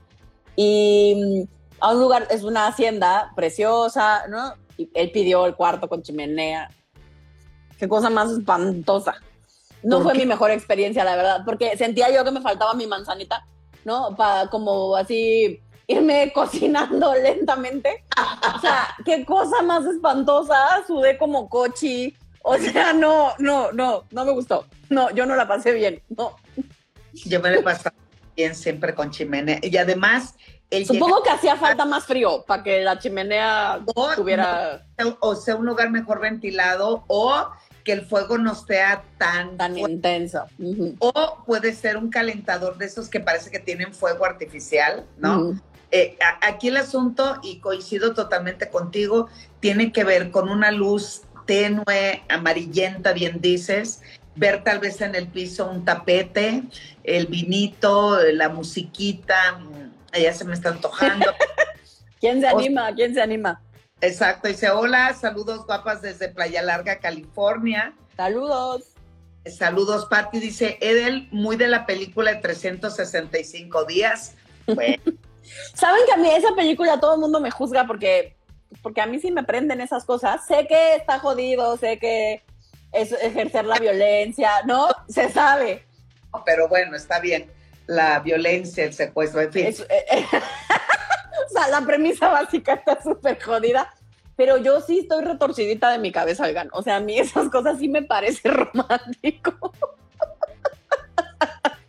Y 0.55 1.15
mm, 1.15 1.53
a 1.79 1.91
un 1.91 1.99
lugar, 1.99 2.27
es 2.31 2.43
una 2.43 2.67
hacienda 2.67 3.31
preciosa, 3.35 4.27
¿no? 4.27 4.55
Y 4.77 4.89
él 4.93 5.11
pidió 5.11 5.45
el 5.45 5.55
cuarto 5.55 5.87
con 5.87 6.01
chimenea. 6.01 6.71
Qué 7.77 7.87
cosa 7.87 8.09
más 8.09 8.31
espantosa. 8.31 9.15
No 9.83 9.97
¿Por 9.97 10.05
fue 10.05 10.13
qué? 10.13 10.19
mi 10.19 10.25
mejor 10.25 10.51
experiencia, 10.51 11.03
la 11.03 11.15
verdad, 11.15 11.41
porque 11.45 11.77
sentía 11.77 12.09
yo 12.09 12.23
que 12.23 12.31
me 12.31 12.41
faltaba 12.41 12.73
mi 12.73 12.87
manzanita, 12.87 13.45
¿no? 13.83 14.15
Para 14.15 14.49
como 14.49 14.95
así 14.95 15.61
irme 15.85 16.31
cocinando 16.35 17.13
lentamente. 17.13 18.05
O 18.55 18.59
sea, 18.59 18.87
qué 19.05 19.25
cosa 19.25 19.61
más 19.61 19.85
espantosa. 19.85 20.83
Sudé 20.87 21.17
como 21.17 21.49
cochi. 21.49 22.15
O 22.45 22.57
sea, 22.57 22.91
no, 22.93 23.33
no, 23.39 23.71
no, 23.71 24.03
no 24.11 24.25
me 24.25 24.31
gustó. 24.33 24.65
No, 24.89 25.09
yo 25.11 25.25
no 25.25 25.35
la 25.35 25.47
pasé 25.47 25.71
bien. 25.71 26.01
No. 26.15 26.35
yo 27.25 27.39
me 27.39 27.49
lo 27.51 27.59
he 27.59 27.63
pasado 27.63 27.95
bien 28.35 28.53
siempre 28.53 28.93
con 28.93 29.11
chimenea. 29.11 29.59
Y 29.61 29.77
además, 29.77 30.35
el 30.69 30.85
Supongo 30.85 31.23
que 31.23 31.29
hacía 31.29 31.55
falta 31.55 31.85
más 31.85 32.05
frío 32.05 32.43
para 32.45 32.61
que 32.63 32.81
la 32.81 32.99
chimenea 32.99 33.77
llegar- 33.85 34.15
tuviera 34.17 34.85
o 35.21 35.35
sea 35.35 35.55
un 35.55 35.65
lugar 35.65 35.89
mejor 35.89 36.19
ventilado 36.19 37.05
o 37.07 37.47
que 37.85 37.91
el 37.93 38.05
fuego 38.05 38.37
no 38.37 38.55
sea 38.55 39.03
tan, 39.17 39.55
tan 39.57 39.73
fuerte. 39.77 39.93
intenso. 39.93 40.45
O 40.99 41.43
puede 41.45 41.73
ser 41.73 41.95
un 41.97 42.09
calentador 42.09 42.77
de 42.77 42.85
esos 42.85 43.07
que 43.09 43.19
parece 43.19 43.51
que 43.51 43.59
tienen 43.59 43.93
fuego 43.93 44.25
artificial, 44.25 45.05
¿no? 45.17 45.59
Eh, 45.91 46.17
a- 46.21 46.47
aquí 46.47 46.69
el 46.69 46.77
asunto, 46.77 47.39
y 47.43 47.59
coincido 47.59 48.13
totalmente 48.13 48.69
contigo, 48.69 49.27
tiene 49.59 49.91
que 49.91 50.03
ver 50.05 50.31
con 50.31 50.49
una 50.49 50.71
luz 50.71 51.21
tenue, 51.45 52.23
amarillenta, 52.29 53.13
bien 53.13 53.39
dices, 53.41 54.01
ver 54.35 54.63
tal 54.63 54.79
vez 54.79 55.01
en 55.01 55.15
el 55.15 55.27
piso 55.27 55.69
un 55.69 55.85
tapete, 55.85 56.63
el 57.03 57.27
vinito, 57.27 58.19
la 58.31 58.49
musiquita, 58.49 59.59
mm, 59.59 60.21
ya 60.21 60.33
se 60.33 60.45
me 60.45 60.53
está 60.53 60.69
antojando. 60.69 61.25
¿Quién 62.19 62.41
se 62.41 62.47
anima? 62.47 62.93
¿Quién 62.95 63.13
se 63.13 63.21
anima? 63.21 63.61
Exacto, 64.01 64.47
dice, 64.47 64.69
hola, 64.69 65.13
saludos 65.13 65.65
guapas 65.65 66.01
desde 66.01 66.29
Playa 66.29 66.61
Larga, 66.61 66.99
California. 66.99 67.93
Saludos. 68.17 68.83
Saludos, 69.45 70.05
Patti, 70.05 70.39
dice 70.39 70.77
Edel, 70.81 71.27
muy 71.31 71.57
de 71.57 71.67
la 71.67 71.85
película 71.85 72.33
de 72.33 72.41
365 72.41 73.85
días. 73.85 74.35
Bueno, 74.67 75.03
¿Saben 75.73 76.01
que 76.05 76.13
a 76.13 76.17
mí 76.17 76.29
esa 76.29 76.55
película 76.55 76.99
todo 76.99 77.15
el 77.15 77.19
mundo 77.19 77.39
me 77.39 77.51
juzga 77.51 77.85
porque, 77.85 78.32
porque 78.81 79.01
a 79.01 79.05
mí 79.05 79.19
sí 79.19 79.31
me 79.31 79.43
prenden 79.43 79.81
esas 79.81 80.05
cosas? 80.05 80.45
Sé 80.47 80.65
que 80.67 80.95
está 80.95 81.19
jodido, 81.19 81.77
sé 81.77 81.99
que 81.99 82.43
es 82.91 83.11
ejercer 83.11 83.65
la 83.65 83.79
violencia, 83.79 84.49
¿no? 84.65 84.87
Se 85.07 85.29
sabe. 85.29 85.85
pero 86.45 86.67
bueno, 86.67 86.95
está 86.95 87.19
bien. 87.19 87.51
La 87.87 88.19
violencia, 88.19 88.85
el 88.85 88.93
secuestro, 88.93 89.41
en 89.41 89.51
fin. 89.51 89.65
Es- 89.67 89.81
eh, 89.81 90.05
eh, 90.11 90.25
o 90.31 91.49
sea, 91.51 91.67
la 91.69 91.81
premisa 91.85 92.29
básica 92.29 92.73
está 92.75 93.01
súper 93.01 93.41
jodida. 93.41 93.93
Pero 94.35 94.57
yo 94.57 94.81
sí 94.81 94.99
estoy 94.99 95.23
retorcidita 95.23 95.91
de 95.91 95.99
mi 95.99 96.11
cabeza, 96.11 96.45
oigan. 96.45 96.69
O 96.73 96.81
sea, 96.81 96.95
a 96.95 96.99
mí 96.99 97.19
esas 97.19 97.49
cosas 97.49 97.77
sí 97.77 97.87
me 97.87 98.01
parece 98.01 98.49
romántico. 98.49 99.71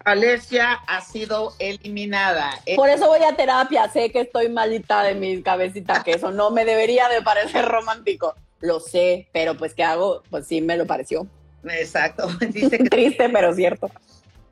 Alesia 0.05 0.73
ha 0.87 1.01
sido 1.01 1.55
eliminada. 1.59 2.61
Eh, 2.67 2.77
Por 2.77 2.91
eso 2.91 3.07
voy 3.09 3.23
a 3.23 3.35
terapia. 3.37 3.89
Sé 3.89 4.11
que 4.11 4.21
estoy 4.21 4.49
malita 4.51 5.03
de 5.03 5.15
mi 5.15 5.43
cabecita, 5.43 6.03
que 6.03 6.13
eso 6.13 6.31
no 6.31 6.51
me 6.51 6.65
debería 6.65 7.09
de 7.09 7.23
parecer 7.23 7.65
romántico. 7.65 8.35
Lo 8.61 8.81
sé, 8.81 9.29
pero 9.33 9.57
pues 9.57 9.75
¿qué 9.75 9.85
hago? 9.85 10.23
Pues 10.31 10.47
sí 10.47 10.61
me 10.61 10.77
lo 10.77 10.87
pareció. 10.87 11.27
Exacto. 11.65 12.29
Dice 12.51 12.79
que 12.79 12.91
Triste, 12.91 13.29
pero 13.31 13.55
cierto. 13.55 13.91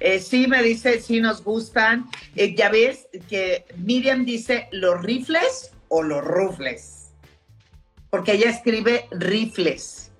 eh, 0.00 0.18
sí, 0.20 0.46
me 0.46 0.62
dice, 0.62 1.00
sí 1.00 1.20
nos 1.20 1.42
gustan. 1.42 2.08
Eh, 2.36 2.54
ya 2.54 2.68
ves 2.70 3.08
que 3.28 3.64
Miriam 3.76 4.24
dice 4.24 4.68
los 4.70 5.02
rifles 5.02 5.72
o 5.88 6.02
los 6.02 6.22
rufles. 6.22 7.10
Porque 8.10 8.32
ella 8.32 8.50
escribe 8.50 9.06
rifles. 9.10 10.10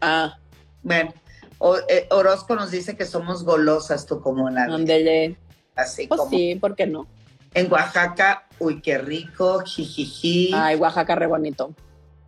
Ah, 0.00 0.36
Bueno, 0.82 1.12
o- 1.60 1.76
eh, 1.88 2.08
Orozco 2.10 2.56
nos 2.56 2.70
dice 2.72 2.96
que 2.96 3.04
somos 3.04 3.44
golosas, 3.44 4.06
tú 4.06 4.20
como 4.20 4.50
la 4.50 4.64
ándele. 4.64 5.36
así 5.76 6.06
Pues 6.08 6.18
como 6.20 6.30
sí, 6.30 6.56
¿por 6.56 6.74
qué 6.74 6.86
no? 6.88 7.06
en 7.54 7.70
Oaxaca, 7.72 8.46
uy, 8.58 8.80
qué 8.80 8.98
rico, 8.98 9.60
jijiji. 9.60 10.50
Ay, 10.54 10.76
Oaxaca, 10.76 11.14
re 11.16 11.26
bonito. 11.26 11.74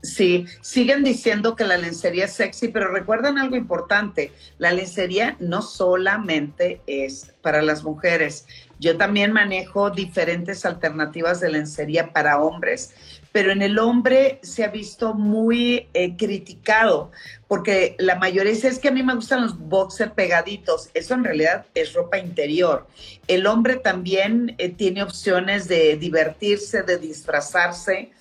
Sí, 0.02 0.46
siguen 0.62 1.04
diciendo 1.04 1.54
que 1.54 1.64
la 1.64 1.76
lencería 1.76 2.24
es 2.24 2.32
sexy, 2.32 2.68
pero 2.68 2.90
recuerdan 2.92 3.38
algo 3.38 3.54
importante, 3.54 4.32
la 4.58 4.72
lencería 4.72 5.36
no 5.38 5.62
solamente 5.62 6.80
es 6.88 7.32
para 7.40 7.62
las 7.62 7.84
mujeres, 7.84 8.46
yo 8.80 8.96
también 8.96 9.30
manejo 9.32 9.90
diferentes 9.90 10.64
alternativas 10.66 11.38
de 11.38 11.50
lencería 11.50 12.12
para 12.12 12.40
hombres, 12.40 12.92
pero 13.32 13.50
en 13.50 13.62
el 13.62 13.78
hombre 13.78 14.38
se 14.42 14.62
ha 14.62 14.68
visto 14.68 15.14
muy 15.14 15.88
eh, 15.94 16.16
criticado, 16.16 17.10
porque 17.48 17.96
la 17.98 18.16
mayoría 18.16 18.52
dice, 18.52 18.68
es 18.68 18.78
que 18.78 18.88
a 18.88 18.92
mí 18.92 19.02
me 19.02 19.14
gustan 19.14 19.42
los 19.42 19.58
boxer 19.58 20.12
pegaditos, 20.12 20.90
eso 20.94 21.14
en 21.14 21.24
realidad 21.24 21.64
es 21.74 21.94
ropa 21.94 22.18
interior. 22.18 22.86
El 23.28 23.46
hombre 23.46 23.76
también 23.76 24.54
eh, 24.58 24.68
tiene 24.68 25.02
opciones 25.02 25.66
de 25.66 25.96
divertirse, 25.96 26.82
de 26.82 26.98
disfrazarse, 26.98 28.12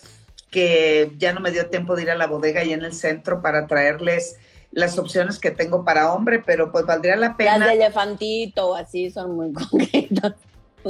que 0.50 1.12
ya 1.18 1.34
no 1.34 1.40
me 1.40 1.52
dio 1.52 1.68
tiempo 1.68 1.96
de 1.96 2.04
ir 2.04 2.12
a 2.12 2.16
la 2.16 2.28
bodega 2.28 2.64
y 2.64 2.74
en 2.74 2.84
el 2.84 2.94
centro 2.94 3.42
para 3.42 3.68
traerles 3.68 4.38
las 4.72 4.98
opciones 4.98 5.38
que 5.40 5.52
tengo 5.52 5.84
para 5.84 6.14
hombre, 6.14 6.40
pero 6.46 6.72
pues 6.72 6.86
valdría 6.86 7.16
la 7.18 7.28
Las 7.28 7.36
pena. 7.38 7.68
de 7.68 7.74
elefantito, 7.74 8.76
así 8.76 9.10
son 9.12 9.36
muy 9.36 9.52
concretas. 9.70 10.34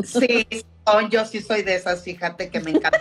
Sí, 0.03 0.45
son- 0.85 1.09
yo 1.09 1.25
sí 1.25 1.41
soy 1.41 1.63
de 1.63 1.75
esas, 1.75 2.03
fíjate 2.03 2.49
que 2.49 2.59
me 2.59 2.71
encanta. 2.71 2.99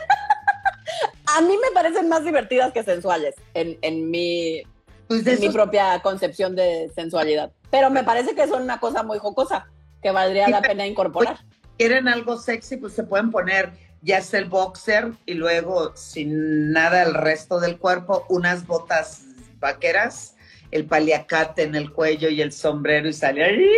A 1.37 1.41
mí 1.43 1.57
me 1.63 1.71
parecen 1.73 2.09
más 2.09 2.25
divertidas 2.25 2.73
que 2.73 2.83
sensuales 2.83 3.35
en, 3.55 3.79
en 3.83 4.11
mi, 4.11 4.63
Pues 5.09 5.27
en 5.27 5.41
mi 5.41 5.49
propia 5.51 6.01
concepción 6.03 6.55
de 6.57 6.91
sensualidad. 6.95 7.53
Pero 7.71 7.91
me 7.91 8.03
parece 8.05 8.35
que 8.35 8.47
son 8.49 8.63
una 8.63 8.81
cosa 8.81 9.03
muy 9.03 9.19
jocosa 9.19 9.67
que 10.03 10.11
valdría 10.11 10.47
Sí, 10.47 10.51
la 10.53 10.63
pena 10.63 10.87
incorporar. 10.87 11.39
quieren 11.79 12.09
algo 12.09 12.39
sexy, 12.39 12.77
pues 12.79 12.95
se 12.95 13.05
pueden 13.05 13.31
poner 13.31 13.73
ya 14.03 14.23
sea 14.23 14.41
el 14.41 14.47
boxer 14.47 15.13
y 15.27 15.35
luego 15.35 15.95
sin 15.95 16.73
nada 16.73 17.03
el 17.03 17.13
resto 17.15 17.61
del 17.61 17.79
cuerpo, 17.79 18.25
unas 18.31 18.67
botas 18.67 19.23
vaqueras, 19.59 20.37
el 20.71 20.87
paliacate 20.87 21.65
en 21.65 21.75
el 21.75 21.93
cuello 21.93 22.31
y 22.31 22.41
el 22.41 22.51
sombrero 22.51 23.09
y 23.09 23.13
salir. 23.13 23.69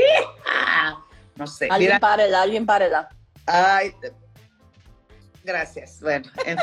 No 1.35 1.47
sé, 1.47 1.69
Alguien 1.71 1.89
mira, 1.91 1.99
párela, 2.01 2.43
alguien 2.43 2.67
párela. 2.67 3.09
Ay, 3.47 3.95
gracias. 5.45 6.01
Bueno, 6.01 6.31
en- 6.47 6.59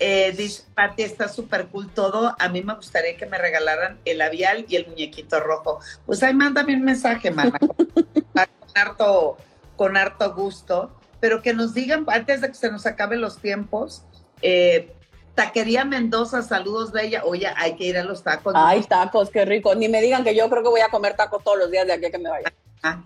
eh, 0.00 0.34
dice 0.36 0.64
Pati, 0.74 1.02
está 1.02 1.28
súper 1.28 1.66
cool 1.68 1.88
todo. 1.92 2.34
A 2.38 2.48
mí 2.48 2.62
me 2.62 2.74
gustaría 2.74 3.16
que 3.16 3.26
me 3.26 3.38
regalaran 3.38 3.98
el 4.04 4.18
labial 4.18 4.66
y 4.68 4.76
el 4.76 4.86
muñequito 4.88 5.40
rojo. 5.40 5.80
Pues 6.04 6.22
ahí 6.22 6.34
mándame 6.34 6.74
un 6.74 6.82
mensaje, 6.82 7.30
mana. 7.30 7.58
Con, 7.58 8.46
harto, 8.74 9.36
con 9.76 9.96
harto 9.96 10.34
gusto. 10.34 10.90
Pero 11.20 11.40
que 11.42 11.54
nos 11.54 11.72
digan, 11.74 12.04
antes 12.08 12.40
de 12.40 12.48
que 12.48 12.54
se 12.54 12.70
nos 12.70 12.84
acaben 12.86 13.20
los 13.20 13.38
tiempos, 13.38 14.04
eh, 14.42 14.92
Taquería 15.34 15.84
Mendoza, 15.84 16.42
saludos, 16.42 16.92
Bella. 16.92 17.24
Oye, 17.24 17.48
hay 17.56 17.76
que 17.76 17.84
ir 17.84 17.96
a 17.98 18.04
los 18.04 18.22
tacos. 18.22 18.52
Ay, 18.56 18.82
tacos, 18.82 19.30
qué 19.30 19.44
rico. 19.44 19.74
Ni 19.74 19.88
me 19.88 20.02
digan 20.02 20.22
que 20.22 20.34
yo 20.34 20.48
creo 20.50 20.62
que 20.62 20.68
voy 20.68 20.80
a 20.80 20.88
comer 20.88 21.14
tacos 21.16 21.42
todos 21.42 21.58
los 21.58 21.70
días 21.70 21.86
de 21.86 21.92
aquí 21.94 22.06
a 22.06 22.10
que 22.10 22.18
me 22.18 22.30
vaya. 22.30 22.52
Ah, 22.82 23.02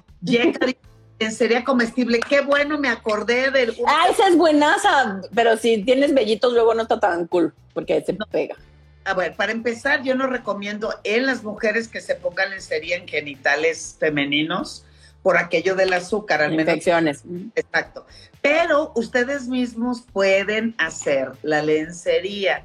sería 1.31 1.65
comestible. 1.65 2.21
Qué 2.21 2.41
bueno, 2.41 2.79
me 2.79 2.89
acordé 2.89 3.51
del... 3.51 3.77
Ah, 3.87 4.07
esa 4.11 4.29
es 4.29 4.37
buenaza. 4.37 5.21
Pero 5.35 5.57
si 5.57 5.83
tienes 5.83 6.15
vellitos, 6.15 6.53
luego 6.53 6.75
no 6.75 6.83
está 6.83 7.01
tan 7.01 7.27
cool, 7.27 7.53
porque 7.75 8.03
se 8.03 8.17
pega. 8.31 8.57
A 9.05 9.15
ver, 9.15 9.35
para 9.37 9.53
empezar, 9.53 10.03
yo 10.03 10.15
no 10.15 10.27
recomiendo 10.27 10.95
en 11.03 11.27
las 11.27 11.43
mujeres 11.43 11.89
que 11.89 12.01
se 12.01 12.15
pongan 12.15 12.51
lencería 12.51 12.97
en 12.97 13.09
genitales 13.09 13.97
femeninos 13.99 14.85
por 15.23 15.37
aquello 15.37 15.75
del 15.75 15.93
azúcar, 15.93 16.43
al 16.43 16.51
menos. 16.51 16.69
Infecciones. 16.69 17.23
Exacto. 17.55 18.07
Pero 18.43 18.93
ustedes 18.95 19.49
mismos 19.49 20.03
pueden 20.13 20.75
hacer 20.79 21.33
la 21.43 21.63
lencería. 21.63 22.65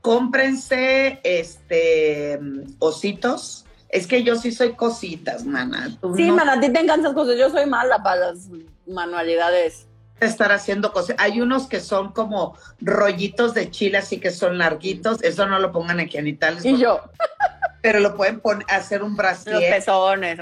Cómprense 0.00 1.20
este 1.24 2.38
mm, 2.40 2.76
ositos. 2.78 3.66
Es 3.92 4.06
que 4.06 4.22
yo 4.22 4.36
sí 4.36 4.52
soy 4.52 4.74
cositas, 4.74 5.44
mana. 5.44 5.96
Tú 6.00 6.14
Sí, 6.16 6.28
no- 6.28 6.36
man, 6.36 6.48
a 6.48 6.60
ti 6.60 6.72
te 6.72 6.80
encantan 6.80 7.00
esas 7.00 7.14
cosas. 7.14 7.36
Yo 7.38 7.50
soy 7.50 7.66
mala 7.66 8.02
para 8.02 8.32
las 8.32 8.48
manualidades 8.86 9.86
estar 10.20 10.52
haciendo 10.52 10.92
cosas. 10.92 11.16
Hay 11.18 11.40
unos 11.40 11.66
que 11.66 11.80
son 11.80 12.12
como 12.12 12.56
rollitos 12.80 13.54
de 13.54 13.70
chile, 13.70 13.98
así 13.98 14.20
que 14.20 14.30
son 14.30 14.58
larguitos. 14.58 15.22
Eso 15.22 15.46
no 15.46 15.58
lo 15.58 15.72
pongan 15.72 16.00
en 16.00 16.08
genitales. 16.08 16.64
Y 16.64 16.76
yo, 16.76 17.00
Pero 17.82 18.00
lo 18.00 18.14
pueden 18.16 18.40
poner, 18.40 18.66
hacer 18.70 19.02
un 19.02 19.10
los 19.10 19.16
brasier. 19.16 19.74
pezones. 19.74 20.38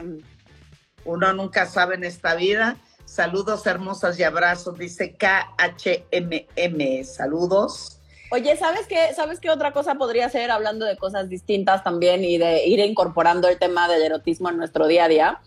Uno 1.04 1.32
nunca 1.32 1.66
sabe 1.66 1.94
en 1.94 2.04
esta 2.04 2.34
vida. 2.34 2.76
Saludos 3.04 3.66
hermosas 3.66 4.18
y 4.18 4.24
abrazos, 4.24 4.76
dice 4.76 5.16
KHMM. 5.16 7.04
Saludos. 7.04 7.97
Oye, 8.30 8.56
¿sabes 8.56 8.86
qué? 8.86 9.14
¿Sabes 9.14 9.40
qué 9.40 9.50
otra 9.50 9.72
cosa 9.72 9.94
podría 9.94 10.28
ser, 10.28 10.50
hablando 10.50 10.84
de 10.84 10.98
cosas 10.98 11.28
distintas 11.28 11.82
también 11.82 12.24
y 12.24 12.36
de 12.36 12.66
ir 12.66 12.78
incorporando 12.80 13.48
el 13.48 13.58
tema 13.58 13.88
del 13.88 14.02
erotismo 14.02 14.50
en 14.50 14.58
nuestro 14.58 14.86
día 14.86 15.04
a 15.04 15.08
día? 15.08 15.40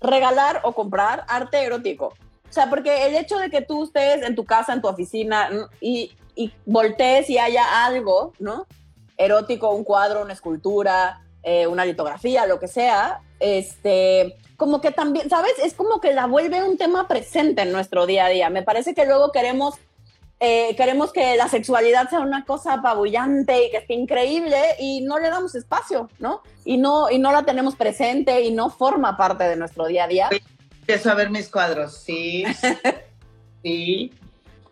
Regalar 0.00 0.60
o 0.64 0.72
comprar 0.72 1.24
arte 1.28 1.62
erótico. 1.62 2.14
O 2.48 2.52
sea, 2.52 2.70
porque 2.70 3.06
el 3.06 3.16
hecho 3.16 3.38
de 3.38 3.50
que 3.50 3.60
tú 3.60 3.84
estés 3.84 4.22
en 4.22 4.34
tu 4.34 4.44
casa, 4.44 4.72
en 4.72 4.80
tu 4.80 4.88
oficina 4.88 5.50
y, 5.80 6.12
y 6.34 6.50
voltees 6.64 7.28
y 7.28 7.38
haya 7.38 7.84
algo, 7.84 8.32
¿no? 8.38 8.66
Erótico, 9.18 9.70
un 9.70 9.84
cuadro, 9.84 10.22
una 10.22 10.32
escultura, 10.32 11.20
eh, 11.42 11.66
una 11.66 11.84
litografía, 11.84 12.46
lo 12.46 12.58
que 12.58 12.68
sea, 12.68 13.20
este, 13.38 14.36
como 14.56 14.80
que 14.80 14.92
también, 14.92 15.28
¿sabes? 15.28 15.52
Es 15.62 15.74
como 15.74 16.00
que 16.00 16.14
la 16.14 16.26
vuelve 16.26 16.62
un 16.62 16.78
tema 16.78 17.06
presente 17.06 17.62
en 17.62 17.72
nuestro 17.72 18.06
día 18.06 18.26
a 18.26 18.28
día. 18.30 18.48
Me 18.48 18.62
parece 18.62 18.94
que 18.94 19.04
luego 19.04 19.30
queremos 19.30 19.74
eh, 20.40 20.74
queremos 20.76 21.12
que 21.12 21.36
la 21.36 21.48
sexualidad 21.48 22.10
sea 22.10 22.20
una 22.20 22.44
cosa 22.44 22.74
apabullante 22.74 23.66
y 23.66 23.70
que 23.70 23.78
esté 23.78 23.94
increíble 23.94 24.56
y 24.78 25.00
no 25.02 25.18
le 25.18 25.30
damos 25.30 25.54
espacio, 25.54 26.10
¿no? 26.18 26.42
Y 26.64 26.76
no, 26.76 27.10
y 27.10 27.18
no 27.18 27.32
la 27.32 27.44
tenemos 27.44 27.76
presente 27.76 28.42
y 28.42 28.52
no 28.52 28.70
forma 28.70 29.16
parte 29.16 29.44
de 29.44 29.56
nuestro 29.56 29.86
día 29.86 30.04
a 30.04 30.08
día. 30.08 30.30
Empiezo 30.80 31.10
a 31.10 31.14
ver 31.14 31.30
mis 31.30 31.48
cuadros. 31.48 31.96
Sí, 31.96 32.44
sí. 33.62 34.12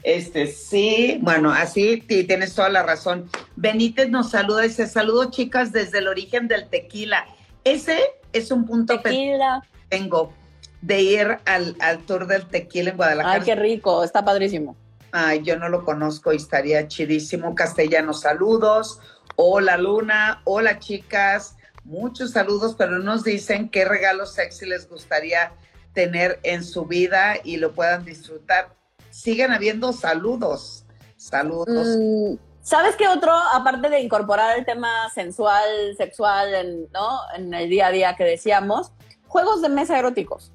Este, 0.03 0.49
sí. 0.49 1.19
Bueno, 1.23 1.51
así 1.53 2.03
sí, 2.09 2.25
tienes 2.25 2.55
toda 2.55 2.69
la 2.69 2.83
razón. 2.83 3.31
Benítez 3.57 4.11
nos 4.11 4.31
saluda 4.31 4.65
y 4.65 4.69
dice, 4.69 4.87
saludo 4.87 5.31
chicas 5.31 5.73
desde 5.73 5.99
el 5.99 6.09
origen 6.09 6.49
del 6.49 6.69
tequila. 6.69 7.25
Ese 7.65 7.99
es 8.33 8.51
un 8.51 8.67
punto 8.67 9.01
que 9.01 9.39
tengo 9.89 10.33
de 10.81 11.01
ir 11.01 11.39
al, 11.47 11.77
al 11.79 12.01
tour 12.01 12.27
del 12.27 12.47
tequila 12.47 12.91
en 12.91 12.97
Guadalajara. 12.97 13.35
Ay, 13.37 13.43
qué 13.43 13.55
rico, 13.55 14.03
está 14.03 14.25
padrísimo. 14.25 14.77
Ay, 15.13 15.43
yo 15.43 15.59
no 15.59 15.69
lo 15.69 15.85
conozco 15.85 16.33
y 16.33 16.37
estaría 16.37 16.89
chidísimo. 16.89 17.55
Castellano, 17.55 18.15
saludos. 18.15 18.99
Hola, 19.37 19.77
Luna. 19.77 20.41
Hola, 20.45 20.79
chicas. 20.79 21.57
Muchos 21.85 22.31
saludos, 22.31 22.75
pero 22.79 22.99
nos 22.99 23.23
dicen 23.23 23.69
qué 23.69 23.85
regalo 23.85 24.25
sexy 24.25 24.67
les 24.67 24.89
gustaría 24.89 25.53
tener 25.93 26.41
en 26.45 26.65
su 26.65 26.87
vida 26.87 27.35
y 27.45 27.59
lo 27.59 27.73
puedan 27.73 28.07
disfrutar. 28.07 28.75
Sigan 29.11 29.53
habiendo 29.53 29.93
saludos. 29.93 30.87
Saludos. 31.17 31.99
Mm, 31.99 32.37
¿Sabes 32.63 32.97
qué 32.97 33.07
otro, 33.07 33.33
aparte 33.53 33.91
de 33.91 34.01
incorporar 34.01 34.59
el 34.59 34.65
tema 34.65 35.11
sensual, 35.15 35.95
sexual, 35.99 36.55
en, 36.55 36.91
¿no? 36.91 37.19
en 37.37 37.53
el 37.53 37.69
día 37.69 37.89
a 37.89 37.91
día 37.91 38.17
que 38.17 38.25
decíamos, 38.25 38.93
juegos 39.27 39.61
de 39.61 39.69
mesa 39.69 39.99
eróticos? 39.99 40.53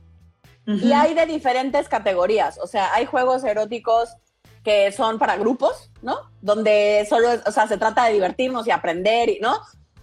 Y 0.65 0.91
hay 0.91 1.13
de 1.13 1.25
diferentes 1.25 1.87
categorías, 1.87 2.59
o 2.61 2.67
sea, 2.67 2.93
hay 2.93 3.05
juegos 3.05 3.45
eróticos 3.45 4.17
que 4.67 4.91
son 4.91 5.17
para 5.17 5.37
grupos, 5.37 5.89
¿no? 6.01 6.29
Donde 6.41 7.07
solo, 7.09 7.29
o 7.45 7.51
sea, 7.53 7.69
se 7.69 7.77
trata 7.77 8.03
de 8.03 8.11
divertirnos 8.11 8.67
y 8.67 8.71
aprender, 8.71 9.29
y, 9.29 9.39
¿no? 9.39 9.61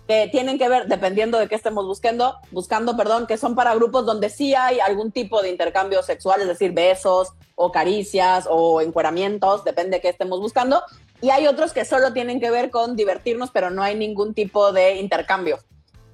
Que 0.08 0.26
tienen 0.28 0.56
que 0.56 0.70
ver, 0.70 0.86
dependiendo 0.86 1.38
de 1.38 1.48
qué 1.48 1.54
estemos 1.54 1.84
buscando, 1.84 2.36
buscando, 2.50 2.96
perdón, 2.96 3.26
que 3.26 3.36
son 3.36 3.54
para 3.54 3.74
grupos 3.74 4.06
donde 4.06 4.30
sí 4.30 4.54
hay 4.54 4.80
algún 4.80 5.12
tipo 5.12 5.42
de 5.42 5.50
intercambio 5.50 6.02
sexual, 6.02 6.40
es 6.40 6.48
decir, 6.48 6.72
besos 6.72 7.34
o 7.56 7.72
caricias 7.72 8.48
o 8.48 8.80
encueramientos, 8.80 9.64
depende 9.64 9.98
de 9.98 10.00
qué 10.00 10.08
estemos 10.08 10.40
buscando. 10.40 10.82
Y 11.20 11.28
hay 11.28 11.46
otros 11.46 11.74
que 11.74 11.84
solo 11.84 12.14
tienen 12.14 12.40
que 12.40 12.50
ver 12.50 12.70
con 12.70 12.96
divertirnos, 12.96 13.50
pero 13.50 13.68
no 13.68 13.82
hay 13.82 13.96
ningún 13.96 14.32
tipo 14.32 14.72
de 14.72 14.94
intercambio 14.94 15.58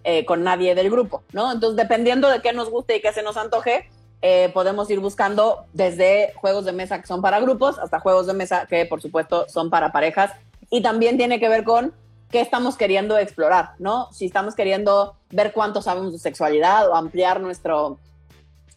eh, 0.02 0.24
con 0.24 0.42
nadie 0.42 0.74
del 0.74 0.90
grupo, 0.90 1.22
¿no? 1.32 1.52
Entonces, 1.52 1.76
dependiendo 1.76 2.28
de 2.28 2.42
qué 2.42 2.52
nos 2.52 2.68
guste 2.68 2.96
y 2.96 3.00
qué 3.00 3.12
se 3.12 3.22
nos 3.22 3.36
antoje, 3.36 3.88
eh, 4.22 4.50
podemos 4.52 4.90
ir 4.90 5.00
buscando 5.00 5.64
desde 5.72 6.32
juegos 6.36 6.64
de 6.64 6.72
mesa 6.72 7.00
que 7.00 7.06
son 7.06 7.22
para 7.22 7.40
grupos 7.40 7.78
hasta 7.78 8.00
juegos 8.00 8.26
de 8.26 8.34
mesa 8.34 8.66
que, 8.68 8.84
por 8.86 9.00
supuesto, 9.00 9.46
son 9.48 9.70
para 9.70 9.92
parejas. 9.92 10.32
Y 10.70 10.82
también 10.82 11.16
tiene 11.16 11.40
que 11.40 11.48
ver 11.48 11.64
con 11.64 11.94
qué 12.30 12.40
estamos 12.40 12.76
queriendo 12.76 13.18
explorar, 13.18 13.72
¿no? 13.78 14.08
Si 14.12 14.26
estamos 14.26 14.54
queriendo 14.54 15.16
ver 15.30 15.52
cuánto 15.52 15.82
sabemos 15.82 16.12
de 16.12 16.18
sexualidad 16.18 16.88
o 16.88 16.94
ampliar 16.94 17.40
nuestro, 17.40 17.98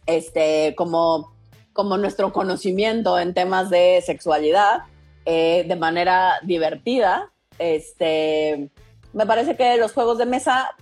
este, 0.05 0.73
como, 0.75 1.33
como 1.73 1.97
nuestro 1.97 2.33
conocimiento 2.33 3.19
en 3.19 3.33
temas 3.33 3.69
de 3.69 4.01
sexualidad 4.05 4.83
eh, 5.25 5.65
de 5.67 5.75
manera 5.75 6.39
divertida, 6.41 7.31
este, 7.59 8.69
me 9.13 9.25
parece 9.25 9.55
que 9.55 9.77
los 9.77 9.93
juegos 9.93 10.17
de 10.17 10.25
mesa, 10.25 10.75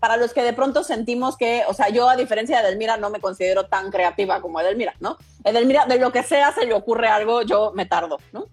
para 0.00 0.16
los 0.16 0.32
que 0.32 0.42
de 0.42 0.54
pronto 0.54 0.82
sentimos 0.82 1.36
que, 1.36 1.62
o 1.68 1.74
sea, 1.74 1.90
yo 1.90 2.08
a 2.08 2.16
diferencia 2.16 2.56
de 2.60 2.68
Edelmira 2.68 2.96
no 2.96 3.10
me 3.10 3.20
considero 3.20 3.66
tan 3.66 3.90
creativa 3.90 4.40
como 4.40 4.60
Edelmira, 4.60 4.94
¿no? 4.98 5.18
Edelmira, 5.44 5.84
de 5.86 5.98
lo 5.98 6.10
que 6.10 6.22
sea 6.22 6.52
se 6.52 6.66
le 6.66 6.74
ocurre 6.74 7.08
algo, 7.08 7.42
yo 7.42 7.72
me 7.74 7.86
tardo, 7.86 8.18
¿no? 8.32 8.46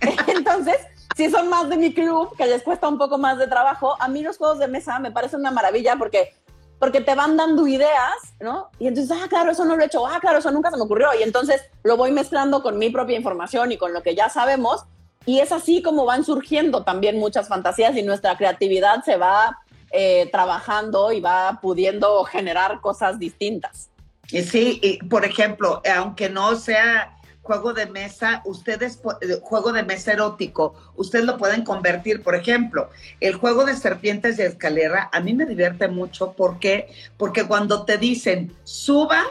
Entonces, 0.28 0.76
si 1.16 1.28
son 1.28 1.48
más 1.48 1.68
de 1.68 1.76
mi 1.76 1.92
club, 1.92 2.34
que 2.36 2.46
les 2.46 2.62
cuesta 2.62 2.88
un 2.88 2.98
poco 2.98 3.18
más 3.18 3.36
de 3.36 3.48
trabajo, 3.48 3.96
a 4.00 4.08
mí 4.08 4.22
los 4.22 4.38
juegos 4.38 4.60
de 4.60 4.68
mesa 4.68 4.98
me 5.00 5.10
parecen 5.10 5.40
una 5.40 5.50
maravilla 5.50 5.96
porque 5.96 6.32
porque 6.78 7.00
te 7.00 7.14
van 7.14 7.36
dando 7.36 7.68
ideas, 7.68 8.34
¿no? 8.40 8.68
Y 8.80 8.88
entonces, 8.88 9.16
ah, 9.16 9.28
claro, 9.28 9.52
eso 9.52 9.64
no 9.64 9.76
lo 9.76 9.84
he 9.84 9.86
hecho, 9.86 10.04
ah, 10.04 10.18
claro, 10.20 10.40
eso 10.40 10.50
nunca 10.50 10.68
se 10.68 10.76
me 10.76 10.82
ocurrió. 10.82 11.10
Y 11.16 11.22
entonces 11.22 11.62
lo 11.84 11.96
voy 11.96 12.10
mezclando 12.10 12.60
con 12.60 12.76
mi 12.76 12.90
propia 12.90 13.16
información 13.16 13.70
y 13.70 13.78
con 13.78 13.92
lo 13.92 14.02
que 14.02 14.16
ya 14.16 14.28
sabemos. 14.28 14.84
Y 15.24 15.38
es 15.38 15.52
así 15.52 15.80
como 15.80 16.04
van 16.06 16.24
surgiendo 16.24 16.82
también 16.82 17.20
muchas 17.20 17.46
fantasías 17.46 17.96
y 17.96 18.02
nuestra 18.02 18.36
creatividad 18.36 19.04
se 19.04 19.16
va 19.16 19.60
eh, 19.92 20.28
trabajando 20.32 21.12
y 21.12 21.20
va 21.20 21.58
pudiendo 21.60 22.24
generar 22.24 22.80
cosas 22.80 23.18
distintas. 23.18 23.90
Y 24.30 24.42
sí, 24.42 24.80
y, 24.82 24.98
por 25.04 25.24
ejemplo, 25.24 25.82
aunque 25.94 26.30
no 26.30 26.56
sea 26.56 27.18
juego 27.42 27.72
de 27.72 27.86
mesa, 27.86 28.40
ustedes, 28.44 29.00
eh, 29.20 29.38
juego 29.42 29.72
de 29.72 29.82
mesa 29.82 30.12
erótico, 30.12 30.74
ustedes 30.94 31.24
lo 31.24 31.36
pueden 31.38 31.64
convertir. 31.64 32.22
Por 32.22 32.34
ejemplo, 32.36 32.88
el 33.20 33.34
juego 33.34 33.64
de 33.64 33.76
serpientes 33.76 34.36
de 34.36 34.46
escalera, 34.46 35.10
a 35.12 35.20
mí 35.20 35.34
me 35.34 35.44
divierte 35.44 35.88
mucho 35.88 36.32
porque, 36.32 36.88
porque 37.16 37.44
cuando 37.46 37.84
te 37.84 37.98
dicen 37.98 38.56
suba, 38.62 39.24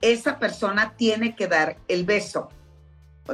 esa 0.00 0.38
persona 0.38 0.94
tiene 0.96 1.36
que 1.36 1.46
dar 1.46 1.76
el 1.86 2.04
beso, 2.04 2.48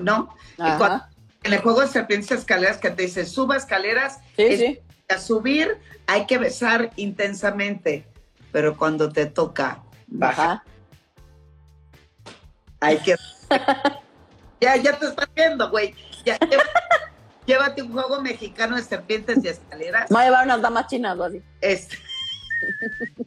¿no? 0.03 0.35
Y 0.59 0.63
Ajá. 0.63 0.79
cuando- 0.79 1.05
en 1.43 1.53
el 1.55 1.61
juego 1.61 1.81
de 1.81 1.89
serpientes 1.89 2.29
de 2.29 2.37
escaleras 2.37 2.77
que 2.79 2.91
te 2.91 3.03
dice 3.05 3.25
suba 3.25 3.57
escaleras, 3.57 4.19
Sí, 4.37 4.43
es- 4.43 4.59
sí. 4.61 4.79
A 5.11 5.19
subir 5.19 5.79
hay 6.07 6.27
que 6.27 6.39
besar 6.39 6.91
intensamente, 6.97 8.05
pero 8.51 8.77
cuando 8.77 9.11
te 9.11 9.27
toca 9.27 9.83
bajar, 10.09 10.51
Ajá. 10.51 10.65
hay 12.81 12.99
que... 12.99 13.15
ya, 14.61 14.77
ya 14.77 14.99
te 14.99 15.07
estás 15.07 15.29
viendo, 15.35 15.71
güey. 15.71 15.95
Ya, 16.25 16.37
llévate 17.47 17.83
un 17.83 17.93
juego 17.93 18.21
mexicano 18.21 18.77
de 18.77 18.83
serpientes 18.83 19.39
y 19.45 19.49
escaleras. 19.49 20.11
Voy 20.11 20.23
a 20.23 20.25
llevar 20.25 20.45
unas 20.47 20.61
damas 20.61 20.87
chinas 20.89 21.19
así. 21.19 21.43
Este- 21.61 21.99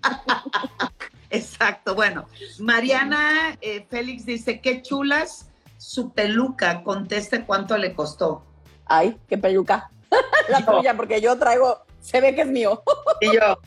Exacto, 1.30 1.96
bueno. 1.96 2.28
Mariana 2.60 3.58
eh, 3.62 3.86
Félix 3.90 4.26
dice, 4.26 4.62
qué 4.62 4.82
chulas 4.82 5.50
su 5.78 6.12
peluca, 6.12 6.84
conteste 6.84 7.44
cuánto 7.46 7.78
le 7.78 7.94
costó. 7.94 8.46
Ay, 8.86 9.18
qué 9.28 9.38
peluca. 9.38 9.90
La 10.50 10.60
Yo. 10.60 10.78
tuya, 10.78 10.94
porque 10.96 11.22
yo 11.22 11.38
traigo, 11.38 11.86
se 12.00 12.22
ve 12.22 12.36
que 12.36 12.42
es 12.42 12.48
mío. 12.48 12.84
Y 13.22 13.34
yo, 13.34 13.60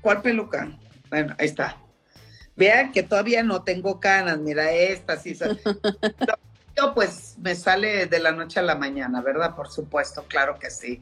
¿cuál 0.00 0.22
peluca? 0.22 0.68
Bueno, 1.10 1.34
ahí 1.38 1.46
está. 1.46 1.76
Vean 2.56 2.92
que 2.92 3.02
todavía 3.02 3.42
no 3.42 3.62
tengo 3.62 4.00
canas, 4.00 4.38
mira 4.38 4.70
esta, 4.72 5.16
sí. 5.16 5.36
Yo 6.76 6.92
pues 6.92 7.36
me 7.40 7.54
sale 7.54 8.06
de 8.06 8.18
la 8.18 8.32
noche 8.32 8.58
a 8.58 8.62
la 8.62 8.74
mañana, 8.74 9.20
¿verdad? 9.20 9.54
Por 9.54 9.70
supuesto, 9.70 10.24
claro 10.24 10.58
que 10.58 10.70
sí. 10.70 11.00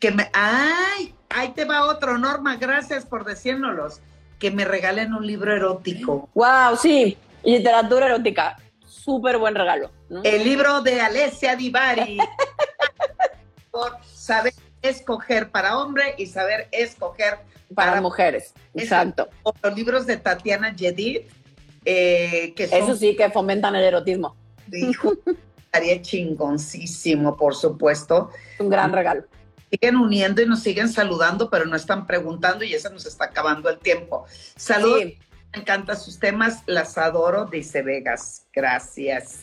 Que 0.00 0.10
me, 0.10 0.28
ay, 0.32 1.14
ahí 1.28 1.50
te 1.52 1.64
va 1.64 1.84
otro, 1.84 2.18
Norma, 2.18 2.56
gracias 2.56 3.06
por 3.06 3.24
decírnoslos. 3.24 4.00
Que 4.40 4.50
me 4.50 4.64
regalen 4.64 5.14
un 5.14 5.24
libro 5.24 5.54
erótico. 5.54 6.28
Wow, 6.34 6.76
sí. 6.76 7.16
Literatura 7.44 8.06
erótica. 8.06 8.56
Súper 8.84 9.38
buen 9.38 9.54
regalo. 9.54 9.90
¿no? 10.08 10.20
El 10.24 10.42
libro 10.42 10.80
de 10.80 11.00
Alessia 11.00 11.54
Divari. 11.54 12.18
Por 13.74 13.98
saber 14.04 14.54
escoger 14.82 15.50
para 15.50 15.78
hombre 15.78 16.14
y 16.16 16.26
saber 16.26 16.68
escoger 16.70 17.38
para, 17.74 17.90
para 17.90 18.00
mujeres. 18.00 18.54
Exacto. 18.74 19.28
o 19.42 19.52
los 19.64 19.74
libros 19.74 20.06
de 20.06 20.16
Tatiana 20.16 20.74
Yedid, 20.76 21.22
eh, 21.84 22.54
que 22.54 22.68
son, 22.68 22.78
Eso 22.78 22.94
sí 22.94 23.16
que 23.16 23.28
fomentan 23.30 23.74
el 23.74 23.82
erotismo. 23.82 24.36
hijo, 24.72 25.14
estaría 25.58 26.00
chingoncísimo, 26.00 27.36
por 27.36 27.56
supuesto. 27.56 28.30
Es 28.54 28.60
un 28.60 28.68
gran 28.68 28.92
regalo. 28.92 29.24
Siguen 29.70 29.96
uniendo 29.96 30.40
y 30.40 30.46
nos 30.46 30.60
siguen 30.60 30.88
saludando, 30.88 31.50
pero 31.50 31.64
no 31.64 31.74
están 31.74 32.06
preguntando 32.06 32.64
y 32.64 32.70
ya 32.70 32.78
se 32.78 32.90
nos 32.90 33.06
está 33.06 33.24
acabando 33.24 33.68
el 33.68 33.78
tiempo. 33.80 34.24
Saludos, 34.54 35.00
Sí. 35.02 35.18
me 35.52 35.60
encantan 35.62 35.98
sus 35.98 36.20
temas, 36.20 36.62
las 36.66 36.96
adoro, 36.96 37.46
dice 37.46 37.82
Vegas. 37.82 38.46
Gracias. 38.52 39.40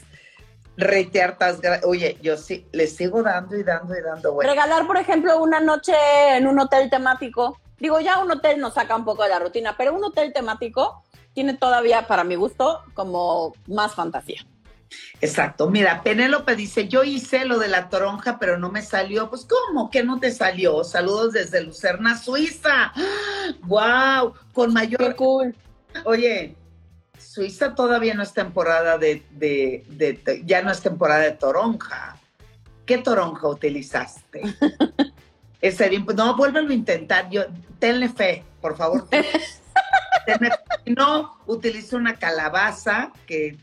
Reiteartas, 0.77 1.59
oye, 1.83 2.17
yo 2.21 2.37
sí, 2.37 2.65
le 2.71 2.87
sigo 2.87 3.21
dando 3.23 3.57
y 3.57 3.63
dando 3.63 3.95
y 3.97 4.01
dando. 4.01 4.33
Bueno. 4.33 4.49
Regalar, 4.49 4.87
por 4.87 4.97
ejemplo, 4.97 5.41
una 5.41 5.59
noche 5.59 5.93
en 6.35 6.47
un 6.47 6.59
hotel 6.59 6.89
temático. 6.89 7.59
Digo, 7.77 7.99
ya 7.99 8.19
un 8.19 8.31
hotel 8.31 8.59
nos 8.59 8.75
saca 8.75 8.95
un 8.95 9.05
poco 9.05 9.23
de 9.23 9.29
la 9.29 9.39
rutina, 9.39 9.75
pero 9.77 9.93
un 9.93 10.03
hotel 10.03 10.33
temático 10.33 11.03
tiene 11.33 11.55
todavía, 11.55 12.07
para 12.07 12.23
mi 12.23 12.35
gusto, 12.35 12.81
como 12.93 13.53
más 13.67 13.95
fantasía. 13.95 14.45
Exacto. 15.21 15.69
Mira, 15.69 16.01
Penélope 16.03 16.55
dice, 16.55 16.87
yo 16.87 17.03
hice 17.03 17.45
lo 17.45 17.59
de 17.59 17.67
la 17.67 17.89
toronja, 17.89 18.37
pero 18.39 18.57
no 18.57 18.71
me 18.71 18.81
salió. 18.81 19.29
Pues, 19.29 19.45
¿cómo 19.45 19.89
que 19.89 20.03
no 20.03 20.19
te 20.19 20.31
salió? 20.31 20.83
Saludos 20.83 21.33
desde 21.33 21.63
Lucerna, 21.63 22.17
Suiza. 22.17 22.91
¡Wow! 23.63 24.33
Con 24.53 24.73
mayor... 24.73 24.99
Qué 24.99 25.15
cool. 25.15 25.55
Oye, 26.05 26.55
Suiza 27.33 27.75
todavía 27.75 28.13
no 28.13 28.23
es 28.23 28.33
temporada 28.33 28.97
de, 28.97 29.23
de, 29.31 30.43
ya 30.43 30.61
no 30.61 30.69
es 30.69 30.81
temporada 30.81 31.21
de 31.21 31.31
toronja. 31.31 32.17
¿Qué 32.85 32.97
toronja 32.97 33.47
utilizaste? 33.47 34.41
No, 36.15 36.35
vuélvelo 36.35 36.71
a 36.71 36.73
intentar. 36.73 37.29
Yo, 37.29 37.43
tenle 37.77 38.09
fe, 38.09 38.43
por 38.61 38.75
favor. 38.75 39.07
no, 40.87 41.37
utiliza 41.45 41.97
una 41.97 42.15
calabaza 42.15 43.11
que 43.27 43.59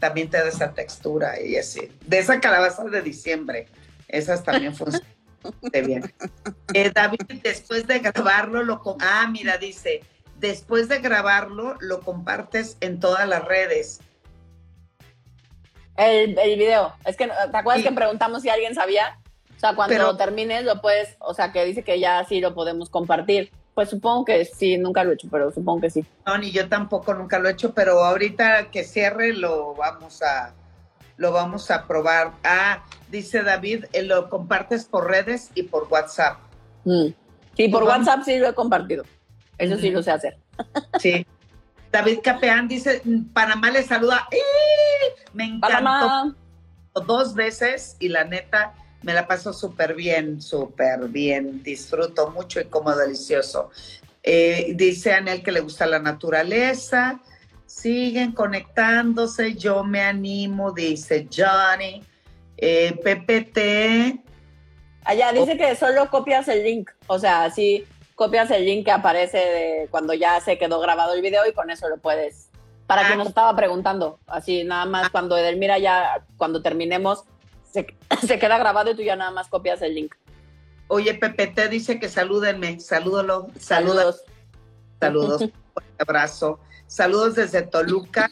también 0.00 0.28
te 0.28 0.38
da 0.38 0.48
esa 0.48 0.74
textura 0.74 1.40
y 1.40 1.56
así. 1.56 1.88
De 2.04 2.18
esa 2.18 2.40
calabaza 2.40 2.82
de 2.82 3.00
diciembre. 3.00 3.68
Esas 4.08 4.42
también 4.42 4.74
funcionan 4.74 5.06
bien. 5.86 6.12
Eh, 6.74 6.90
David, 6.92 7.20
después 7.44 7.86
de 7.86 8.00
grabarlo, 8.00 8.64
lo... 8.64 8.82
Ah, 8.98 9.28
mira, 9.30 9.56
dice, 9.56 10.02
después 10.38 10.88
de 10.88 10.98
grabarlo, 10.98 11.76
lo 11.80 12.00
compartes 12.00 12.76
en 12.80 13.00
todas 13.00 13.28
las 13.28 13.44
redes. 13.44 14.00
El, 15.96 16.34
video. 16.58 16.92
Es 17.04 17.16
que, 17.16 17.26
¿te 17.26 17.56
acuerdas 17.56 17.82
que 17.82 17.92
preguntamos 17.92 18.42
si 18.42 18.50
alguien 18.50 18.74
sabía? 18.74 19.18
O 19.56 19.58
sea, 19.58 19.74
cuando 19.74 19.96
lo 19.98 20.16
termines, 20.16 20.64
lo 20.64 20.82
puedes, 20.82 21.16
o 21.20 21.32
sea, 21.32 21.52
que 21.52 21.64
dice 21.64 21.82
que 21.82 21.98
ya 21.98 22.22
sí 22.24 22.40
lo 22.40 22.54
podemos 22.54 22.90
compartir. 22.90 23.50
Pues 23.74 23.90
supongo 23.90 24.24
que 24.24 24.44
sí, 24.44 24.78
nunca 24.78 25.04
lo 25.04 25.10
he 25.10 25.14
hecho, 25.14 25.28
pero 25.30 25.50
supongo 25.50 25.82
que 25.82 25.90
sí. 25.90 26.04
No, 26.26 26.36
ni 26.38 26.50
yo 26.50 26.68
tampoco 26.68 27.14
nunca 27.14 27.38
lo 27.38 27.48
he 27.48 27.52
hecho, 27.52 27.74
pero 27.74 28.04
ahorita 28.04 28.70
que 28.70 28.84
cierre 28.84 29.32
lo 29.32 29.74
vamos 29.74 30.22
a 30.22 30.54
lo 31.16 31.32
vamos 31.32 31.70
a 31.70 31.86
probar. 31.86 32.32
Ah, 32.44 32.84
dice 33.10 33.42
David, 33.42 33.86
eh, 33.92 34.02
lo 34.02 34.28
compartes 34.28 34.84
por 34.84 35.08
redes 35.08 35.50
y 35.54 35.62
por 35.64 35.88
WhatsApp. 35.90 36.38
Mm. 36.84 37.08
Sí, 37.56 37.68
por 37.68 37.84
WhatsApp 37.84 38.22
sí 38.24 38.38
lo 38.38 38.48
he 38.48 38.54
compartido. 38.54 39.04
Eso 39.58 39.76
sí 39.76 39.90
lo 39.90 40.02
sé 40.02 40.10
hacer. 40.10 40.38
Sí. 41.00 41.26
David 41.92 42.18
Capeán 42.22 42.68
dice, 42.68 43.02
Panamá 43.32 43.70
le 43.70 43.82
saluda. 43.82 44.28
Me 45.32 45.44
encantó. 45.44 46.34
Dos 47.06 47.34
veces 47.34 47.96
y 48.00 48.08
la 48.08 48.24
neta 48.24 48.74
me 49.02 49.14
la 49.14 49.26
paso 49.26 49.52
súper 49.52 49.94
bien, 49.94 50.42
súper 50.42 51.08
bien, 51.08 51.62
disfruto 51.62 52.30
mucho 52.30 52.60
y 52.60 52.64
como 52.64 52.94
delicioso. 52.94 53.70
Eh, 54.22 54.72
dice 54.74 55.12
Anel 55.12 55.42
que 55.42 55.52
le 55.52 55.60
gusta 55.60 55.86
la 55.86 56.00
naturaleza, 56.00 57.20
siguen 57.66 58.32
conectándose, 58.32 59.54
yo 59.54 59.84
me 59.84 60.02
animo, 60.02 60.72
dice 60.72 61.28
Johnny, 61.32 62.02
eh, 62.56 62.98
PPT. 63.00 64.24
Allá 65.04 65.32
dice 65.32 65.56
que 65.56 65.76
solo 65.76 66.10
copias 66.10 66.48
el 66.48 66.64
link, 66.64 66.90
o 67.06 67.18
sea, 67.18 67.48
sí, 67.50 67.86
copias 68.16 68.50
el 68.50 68.64
link 68.64 68.86
que 68.86 68.90
aparece 68.90 69.38
de 69.38 69.88
cuando 69.90 70.14
ya 70.14 70.40
se 70.40 70.58
quedó 70.58 70.80
grabado 70.80 71.12
el 71.12 71.22
video 71.22 71.46
y 71.46 71.52
con 71.52 71.70
eso 71.70 71.88
lo 71.88 71.98
puedes. 71.98 72.48
Para 72.88 73.02
quien 73.02 73.14
ah. 73.14 73.18
nos 73.18 73.28
estaba 73.28 73.54
preguntando, 73.54 74.18
así 74.26 74.64
nada 74.64 74.86
más 74.86 75.06
ah. 75.06 75.08
cuando 75.12 75.36
Edelmira 75.36 75.78
ya, 75.78 76.24
cuando 76.36 76.62
terminemos, 76.62 77.24
se, 77.70 77.84
queda 78.38 78.58
grabado 78.58 78.90
y 78.90 78.96
tú 78.96 79.02
ya 79.02 79.14
nada 79.14 79.30
más 79.30 79.48
copias 79.48 79.82
el 79.82 79.94
link. 79.94 80.14
Oye, 80.88 81.14
Pepe, 81.14 81.48
te 81.48 81.68
dice 81.68 82.00
que 82.00 82.08
salúdenme, 82.08 82.80
salúdalo, 82.80 83.48
saludos. 83.58 84.22
Saludos, 85.00 85.42
un 85.42 85.52
abrazo. 85.98 86.58
Saludos 86.86 87.34
desde 87.34 87.62
Toluca. 87.62 88.30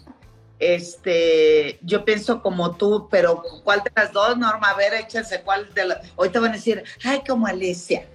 Este, 0.61 1.81
yo 1.83 2.05
pienso 2.05 2.41
como 2.41 2.77
tú, 2.77 3.09
pero 3.11 3.43
¿cuál 3.65 3.83
de 3.83 3.91
las 3.95 4.13
dos, 4.13 4.39
Norma? 4.39 4.71
A 4.71 4.77
ver, 4.77 4.95
échense 4.95 5.43
cuál 5.43 5.75
de 5.75 5.85
las. 5.85 6.13
Hoy 6.15 6.31
te 6.31 6.39
van 6.39 6.53
a 6.53 6.55
decir, 6.55 6.85
ay, 7.05 7.23
como 7.27 7.47
Alicia. 7.47 8.07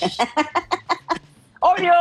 Obvio. 1.60 1.92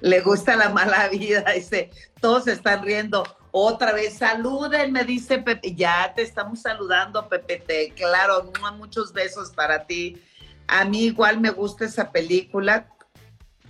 Le 0.00 0.20
gusta 0.20 0.56
la 0.56 0.68
mala 0.68 1.08
vida, 1.08 1.44
dice, 1.54 1.90
todos 2.20 2.46
están 2.46 2.84
riendo. 2.84 3.24
Otra 3.50 3.92
vez, 3.92 4.18
salúdenme, 4.18 5.04
dice 5.04 5.38
Pepe. 5.38 5.74
Ya 5.74 6.12
te 6.14 6.22
estamos 6.22 6.62
saludando, 6.62 7.28
Pepe. 7.28 7.92
claro, 7.96 8.52
muchos 8.76 9.12
besos 9.12 9.50
para 9.50 9.86
ti. 9.86 10.22
A 10.66 10.84
mí 10.84 11.04
igual 11.04 11.40
me 11.40 11.50
gusta 11.50 11.86
esa 11.86 12.12
película. 12.12 12.88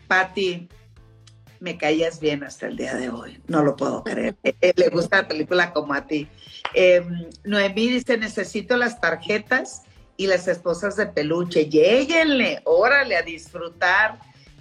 Patti, 0.08 0.68
me 1.60 1.76
caías 1.76 2.20
bien 2.20 2.42
hasta 2.42 2.66
el 2.66 2.76
día 2.76 2.94
de 2.94 3.10
hoy. 3.10 3.40
No 3.46 3.62
lo 3.62 3.76
puedo 3.76 4.02
creer. 4.04 4.36
Eh, 4.60 4.72
le 4.76 4.88
gusta 4.88 5.22
la 5.22 5.28
película 5.28 5.72
como 5.72 5.94
a 5.94 6.06
ti. 6.06 6.28
Em, 6.74 7.28
Noemí 7.44 7.88
dice, 7.88 8.18
necesito 8.18 8.76
las 8.76 9.00
tarjetas 9.00 9.82
y 10.18 10.26
las 10.26 10.46
esposas 10.48 10.96
de 10.96 11.06
peluche. 11.06 11.70
Lléguenle, 11.70 12.60
órale, 12.64 13.16
a 13.16 13.22
disfrutar 13.22 14.18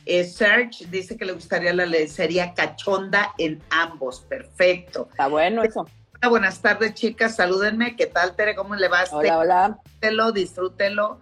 eh, 0.09 0.23
Serge 0.23 0.85
dice 0.85 1.17
que 1.17 1.25
le 1.25 1.33
gustaría 1.33 1.73
la 1.73 1.85
lencería 1.85 2.53
cachonda 2.53 3.33
en 3.37 3.61
ambos. 3.69 4.21
Perfecto. 4.21 5.09
Está 5.11 5.27
bueno 5.27 5.63
eso. 5.63 5.85
Buenas 6.29 6.61
tardes, 6.61 6.93
chicas. 6.93 7.35
Salúdenme. 7.35 7.97
¿Qué 7.97 8.05
tal, 8.05 8.33
Tere? 8.33 8.55
¿Cómo 8.55 8.73
le 8.75 8.87
va? 8.87 9.03
Hola, 9.11 9.37
hola. 9.37 9.79
Disfrútelo, 9.83 10.31
disfrútelo. 10.31 11.19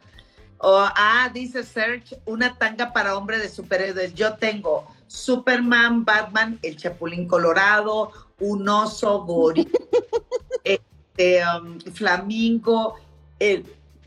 ah, 0.62 1.32
dice 1.34 1.64
Serge, 1.64 2.20
una 2.26 2.60
tanga 2.60 2.94
para 2.94 3.18
hombre 3.18 3.40
de 3.40 3.50
superhéroes. 3.50 4.14
Yo 4.14 4.36
tengo 4.36 4.86
Superman, 5.08 6.06
Batman, 6.06 6.60
el 6.62 6.78
Chapulín 6.78 7.28
Colorado, 7.28 8.12
un 8.40 8.70
oso, 8.70 9.24
gorila, 9.24 9.68
este, 10.64 11.42
um, 11.44 11.80
flamingo, 11.80 12.98
el, 13.40 13.66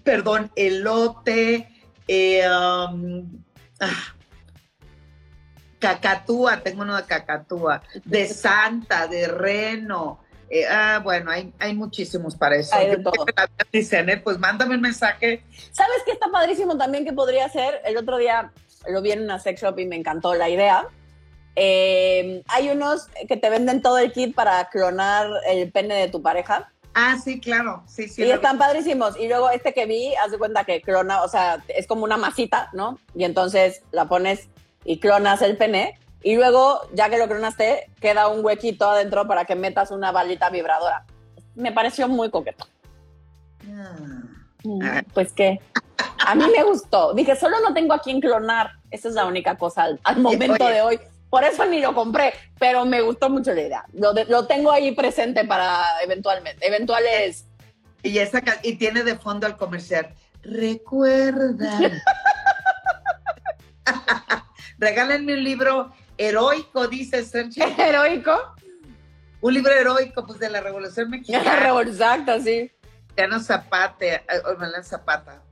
perdón, 0.08 0.50
elote, 0.56 1.68
eh, 2.08 2.42
um, 2.48 3.44
ah, 3.78 4.14
Cacatúa, 5.78 6.60
tengo 6.62 6.80
uno 6.80 6.96
de 6.96 7.04
Cacatúa, 7.04 7.82
de 8.06 8.26
Santa, 8.28 9.06
de 9.06 9.28
Reno. 9.28 10.20
Eh, 10.48 10.64
ah, 10.66 11.02
bueno, 11.04 11.30
hay, 11.30 11.52
hay 11.58 11.74
muchísimos 11.74 12.36
para 12.36 12.56
eso. 12.56 12.74
Hay 12.74 12.88
de 12.88 12.96
todo. 13.02 13.26
pues 14.24 14.38
mándame 14.38 14.76
un 14.76 14.80
mensaje. 14.80 15.44
¿Sabes 15.72 15.98
qué 16.06 16.12
está 16.12 16.28
padrísimo 16.32 16.78
también 16.78 17.04
que 17.04 17.12
podría 17.12 17.46
ser? 17.50 17.82
El 17.84 17.98
otro 17.98 18.16
día 18.16 18.50
lo 18.88 19.02
vi 19.02 19.12
en 19.12 19.24
una 19.24 19.38
sex 19.38 19.60
shop 19.60 19.78
y 19.78 19.84
me 19.84 19.96
encantó 19.96 20.34
la 20.34 20.48
idea. 20.48 20.88
Eh, 21.54 22.42
hay 22.46 22.70
unos 22.70 23.08
que 23.28 23.36
te 23.36 23.50
venden 23.50 23.82
todo 23.82 23.98
el 23.98 24.10
kit 24.10 24.34
para 24.34 24.70
clonar 24.70 25.28
el 25.46 25.70
pene 25.70 25.96
de 25.96 26.08
tu 26.08 26.22
pareja. 26.22 26.72
Ah, 27.00 27.16
sí, 27.16 27.38
claro, 27.38 27.84
sí, 27.86 28.08
sí. 28.08 28.24
Y 28.24 28.30
están 28.32 28.58
padrísimos. 28.58 29.16
Y 29.20 29.28
luego 29.28 29.50
este 29.50 29.72
que 29.72 29.86
vi, 29.86 30.12
haz 30.16 30.32
de 30.32 30.38
cuenta 30.38 30.64
que 30.64 30.82
clona, 30.82 31.22
o 31.22 31.28
sea, 31.28 31.62
es 31.68 31.86
como 31.86 32.02
una 32.02 32.16
masita, 32.16 32.70
¿no? 32.72 32.98
Y 33.14 33.22
entonces 33.22 33.82
la 33.92 34.08
pones 34.08 34.48
y 34.84 34.98
clonas 34.98 35.40
el 35.42 35.56
pene. 35.56 35.96
Y 36.24 36.34
luego, 36.34 36.80
ya 36.94 37.08
que 37.08 37.18
lo 37.18 37.28
clonaste, 37.28 37.88
queda 38.00 38.26
un 38.26 38.44
huequito 38.44 38.90
adentro 38.90 39.28
para 39.28 39.44
que 39.44 39.54
metas 39.54 39.92
una 39.92 40.10
balita 40.10 40.50
vibradora. 40.50 41.04
Me 41.54 41.70
pareció 41.70 42.08
muy 42.08 42.30
coqueto. 42.30 42.66
Ah. 43.70 45.02
Pues 45.14 45.32
que 45.32 45.60
a 46.26 46.34
mí 46.34 46.46
me 46.50 46.64
gustó. 46.64 47.14
Dije, 47.14 47.36
solo 47.36 47.60
no 47.60 47.72
tengo 47.74 47.94
a 47.94 48.00
quien 48.00 48.20
clonar. 48.20 48.72
Esa 48.90 49.06
es 49.06 49.14
la 49.14 49.26
única 49.26 49.56
cosa 49.56 49.86
al, 50.02 50.16
momento 50.20 50.66
de 50.66 50.82
hoy. 50.82 50.98
Por 51.30 51.44
eso 51.44 51.66
ni 51.66 51.80
lo 51.80 51.94
compré, 51.94 52.32
pero 52.58 52.84
me 52.84 53.02
gustó 53.02 53.28
mucho 53.28 53.52
la 53.52 53.60
idea. 53.60 53.84
Lo, 53.92 54.12
lo 54.12 54.46
tengo 54.46 54.72
ahí 54.72 54.92
presente 54.92 55.44
para 55.44 55.84
eventualmente, 56.02 56.66
eventuales. 56.66 57.46
Y, 58.02 58.18
esa, 58.18 58.42
y 58.62 58.76
tiene 58.76 59.02
de 59.02 59.16
fondo 59.16 59.46
al 59.46 59.56
comercial. 59.56 60.14
Recuerda. 60.42 61.80
Regálenme 64.78 65.34
un 65.34 65.44
libro 65.44 65.92
heroico, 66.16 66.88
dice 66.88 67.24
Sergio. 67.24 67.64
¿Heroico? 67.78 68.54
Un 69.40 69.54
libro 69.54 69.72
heroico, 69.72 70.26
pues 70.26 70.38
de 70.38 70.50
la 70.50 70.60
Revolución 70.60 71.10
Mexicana. 71.10 71.80
Exacto, 71.82 72.40
sí. 72.40 72.70
no 73.28 73.40
Zapate, 73.40 74.22
la 74.58 74.82
Zapata. 74.82 75.42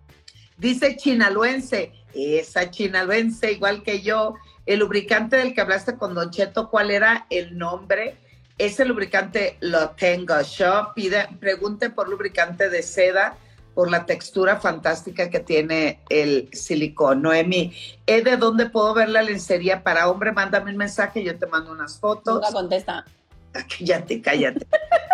Dice 0.56 0.96
Chinaluense, 0.96 1.92
esa 2.14 2.70
Chinaluense, 2.70 3.52
igual 3.52 3.82
que 3.82 4.00
yo, 4.00 4.34
el 4.66 4.80
lubricante 4.80 5.36
del 5.36 5.54
que 5.54 5.60
hablaste 5.60 5.96
con 5.96 6.14
Don 6.14 6.30
Cheto, 6.30 6.68
¿cuál 6.70 6.90
era 6.90 7.26
el 7.30 7.56
nombre? 7.56 8.16
Ese 8.58 8.84
lubricante 8.84 9.56
lo 9.60 9.90
tengo 9.90 10.40
yo. 10.42 10.92
Pide, 10.94 11.28
pregunte 11.40 11.90
por 11.90 12.08
lubricante 12.08 12.68
de 12.68 12.82
seda 12.82 13.36
por 13.74 13.90
la 13.90 14.06
textura 14.06 14.56
fantástica 14.56 15.28
que 15.28 15.40
tiene 15.40 16.00
el 16.08 16.48
silicón. 16.52 17.22
Noemi, 17.22 17.74
¿eh, 18.06 18.22
¿de 18.22 18.36
dónde 18.38 18.70
puedo 18.70 18.94
ver 18.94 19.10
la 19.10 19.22
lencería 19.22 19.82
para 19.82 20.08
hombre? 20.08 20.32
Mándame 20.32 20.70
un 20.70 20.78
mensaje, 20.78 21.22
yo 21.22 21.38
te 21.38 21.46
mando 21.46 21.72
unas 21.72 21.98
fotos. 21.98 22.36
Nunca 22.36 22.52
contesta. 22.52 23.04
cállate, 23.78 24.22
cállate. 24.22 24.66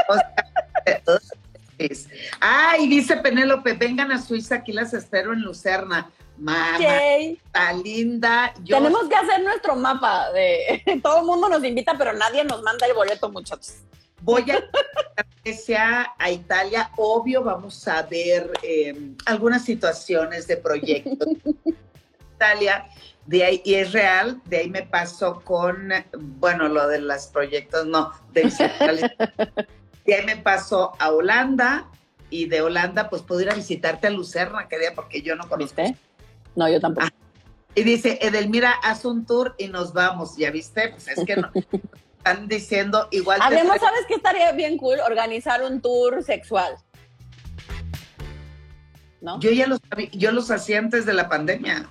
O 0.08 0.14
sea, 0.14 1.18
Ay, 2.40 2.86
dice 2.86 3.16
Penélope, 3.16 3.72
vengan 3.74 4.12
a 4.12 4.22
Suiza, 4.22 4.56
aquí 4.56 4.72
las 4.72 4.94
espero 4.94 5.32
en 5.32 5.40
Lucerna. 5.40 6.10
Mamá, 6.42 6.76
está 6.80 7.72
linda. 7.72 8.52
Tenemos 8.66 9.08
que 9.08 9.14
hacer 9.14 9.42
nuestro 9.44 9.76
mapa 9.76 10.32
de 10.32 10.82
todo 11.02 11.20
el 11.20 11.26
mundo 11.26 11.48
nos 11.48 11.62
invita, 11.62 11.96
pero 11.96 12.12
nadie 12.14 12.42
nos 12.42 12.62
manda 12.62 12.84
el 12.84 12.94
boleto, 12.94 13.30
muchachos. 13.30 13.76
Voy 14.22 14.50
a 14.50 14.60
sea 15.52 16.14
a 16.18 16.30
Italia, 16.30 16.90
obvio, 16.96 17.44
vamos 17.44 17.86
a 17.86 18.02
ver 18.02 18.50
em, 18.62 19.16
algunas 19.26 19.64
situaciones 19.64 20.48
de 20.48 20.56
proyectos. 20.56 21.28
Italia, 22.34 22.88
de 23.26 23.44
ahí, 23.44 23.62
y 23.64 23.74
es 23.74 23.92
real, 23.92 24.40
de 24.46 24.58
ahí 24.58 24.68
me 24.68 24.82
paso 24.82 25.42
con, 25.44 25.92
bueno, 26.12 26.68
lo 26.68 26.88
de 26.88 27.00
los 27.00 27.26
proyectos, 27.26 27.86
no, 27.86 28.12
de, 28.32 28.42
de 30.04 30.14
ahí 30.14 30.26
me 30.26 30.36
paso 30.38 30.92
a 30.98 31.12
Holanda, 31.12 31.88
y 32.30 32.46
de 32.46 32.62
Holanda, 32.62 33.10
pues 33.10 33.22
puedo 33.22 33.42
ir 33.42 33.50
a 33.50 33.54
visitarte 33.54 34.06
a 34.06 34.10
Lucerna, 34.10 34.66
que 34.66 34.78
día, 34.78 34.94
porque 34.94 35.20
yo 35.20 35.36
no 35.36 35.48
conozco. 35.48 35.82
No, 36.54 36.68
yo 36.68 36.80
tampoco. 36.80 37.06
Ah, 37.06 37.12
y 37.74 37.82
dice, 37.82 38.18
Edelmira, 38.20 38.72
haz 38.82 39.04
un 39.04 39.24
tour 39.24 39.54
y 39.58 39.68
nos 39.68 39.92
vamos. 39.92 40.36
¿Ya 40.36 40.50
viste? 40.50 40.90
Pues 40.90 41.08
es 41.08 41.24
que 41.24 41.36
no. 41.36 41.50
Están 42.18 42.46
diciendo 42.46 43.08
igual. 43.10 43.40
Además, 43.42 43.80
¿sabes 43.80 44.02
qué 44.06 44.14
estaría 44.14 44.52
bien 44.52 44.78
cool? 44.78 45.00
Organizar 45.00 45.62
un 45.62 45.80
tour 45.80 46.22
sexual. 46.22 46.76
¿No? 49.20 49.40
Yo 49.40 49.50
ya 49.50 49.66
los, 49.66 49.80
yo 50.12 50.30
los 50.32 50.50
hacía 50.50 50.78
antes 50.78 51.06
de 51.06 51.14
la 51.14 51.28
pandemia. 51.28 51.90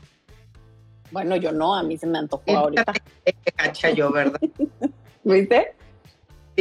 Bueno, 1.12 1.36
yo 1.36 1.52
no, 1.52 1.76
a 1.76 1.84
mí 1.84 1.98
se 1.98 2.08
me 2.08 2.18
antojó 2.18 2.58
ahorita. 2.58 2.94
Cacha 3.56 3.90
yo, 3.90 4.12
¿verdad? 4.12 4.40
¿Viste? 5.24 5.76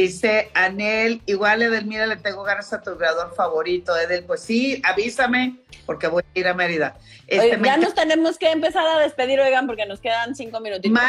Dice 0.01 0.49
Anel, 0.55 1.21
igual 1.27 1.61
Edelmira, 1.61 2.07
le 2.07 2.15
tengo 2.15 2.41
ganas 2.41 2.73
a 2.73 2.81
tu 2.81 2.97
creador 2.97 3.35
favorito. 3.35 3.95
Edel, 3.95 4.23
pues 4.23 4.41
sí, 4.41 4.81
avísame, 4.83 5.57
porque 5.85 6.07
voy 6.07 6.23
a 6.23 6.39
ir 6.39 6.47
a 6.47 6.55
Mérida. 6.55 6.97
Este, 7.27 7.59
ya 7.63 7.77
nos 7.77 7.93
tenemos 7.93 8.39
que 8.39 8.49
empezar 8.49 8.83
a 8.83 8.97
despedir, 8.97 9.39
oigan, 9.39 9.67
porque 9.67 9.85
nos 9.85 9.99
quedan 9.99 10.33
cinco 10.33 10.59
minutitos. 10.59 10.99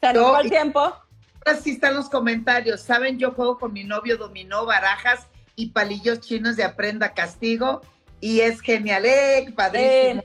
Se 0.00 0.08
el 0.08 0.48
tiempo. 0.48 0.80
Ahora 0.80 1.60
sí 1.62 1.72
están 1.72 1.94
los 1.94 2.08
comentarios. 2.08 2.80
Saben, 2.80 3.18
yo 3.18 3.32
juego 3.32 3.58
con 3.58 3.74
mi 3.74 3.84
novio 3.84 4.16
dominó, 4.16 4.64
barajas 4.64 5.26
y 5.54 5.72
palillos 5.72 6.20
chinos 6.20 6.56
de 6.56 6.64
aprenda 6.64 7.12
castigo. 7.12 7.82
Y 8.22 8.40
es 8.40 8.62
genial, 8.62 9.04
eh, 9.04 9.52
padrísimo. 9.54 10.24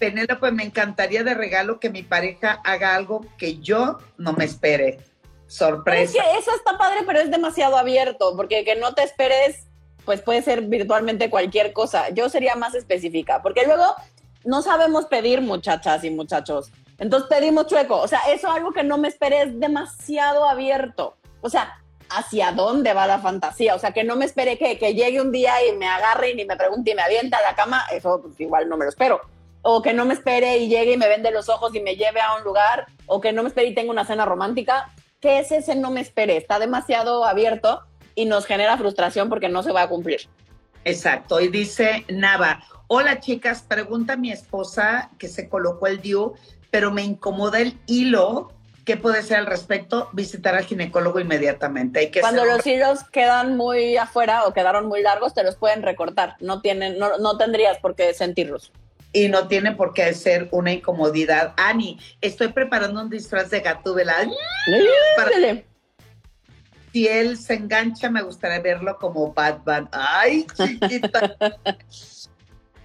Penélope, 0.00 0.50
me 0.50 0.64
encantaría 0.64 1.22
de 1.22 1.34
regalo 1.34 1.78
que 1.78 1.88
mi 1.88 2.02
pareja 2.02 2.60
haga 2.64 2.96
algo 2.96 3.24
que 3.38 3.58
yo 3.58 4.00
no 4.18 4.32
me 4.32 4.44
espere 4.44 4.98
sorpresa. 5.54 6.02
Es 6.02 6.12
que 6.12 6.38
eso 6.38 6.54
está 6.54 6.76
padre, 6.76 7.00
pero 7.06 7.20
es 7.20 7.30
demasiado 7.30 7.76
abierto, 7.76 8.36
porque 8.36 8.64
que 8.64 8.76
no 8.76 8.94
te 8.94 9.02
esperes, 9.02 9.68
pues 10.04 10.20
puede 10.20 10.42
ser 10.42 10.62
virtualmente 10.62 11.30
cualquier 11.30 11.72
cosa. 11.72 12.10
Yo 12.10 12.28
sería 12.28 12.56
más 12.56 12.74
específica, 12.74 13.42
porque 13.42 13.64
luego 13.64 13.94
no 14.44 14.62
sabemos 14.62 15.06
pedir 15.06 15.40
muchachas 15.40 16.04
y 16.04 16.10
muchachos. 16.10 16.70
Entonces 16.98 17.28
pedimos 17.28 17.66
chueco. 17.66 18.00
O 18.00 18.08
sea, 18.08 18.20
eso 18.32 18.50
algo 18.50 18.72
que 18.72 18.82
no 18.82 18.98
me 18.98 19.08
esperé 19.08 19.42
es 19.42 19.60
demasiado 19.60 20.44
abierto. 20.44 21.16
O 21.40 21.48
sea, 21.48 21.78
¿hacia 22.10 22.52
dónde 22.52 22.92
va 22.92 23.06
la 23.06 23.18
fantasía? 23.18 23.74
O 23.74 23.78
sea, 23.78 23.92
que 23.92 24.04
no 24.04 24.16
me 24.16 24.24
espere 24.24 24.58
que, 24.58 24.78
que 24.78 24.94
llegue 24.94 25.20
un 25.20 25.32
día 25.32 25.54
y 25.66 25.76
me 25.76 25.86
agarre 25.86 26.30
y 26.30 26.44
me 26.44 26.56
pregunte 26.56 26.92
y 26.92 26.94
me 26.94 27.02
avienta 27.02 27.38
a 27.38 27.42
la 27.42 27.54
cama. 27.54 27.84
Eso 27.92 28.20
pues, 28.22 28.38
igual 28.40 28.68
no 28.68 28.76
me 28.76 28.84
lo 28.84 28.90
espero. 28.90 29.20
O 29.62 29.80
que 29.80 29.94
no 29.94 30.04
me 30.04 30.14
espere 30.14 30.58
y 30.58 30.68
llegue 30.68 30.92
y 30.92 30.96
me 30.96 31.08
vende 31.08 31.30
los 31.30 31.48
ojos 31.48 31.74
y 31.74 31.80
me 31.80 31.96
lleve 31.96 32.20
a 32.20 32.36
un 32.36 32.44
lugar. 32.44 32.86
O 33.06 33.20
que 33.20 33.32
no 33.32 33.42
me 33.42 33.48
espere 33.48 33.68
y 33.68 33.74
tenga 33.74 33.90
una 33.90 34.04
cena 34.04 34.24
romántica. 34.24 34.92
¿Qué 35.24 35.38
es 35.38 35.52
ese 35.52 35.74
no 35.74 35.90
me 35.90 36.02
espere? 36.02 36.36
Está 36.36 36.58
demasiado 36.58 37.24
abierto 37.24 37.80
y 38.14 38.26
nos 38.26 38.44
genera 38.44 38.76
frustración 38.76 39.30
porque 39.30 39.48
no 39.48 39.62
se 39.62 39.72
va 39.72 39.80
a 39.80 39.88
cumplir. 39.88 40.28
Exacto, 40.84 41.40
y 41.40 41.48
dice 41.48 42.04
Nava, 42.10 42.62
hola 42.88 43.20
chicas, 43.20 43.62
pregunta 43.66 44.12
a 44.12 44.16
mi 44.18 44.30
esposa 44.30 45.10
que 45.18 45.28
se 45.28 45.48
colocó 45.48 45.86
el 45.86 46.02
DIU, 46.02 46.34
pero 46.70 46.90
me 46.90 47.02
incomoda 47.02 47.58
el 47.58 47.78
hilo. 47.86 48.52
¿Qué 48.84 48.98
puede 48.98 49.22
ser 49.22 49.38
al 49.38 49.46
respecto? 49.46 50.10
Visitar 50.12 50.56
al 50.56 50.66
ginecólogo 50.66 51.18
inmediatamente. 51.18 52.00
Hay 52.00 52.10
que 52.10 52.20
Cuando 52.20 52.44
los 52.44 52.66
hilos 52.66 53.04
quedan 53.04 53.56
muy 53.56 53.96
afuera 53.96 54.44
o 54.44 54.52
quedaron 54.52 54.88
muy 54.88 55.00
largos, 55.00 55.32
te 55.32 55.42
los 55.42 55.56
pueden 55.56 55.80
recortar. 55.80 56.36
No, 56.40 56.60
tienen, 56.60 56.98
no, 56.98 57.16
no 57.16 57.38
tendrías 57.38 57.78
por 57.78 57.94
qué 57.94 58.12
sentirlos 58.12 58.72
y 59.14 59.28
no 59.28 59.46
tiene 59.46 59.72
por 59.72 59.94
qué 59.94 60.12
ser 60.12 60.48
una 60.50 60.72
incomodidad. 60.72 61.54
Ani, 61.56 61.98
estoy 62.20 62.48
preparando 62.48 63.00
un 63.00 63.08
disfraz 63.08 63.48
de 63.48 63.60
Gatúbela. 63.60 64.16
Para... 65.16 65.30
Si 66.92 67.06
él 67.08 67.38
se 67.38 67.54
engancha, 67.54 68.10
me 68.10 68.22
gustaría 68.22 68.60
verlo 68.60 68.98
como 68.98 69.32
Batman. 69.32 69.88
Ay, 69.92 70.46
chiquita. 70.56 71.36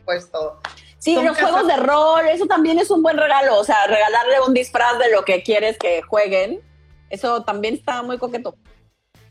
Puesto. 0.05 0.61
Sí, 0.99 1.15
los 1.15 1.37
juegos 1.37 1.65
de 1.65 1.77
rol, 1.77 2.27
eso 2.27 2.45
también 2.45 2.77
es 2.77 2.91
un 2.91 3.01
buen 3.01 3.17
regalo. 3.17 3.57
O 3.57 3.63
sea, 3.63 3.87
regalarle 3.87 4.39
un 4.47 4.53
disfraz 4.53 4.99
de 4.99 5.11
lo 5.11 5.25
que 5.25 5.41
quieres 5.41 5.79
que 5.79 6.03
jueguen, 6.03 6.61
eso 7.09 7.43
también 7.43 7.73
está 7.73 8.03
muy 8.03 8.19
coqueto. 8.19 8.55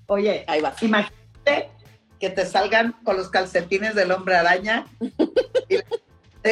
Oye, 0.07 0.45
ahí 0.49 0.61
va. 0.61 0.75
Imagínate 0.81 1.71
que 2.19 2.31
te 2.31 2.45
salgan 2.45 2.93
con 3.05 3.17
los 3.17 3.29
calcetines 3.29 3.95
del 3.95 4.11
hombre 4.11 4.35
araña 4.35 4.87
y 5.69 5.77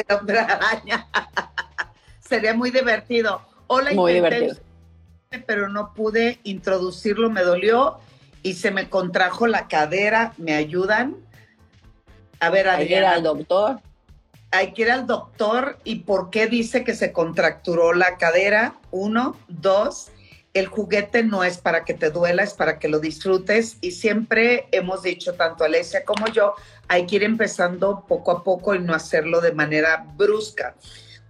de 0.03 0.15
hombre 0.15 0.39
araña. 0.39 1.07
Sería 2.21 2.55
muy 2.55 2.71
divertido. 2.71 3.41
Hola, 3.67 3.93
muy 3.93 4.15
divertido. 4.15 4.57
Pero 5.47 5.69
no 5.69 5.93
pude 5.95 6.41
introducirlo, 6.45 7.31
me 7.31 7.43
dolió 7.43 7.99
y 8.43 8.55
se 8.55 8.71
me 8.71 8.89
contrajo 8.89 9.47
la 9.47 9.69
cadera. 9.69 10.33
¿Me 10.37 10.55
ayudan? 10.55 11.17
A 12.41 12.51
ver, 12.51 12.69
Adriana. 12.69 12.81
Hay 12.81 12.89
que 12.89 12.95
ir 12.95 13.05
al 13.05 13.23
doctor. 13.23 13.81
Hay 14.51 14.73
que 14.73 14.83
ir 14.83 14.91
al 14.91 15.07
doctor. 15.07 15.79
¿Y 15.85 15.97
por 15.97 16.31
qué 16.31 16.47
dice 16.47 16.85
que 16.85 16.95
se 16.95 17.13
contracturó 17.13 17.93
la 17.93 18.17
cadera? 18.17 18.75
Uno, 18.91 19.37
dos, 19.49 20.11
el 20.59 20.67
juguete 20.67 21.23
no 21.23 21.45
es 21.45 21.59
para 21.59 21.85
que 21.85 21.95
te 21.95 22.11
duela, 22.11 22.43
es 22.43 22.55
para 22.55 22.79
que 22.79 22.89
lo 22.89 22.99
disfrutes. 22.99 23.77
Y 23.81 23.93
siempre 23.93 24.69
hemos 24.73 25.03
dicho, 25.03 25.35
tanto 25.35 25.65
Alesia 25.65 26.05
como 26.05 26.27
yo, 26.29 26.55
hay 26.89 27.07
que 27.07 27.17
ir 27.17 27.23
empezando 27.23 28.05
poco 28.07 28.31
a 28.31 28.43
poco 28.43 28.75
y 28.75 28.79
no 28.79 28.95
hacerlo 28.95 29.41
de 29.41 29.53
manera 29.53 30.07
brusca. 30.17 30.75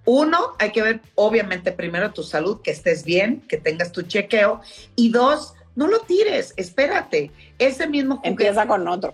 Uno, 0.05 0.55
hay 0.59 0.71
que 0.71 0.83
ver, 0.83 1.01
obviamente, 1.17 1.73
primero 1.73 2.13
tu 2.13 2.23
salud, 2.23 2.61
que 2.63 2.71
estés 2.71 3.05
bien, 3.05 3.41
que 3.49 3.57
tengas 3.57 3.91
tu 3.91 4.03
chequeo. 4.03 4.61
Y 4.95 5.11
dos, 5.11 5.55
no 5.75 5.89
lo 5.89 6.01
tires, 6.01 6.55
espérate. 6.57 7.33
Ese 7.59 7.89
mismo 7.89 8.17
juguete. 8.17 8.29
Empieza 8.31 8.67
con 8.67 8.87
otro 8.87 9.13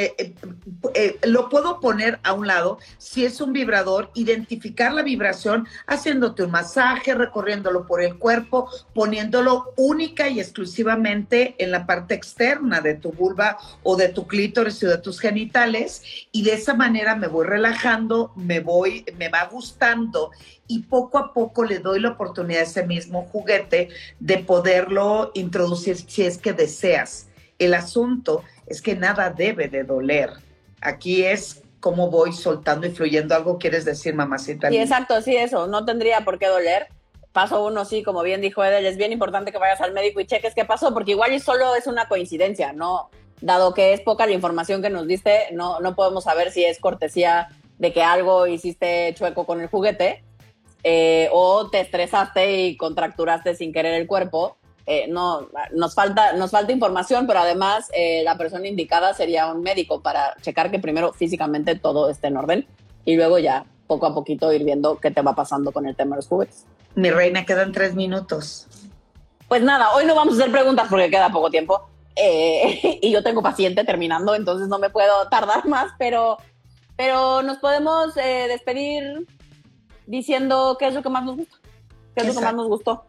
eh, 0.00 0.14
eh, 0.16 0.34
eh, 0.94 1.18
lo 1.24 1.50
puedo 1.50 1.78
poner 1.78 2.20
a 2.22 2.32
un 2.32 2.46
lado, 2.46 2.78
si 2.96 3.26
es 3.26 3.38
un 3.42 3.52
vibrador, 3.52 4.10
identificar 4.14 4.94
la 4.94 5.02
vibración 5.02 5.68
haciéndote 5.86 6.42
un 6.42 6.52
masaje, 6.52 7.14
recorriéndolo 7.14 7.86
por 7.86 8.00
el 8.02 8.16
cuerpo, 8.16 8.70
poniéndolo 8.94 9.74
única 9.76 10.30
y 10.30 10.40
exclusivamente 10.40 11.54
en 11.58 11.70
la 11.70 11.84
parte 11.84 12.14
externa 12.14 12.80
de 12.80 12.94
tu 12.94 13.12
vulva 13.12 13.58
o 13.82 13.94
de 13.96 14.08
tu 14.08 14.26
clítoris 14.26 14.82
o 14.84 14.88
de 14.88 14.96
tus 14.96 15.20
genitales 15.20 16.02
y 16.32 16.44
de 16.44 16.54
esa 16.54 16.72
manera 16.72 17.14
me 17.14 17.26
voy 17.26 17.46
relajando, 17.46 18.32
me 18.36 18.60
voy, 18.60 19.04
me 19.18 19.28
va 19.28 19.44
gustando 19.52 20.30
y 20.66 20.78
poco 20.78 21.18
a 21.18 21.34
poco 21.34 21.62
le 21.62 21.80
doy 21.80 22.00
la 22.00 22.12
oportunidad 22.12 22.60
a 22.60 22.64
ese 22.64 22.86
mismo 22.86 23.28
juguete 23.30 23.90
de 24.18 24.38
poderlo 24.38 25.30
introducir 25.34 25.96
si 25.96 26.22
es 26.22 26.38
que 26.38 26.54
deseas. 26.54 27.26
El 27.60 27.74
asunto 27.74 28.42
es 28.66 28.82
que 28.82 28.96
nada 28.96 29.30
debe 29.30 29.68
de 29.68 29.84
doler. 29.84 30.30
Aquí 30.80 31.24
es 31.24 31.62
cómo 31.78 32.10
voy 32.10 32.32
soltando 32.32 32.86
y 32.86 32.90
fluyendo. 32.90 33.34
¿Algo 33.34 33.58
quieres 33.58 33.84
decir, 33.84 34.14
mamacita? 34.14 34.70
Sí, 34.70 34.78
exacto, 34.78 35.20
sí, 35.20 35.36
eso. 35.36 35.66
No 35.66 35.84
tendría 35.84 36.24
por 36.24 36.38
qué 36.38 36.46
doler. 36.46 36.88
Paso 37.32 37.64
uno, 37.64 37.84
sí, 37.84 38.02
como 38.02 38.22
bien 38.22 38.40
dijo 38.40 38.64
Edel, 38.64 38.86
es 38.86 38.96
bien 38.96 39.12
importante 39.12 39.52
que 39.52 39.58
vayas 39.58 39.80
al 39.82 39.92
médico 39.92 40.20
y 40.20 40.26
cheques 40.26 40.54
qué 40.54 40.64
pasó, 40.64 40.92
porque 40.92 41.12
igual 41.12 41.32
y 41.32 41.38
solo 41.38 41.76
es 41.76 41.86
una 41.86 42.08
coincidencia, 42.08 42.72
¿no? 42.72 43.10
Dado 43.40 43.72
que 43.72 43.92
es 43.92 44.00
poca 44.00 44.26
la 44.26 44.32
información 44.32 44.82
que 44.82 44.90
nos 44.90 45.06
diste, 45.06 45.48
no, 45.52 45.78
no 45.80 45.94
podemos 45.94 46.24
saber 46.24 46.50
si 46.50 46.64
es 46.64 46.80
cortesía 46.80 47.48
de 47.78 47.92
que 47.92 48.02
algo 48.02 48.46
hiciste 48.46 49.14
chueco 49.14 49.46
con 49.46 49.60
el 49.60 49.68
juguete 49.68 50.24
eh, 50.82 51.28
o 51.32 51.70
te 51.70 51.80
estresaste 51.80 52.62
y 52.62 52.76
contracturaste 52.76 53.54
sin 53.54 53.72
querer 53.72 53.94
el 53.94 54.06
cuerpo 54.06 54.56
eh, 54.92 55.06
no, 55.06 55.48
nos 55.70 55.94
falta, 55.94 56.32
nos 56.32 56.50
falta 56.50 56.72
información, 56.72 57.24
pero 57.28 57.38
además 57.38 57.88
eh, 57.94 58.22
la 58.24 58.36
persona 58.36 58.66
indicada 58.66 59.14
sería 59.14 59.46
un 59.46 59.62
médico 59.62 60.02
para 60.02 60.34
checar 60.42 60.72
que 60.72 60.80
primero 60.80 61.12
físicamente 61.12 61.76
todo 61.76 62.10
esté 62.10 62.26
en 62.26 62.36
orden 62.36 62.66
y 63.04 63.14
luego 63.14 63.38
ya 63.38 63.66
poco 63.86 64.06
a 64.06 64.14
poquito 64.16 64.52
ir 64.52 64.64
viendo 64.64 64.98
qué 64.98 65.12
te 65.12 65.22
va 65.22 65.36
pasando 65.36 65.70
con 65.70 65.86
el 65.86 65.94
tema 65.94 66.16
de 66.16 66.22
los 66.22 66.26
juguetes. 66.26 66.66
Mi 66.96 67.08
reina, 67.08 67.46
quedan 67.46 67.70
tres 67.70 67.94
minutos. 67.94 68.66
Pues 69.46 69.62
nada, 69.62 69.92
hoy 69.92 70.06
no 70.06 70.16
vamos 70.16 70.34
a 70.34 70.42
hacer 70.42 70.50
preguntas 70.50 70.88
porque 70.90 71.08
queda 71.08 71.30
poco 71.30 71.50
tiempo 71.50 71.88
eh, 72.16 72.98
y 73.00 73.12
yo 73.12 73.22
tengo 73.22 73.42
paciente 73.42 73.84
terminando, 73.84 74.34
entonces 74.34 74.66
no 74.66 74.80
me 74.80 74.90
puedo 74.90 75.28
tardar 75.28 75.68
más, 75.68 75.92
pero, 76.00 76.36
pero 76.96 77.42
nos 77.42 77.58
podemos 77.58 78.16
despedir 78.16 79.24
diciendo 80.08 80.76
qué 80.80 80.88
es 80.88 80.94
lo 80.94 81.02
que 81.04 81.10
más 81.10 81.24
nos 81.24 81.36
gusta, 81.36 81.58
qué 82.16 82.22
es 82.22 82.26
lo 82.26 82.34
que 82.34 82.44
más 82.44 82.54
nos 82.54 82.66
gustó. 82.66 83.04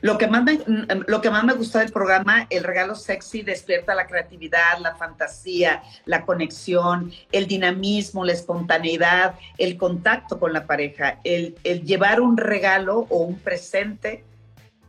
Lo 0.00 0.18
que, 0.18 0.26
más 0.26 0.42
me, 0.42 0.58
lo 1.06 1.20
que 1.20 1.30
más 1.30 1.44
me 1.44 1.54
gustó 1.54 1.78
del 1.78 1.92
programa, 1.92 2.46
el 2.50 2.64
regalo 2.64 2.94
sexy 2.94 3.42
despierta 3.42 3.94
la 3.94 4.06
creatividad, 4.06 4.78
la 4.80 4.94
fantasía, 4.96 5.82
la 6.04 6.24
conexión, 6.24 7.12
el 7.32 7.46
dinamismo, 7.46 8.24
la 8.24 8.32
espontaneidad, 8.32 9.34
el 9.58 9.76
contacto 9.76 10.38
con 10.38 10.52
la 10.52 10.66
pareja. 10.66 11.20
El, 11.24 11.56
llevar 11.84 12.20
un 12.20 12.36
regalo 12.36 13.06
o 13.08 13.18
un 13.18 13.38
presente 13.38 14.24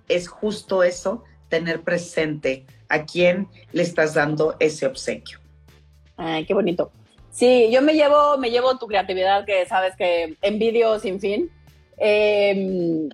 es 0.08 0.28
justo 0.28 0.84
eso, 0.84 1.24
tener 1.50 1.82
presente 1.82 2.66
a 2.90 3.06
quién 3.06 3.48
le 3.72 3.84
estás 3.84 4.14
dando 4.14 4.56
ese 4.60 4.86
obsequio. 4.86 5.40
Ay, 6.16 6.46
qué 6.46 6.54
bonito. 6.54 6.92
Sí, 7.30 7.70
yo 7.72 7.82
me 7.82 7.94
llevo, 7.94 8.38
me 8.38 8.50
llevo 8.50 8.78
tu 8.80 8.88
creatividad, 8.88 9.46
que 9.46 9.66
sabes 9.68 9.96
que 9.96 10.38
envidio 10.42 11.00
sin 11.00 11.20
fin. 11.20 11.52
Em, 11.98 13.10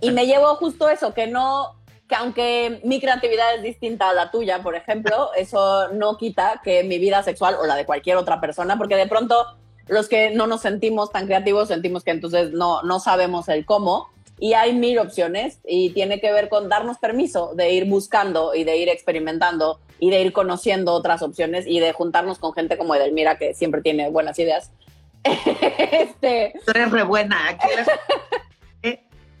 y 0.00 0.10
me 0.10 0.26
llevo 0.26 0.54
justo 0.56 0.88
eso, 0.88 1.14
que 1.14 1.26
no, 1.26 1.76
que 2.08 2.14
aunque 2.14 2.80
mi 2.84 3.00
creatividad 3.00 3.54
es 3.56 3.62
distinta 3.62 4.10
a 4.10 4.14
la 4.14 4.30
tuya, 4.30 4.62
por 4.62 4.74
ejemplo, 4.74 5.30
eso 5.36 5.88
no 5.92 6.16
quita 6.16 6.60
que 6.62 6.84
mi 6.84 6.98
vida 6.98 7.22
sexual 7.22 7.56
o 7.60 7.66
la 7.66 7.76
de 7.76 7.86
cualquier 7.86 8.16
otra 8.16 8.40
persona, 8.40 8.78
porque 8.78 8.96
de 8.96 9.06
pronto 9.06 9.46
los 9.88 10.08
que 10.08 10.30
no 10.30 10.46
nos 10.46 10.62
sentimos 10.62 11.12
tan 11.12 11.26
creativos 11.26 11.68
sentimos 11.68 12.02
que 12.02 12.10
entonces 12.10 12.52
no, 12.52 12.82
no 12.82 12.98
sabemos 12.98 13.48
el 13.48 13.64
cómo 13.64 14.08
y 14.38 14.54
hay 14.54 14.74
mil 14.74 14.98
opciones 14.98 15.60
y 15.66 15.90
tiene 15.90 16.20
que 16.20 16.32
ver 16.32 16.48
con 16.48 16.68
darnos 16.68 16.98
permiso 16.98 17.52
de 17.54 17.70
ir 17.70 17.86
buscando 17.86 18.54
y 18.54 18.64
de 18.64 18.76
ir 18.76 18.88
experimentando 18.88 19.80
y 19.98 20.10
de 20.10 20.20
ir 20.20 20.32
conociendo 20.32 20.92
otras 20.92 21.22
opciones 21.22 21.66
y 21.66 21.80
de 21.80 21.92
juntarnos 21.92 22.38
con 22.38 22.52
gente 22.52 22.76
como 22.76 22.94
Edelmira 22.94 23.38
que 23.38 23.54
siempre 23.54 23.80
tiene 23.80 24.10
buenas 24.10 24.38
ideas. 24.38 24.70
este... 25.24 26.52
Tú 26.64 26.70
eres 26.72 26.90
re 26.90 27.02
buena. 27.02 27.56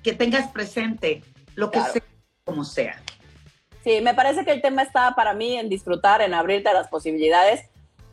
Que 0.06 0.12
tengas 0.12 0.46
presente 0.52 1.20
lo 1.56 1.72
que 1.72 1.80
sea, 1.80 2.00
como 2.44 2.62
sea. 2.62 3.02
Sí, 3.82 4.00
me 4.00 4.14
parece 4.14 4.44
que 4.44 4.52
el 4.52 4.62
tema 4.62 4.82
está 4.82 5.16
para 5.16 5.34
mí 5.34 5.56
en 5.56 5.68
disfrutar, 5.68 6.22
en 6.22 6.32
abrirte 6.32 6.68
a 6.68 6.74
las 6.74 6.86
posibilidades 6.86 7.64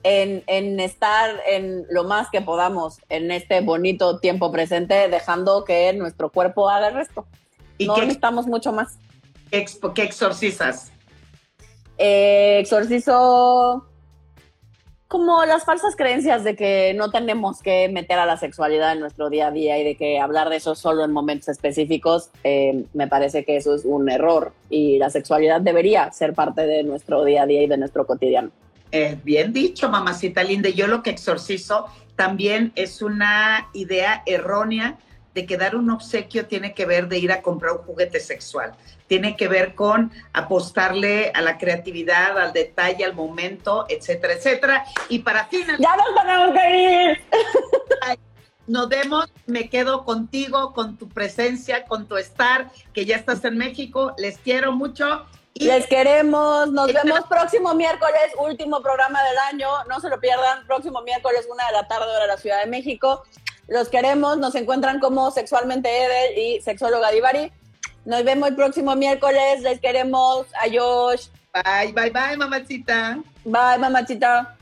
en, 0.02 0.80
estar 0.80 1.40
en 1.48 1.86
lo 1.92 2.04
más 2.04 2.32
que 2.32 2.42
podamos 2.42 2.98
en 3.10 3.30
este 3.30 3.62
bonito 3.62 4.20
tiempo 4.20 4.52
presente, 4.52 5.08
dejando 5.08 5.64
que 5.66 5.94
nuestro 5.94 6.32
cuerpo 6.32 6.68
haga 6.68 6.88
el 6.88 6.96
resto. 6.96 7.28
¿Y 7.78 7.86
no 7.86 7.96
necesitamos 7.98 8.48
mucho 8.48 8.74
más. 8.74 8.98
¿Qué, 9.52 9.64
exorcizas? 10.04 10.92
Eh, 12.00 12.58
exorcizo 12.60 13.88
como 15.14 15.46
las 15.46 15.64
falsas 15.64 15.96
creencias 15.96 16.44
de 16.44 16.56
que 16.56 16.96
no 16.96 17.12
tenemos 17.12 17.62
que 17.62 17.88
meter 17.88 18.18
a 18.18 18.26
la 18.26 18.36
sexualidad 18.36 18.94
en 18.94 19.00
nuestro 19.00 19.30
día 19.30 19.50
a 19.50 19.52
día 19.52 19.78
y 19.78 19.84
de 19.84 19.96
que 19.96 20.20
hablar 20.20 20.50
de 20.50 20.56
eso 20.56 20.74
solo 20.74 21.06
en 21.06 21.12
momentos 21.12 21.50
específicos, 21.50 22.32
eh, 22.44 22.86
me 22.96 23.08
parece 23.08 23.46
que 23.46 23.56
eso 23.56 23.76
es 23.76 23.86
un 23.86 24.10
error 24.10 24.54
y 24.72 24.98
la 24.98 25.12
sexualidad 25.12 25.62
debería 25.62 26.12
ser 26.12 26.34
parte 26.34 26.66
de 26.66 26.82
nuestro 26.82 27.24
día 27.26 27.44
a 27.44 27.46
día 27.46 27.62
y 27.62 27.68
de 27.68 27.78
nuestro 27.78 28.08
cotidiano. 28.08 28.50
Eh, 28.92 29.16
bien 29.24 29.54
dicho, 29.54 29.88
mamacita 29.88 30.44
linda. 30.44 30.70
Yo 30.70 30.88
lo 30.88 31.04
que 31.04 31.12
exorcizo 31.12 31.86
también 32.16 32.72
es 32.76 33.04
una 33.04 33.70
idea 33.74 34.24
errónea 34.26 34.98
de 35.34 35.46
que 35.46 35.58
dar 35.58 35.76
un 35.76 35.90
obsequio 35.90 36.46
tiene 36.48 36.74
que 36.74 36.86
ver 36.86 37.08
de 37.08 37.18
ir 37.18 37.32
a 37.32 37.42
comprar 37.42 37.74
un 37.74 37.80
juguete 37.80 38.20
sexual. 38.20 38.74
Tiene 39.08 39.36
que 39.36 39.48
ver 39.48 39.76
con 39.76 40.12
apostarle 40.34 41.32
a 41.34 41.42
la 41.42 41.58
creatividad, 41.58 42.38
al 42.38 42.54
detalle, 42.54 43.04
al 43.04 43.14
momento, 43.14 43.86
etcétera, 43.90 44.34
etcétera. 44.34 44.86
Y 45.10 45.20
para 45.20 45.46
finalizar... 45.46 45.80
¡Ya 45.80 45.96
nos 45.96 46.22
tenemos 46.22 46.60
que 46.60 47.12
ir! 47.12 48.20
Nos 48.66 48.88
vemos, 48.88 49.30
me 49.46 49.70
quedo 49.70 50.06
contigo, 50.06 50.74
con 50.74 50.98
tu 50.98 51.10
presencia, 51.10 51.84
con 51.84 52.08
tu 52.08 52.16
estar, 52.16 52.72
que 52.94 53.04
ya 53.04 53.18
estás 53.18 53.44
en 53.44 53.58
México. 53.58 54.14
Les 54.18 54.38
quiero 54.38 54.72
mucho 54.72 55.26
les 55.56 55.86
queremos, 55.86 56.72
nos 56.72 56.92
vemos 56.92 57.22
próximo 57.30 57.76
miércoles, 57.76 58.34
último 58.40 58.82
programa 58.82 59.24
del 59.24 59.38
año, 59.38 59.68
no 59.88 60.00
se 60.00 60.10
lo 60.10 60.20
pierdan, 60.20 60.66
próximo 60.66 61.02
miércoles, 61.04 61.48
una 61.52 61.68
de 61.68 61.74
la 61.74 61.88
tarde, 61.88 62.08
hora 62.08 62.22
de 62.22 62.28
la 62.28 62.38
Ciudad 62.38 62.62
de 62.62 62.70
México. 62.70 63.24
Los 63.68 63.90
queremos, 63.90 64.38
nos 64.38 64.56
encuentran 64.56 65.00
como 65.00 65.32
Sexualmente 65.32 65.90
Edel 65.90 66.38
y 66.38 66.62
Sexóloga 66.62 67.12
Divari. 67.12 67.52
Nos 68.06 68.24
vemos 68.24 68.50
el 68.50 68.56
próximo 68.56 68.96
miércoles, 68.96 69.62
les 69.62 69.80
queremos, 69.80 70.46
a 70.62 70.66
Josh. 70.72 71.28
Bye, 71.54 71.94
bye, 71.94 72.10
bye, 72.10 72.36
mamachita. 72.38 73.20
Bye, 73.46 73.78
mamachita. 73.80 74.58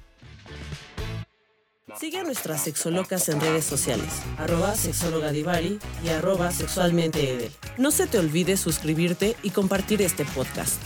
Sigue 1.99 2.19
a 2.19 2.23
nuestras 2.23 2.63
sexolocas 2.63 3.27
en 3.29 3.41
redes 3.41 3.65
sociales, 3.65 4.21
arroba 4.37 4.75
sexólogadivari 4.75 5.79
y 6.03 6.09
arroba 6.09 6.51
sexualmente 6.51 7.51
No 7.77 7.91
se 7.91 8.07
te 8.07 8.17
olvide 8.17 8.55
suscribirte 8.55 9.35
y 9.43 9.49
compartir 9.49 10.01
este 10.01 10.23
podcast. 10.23 10.81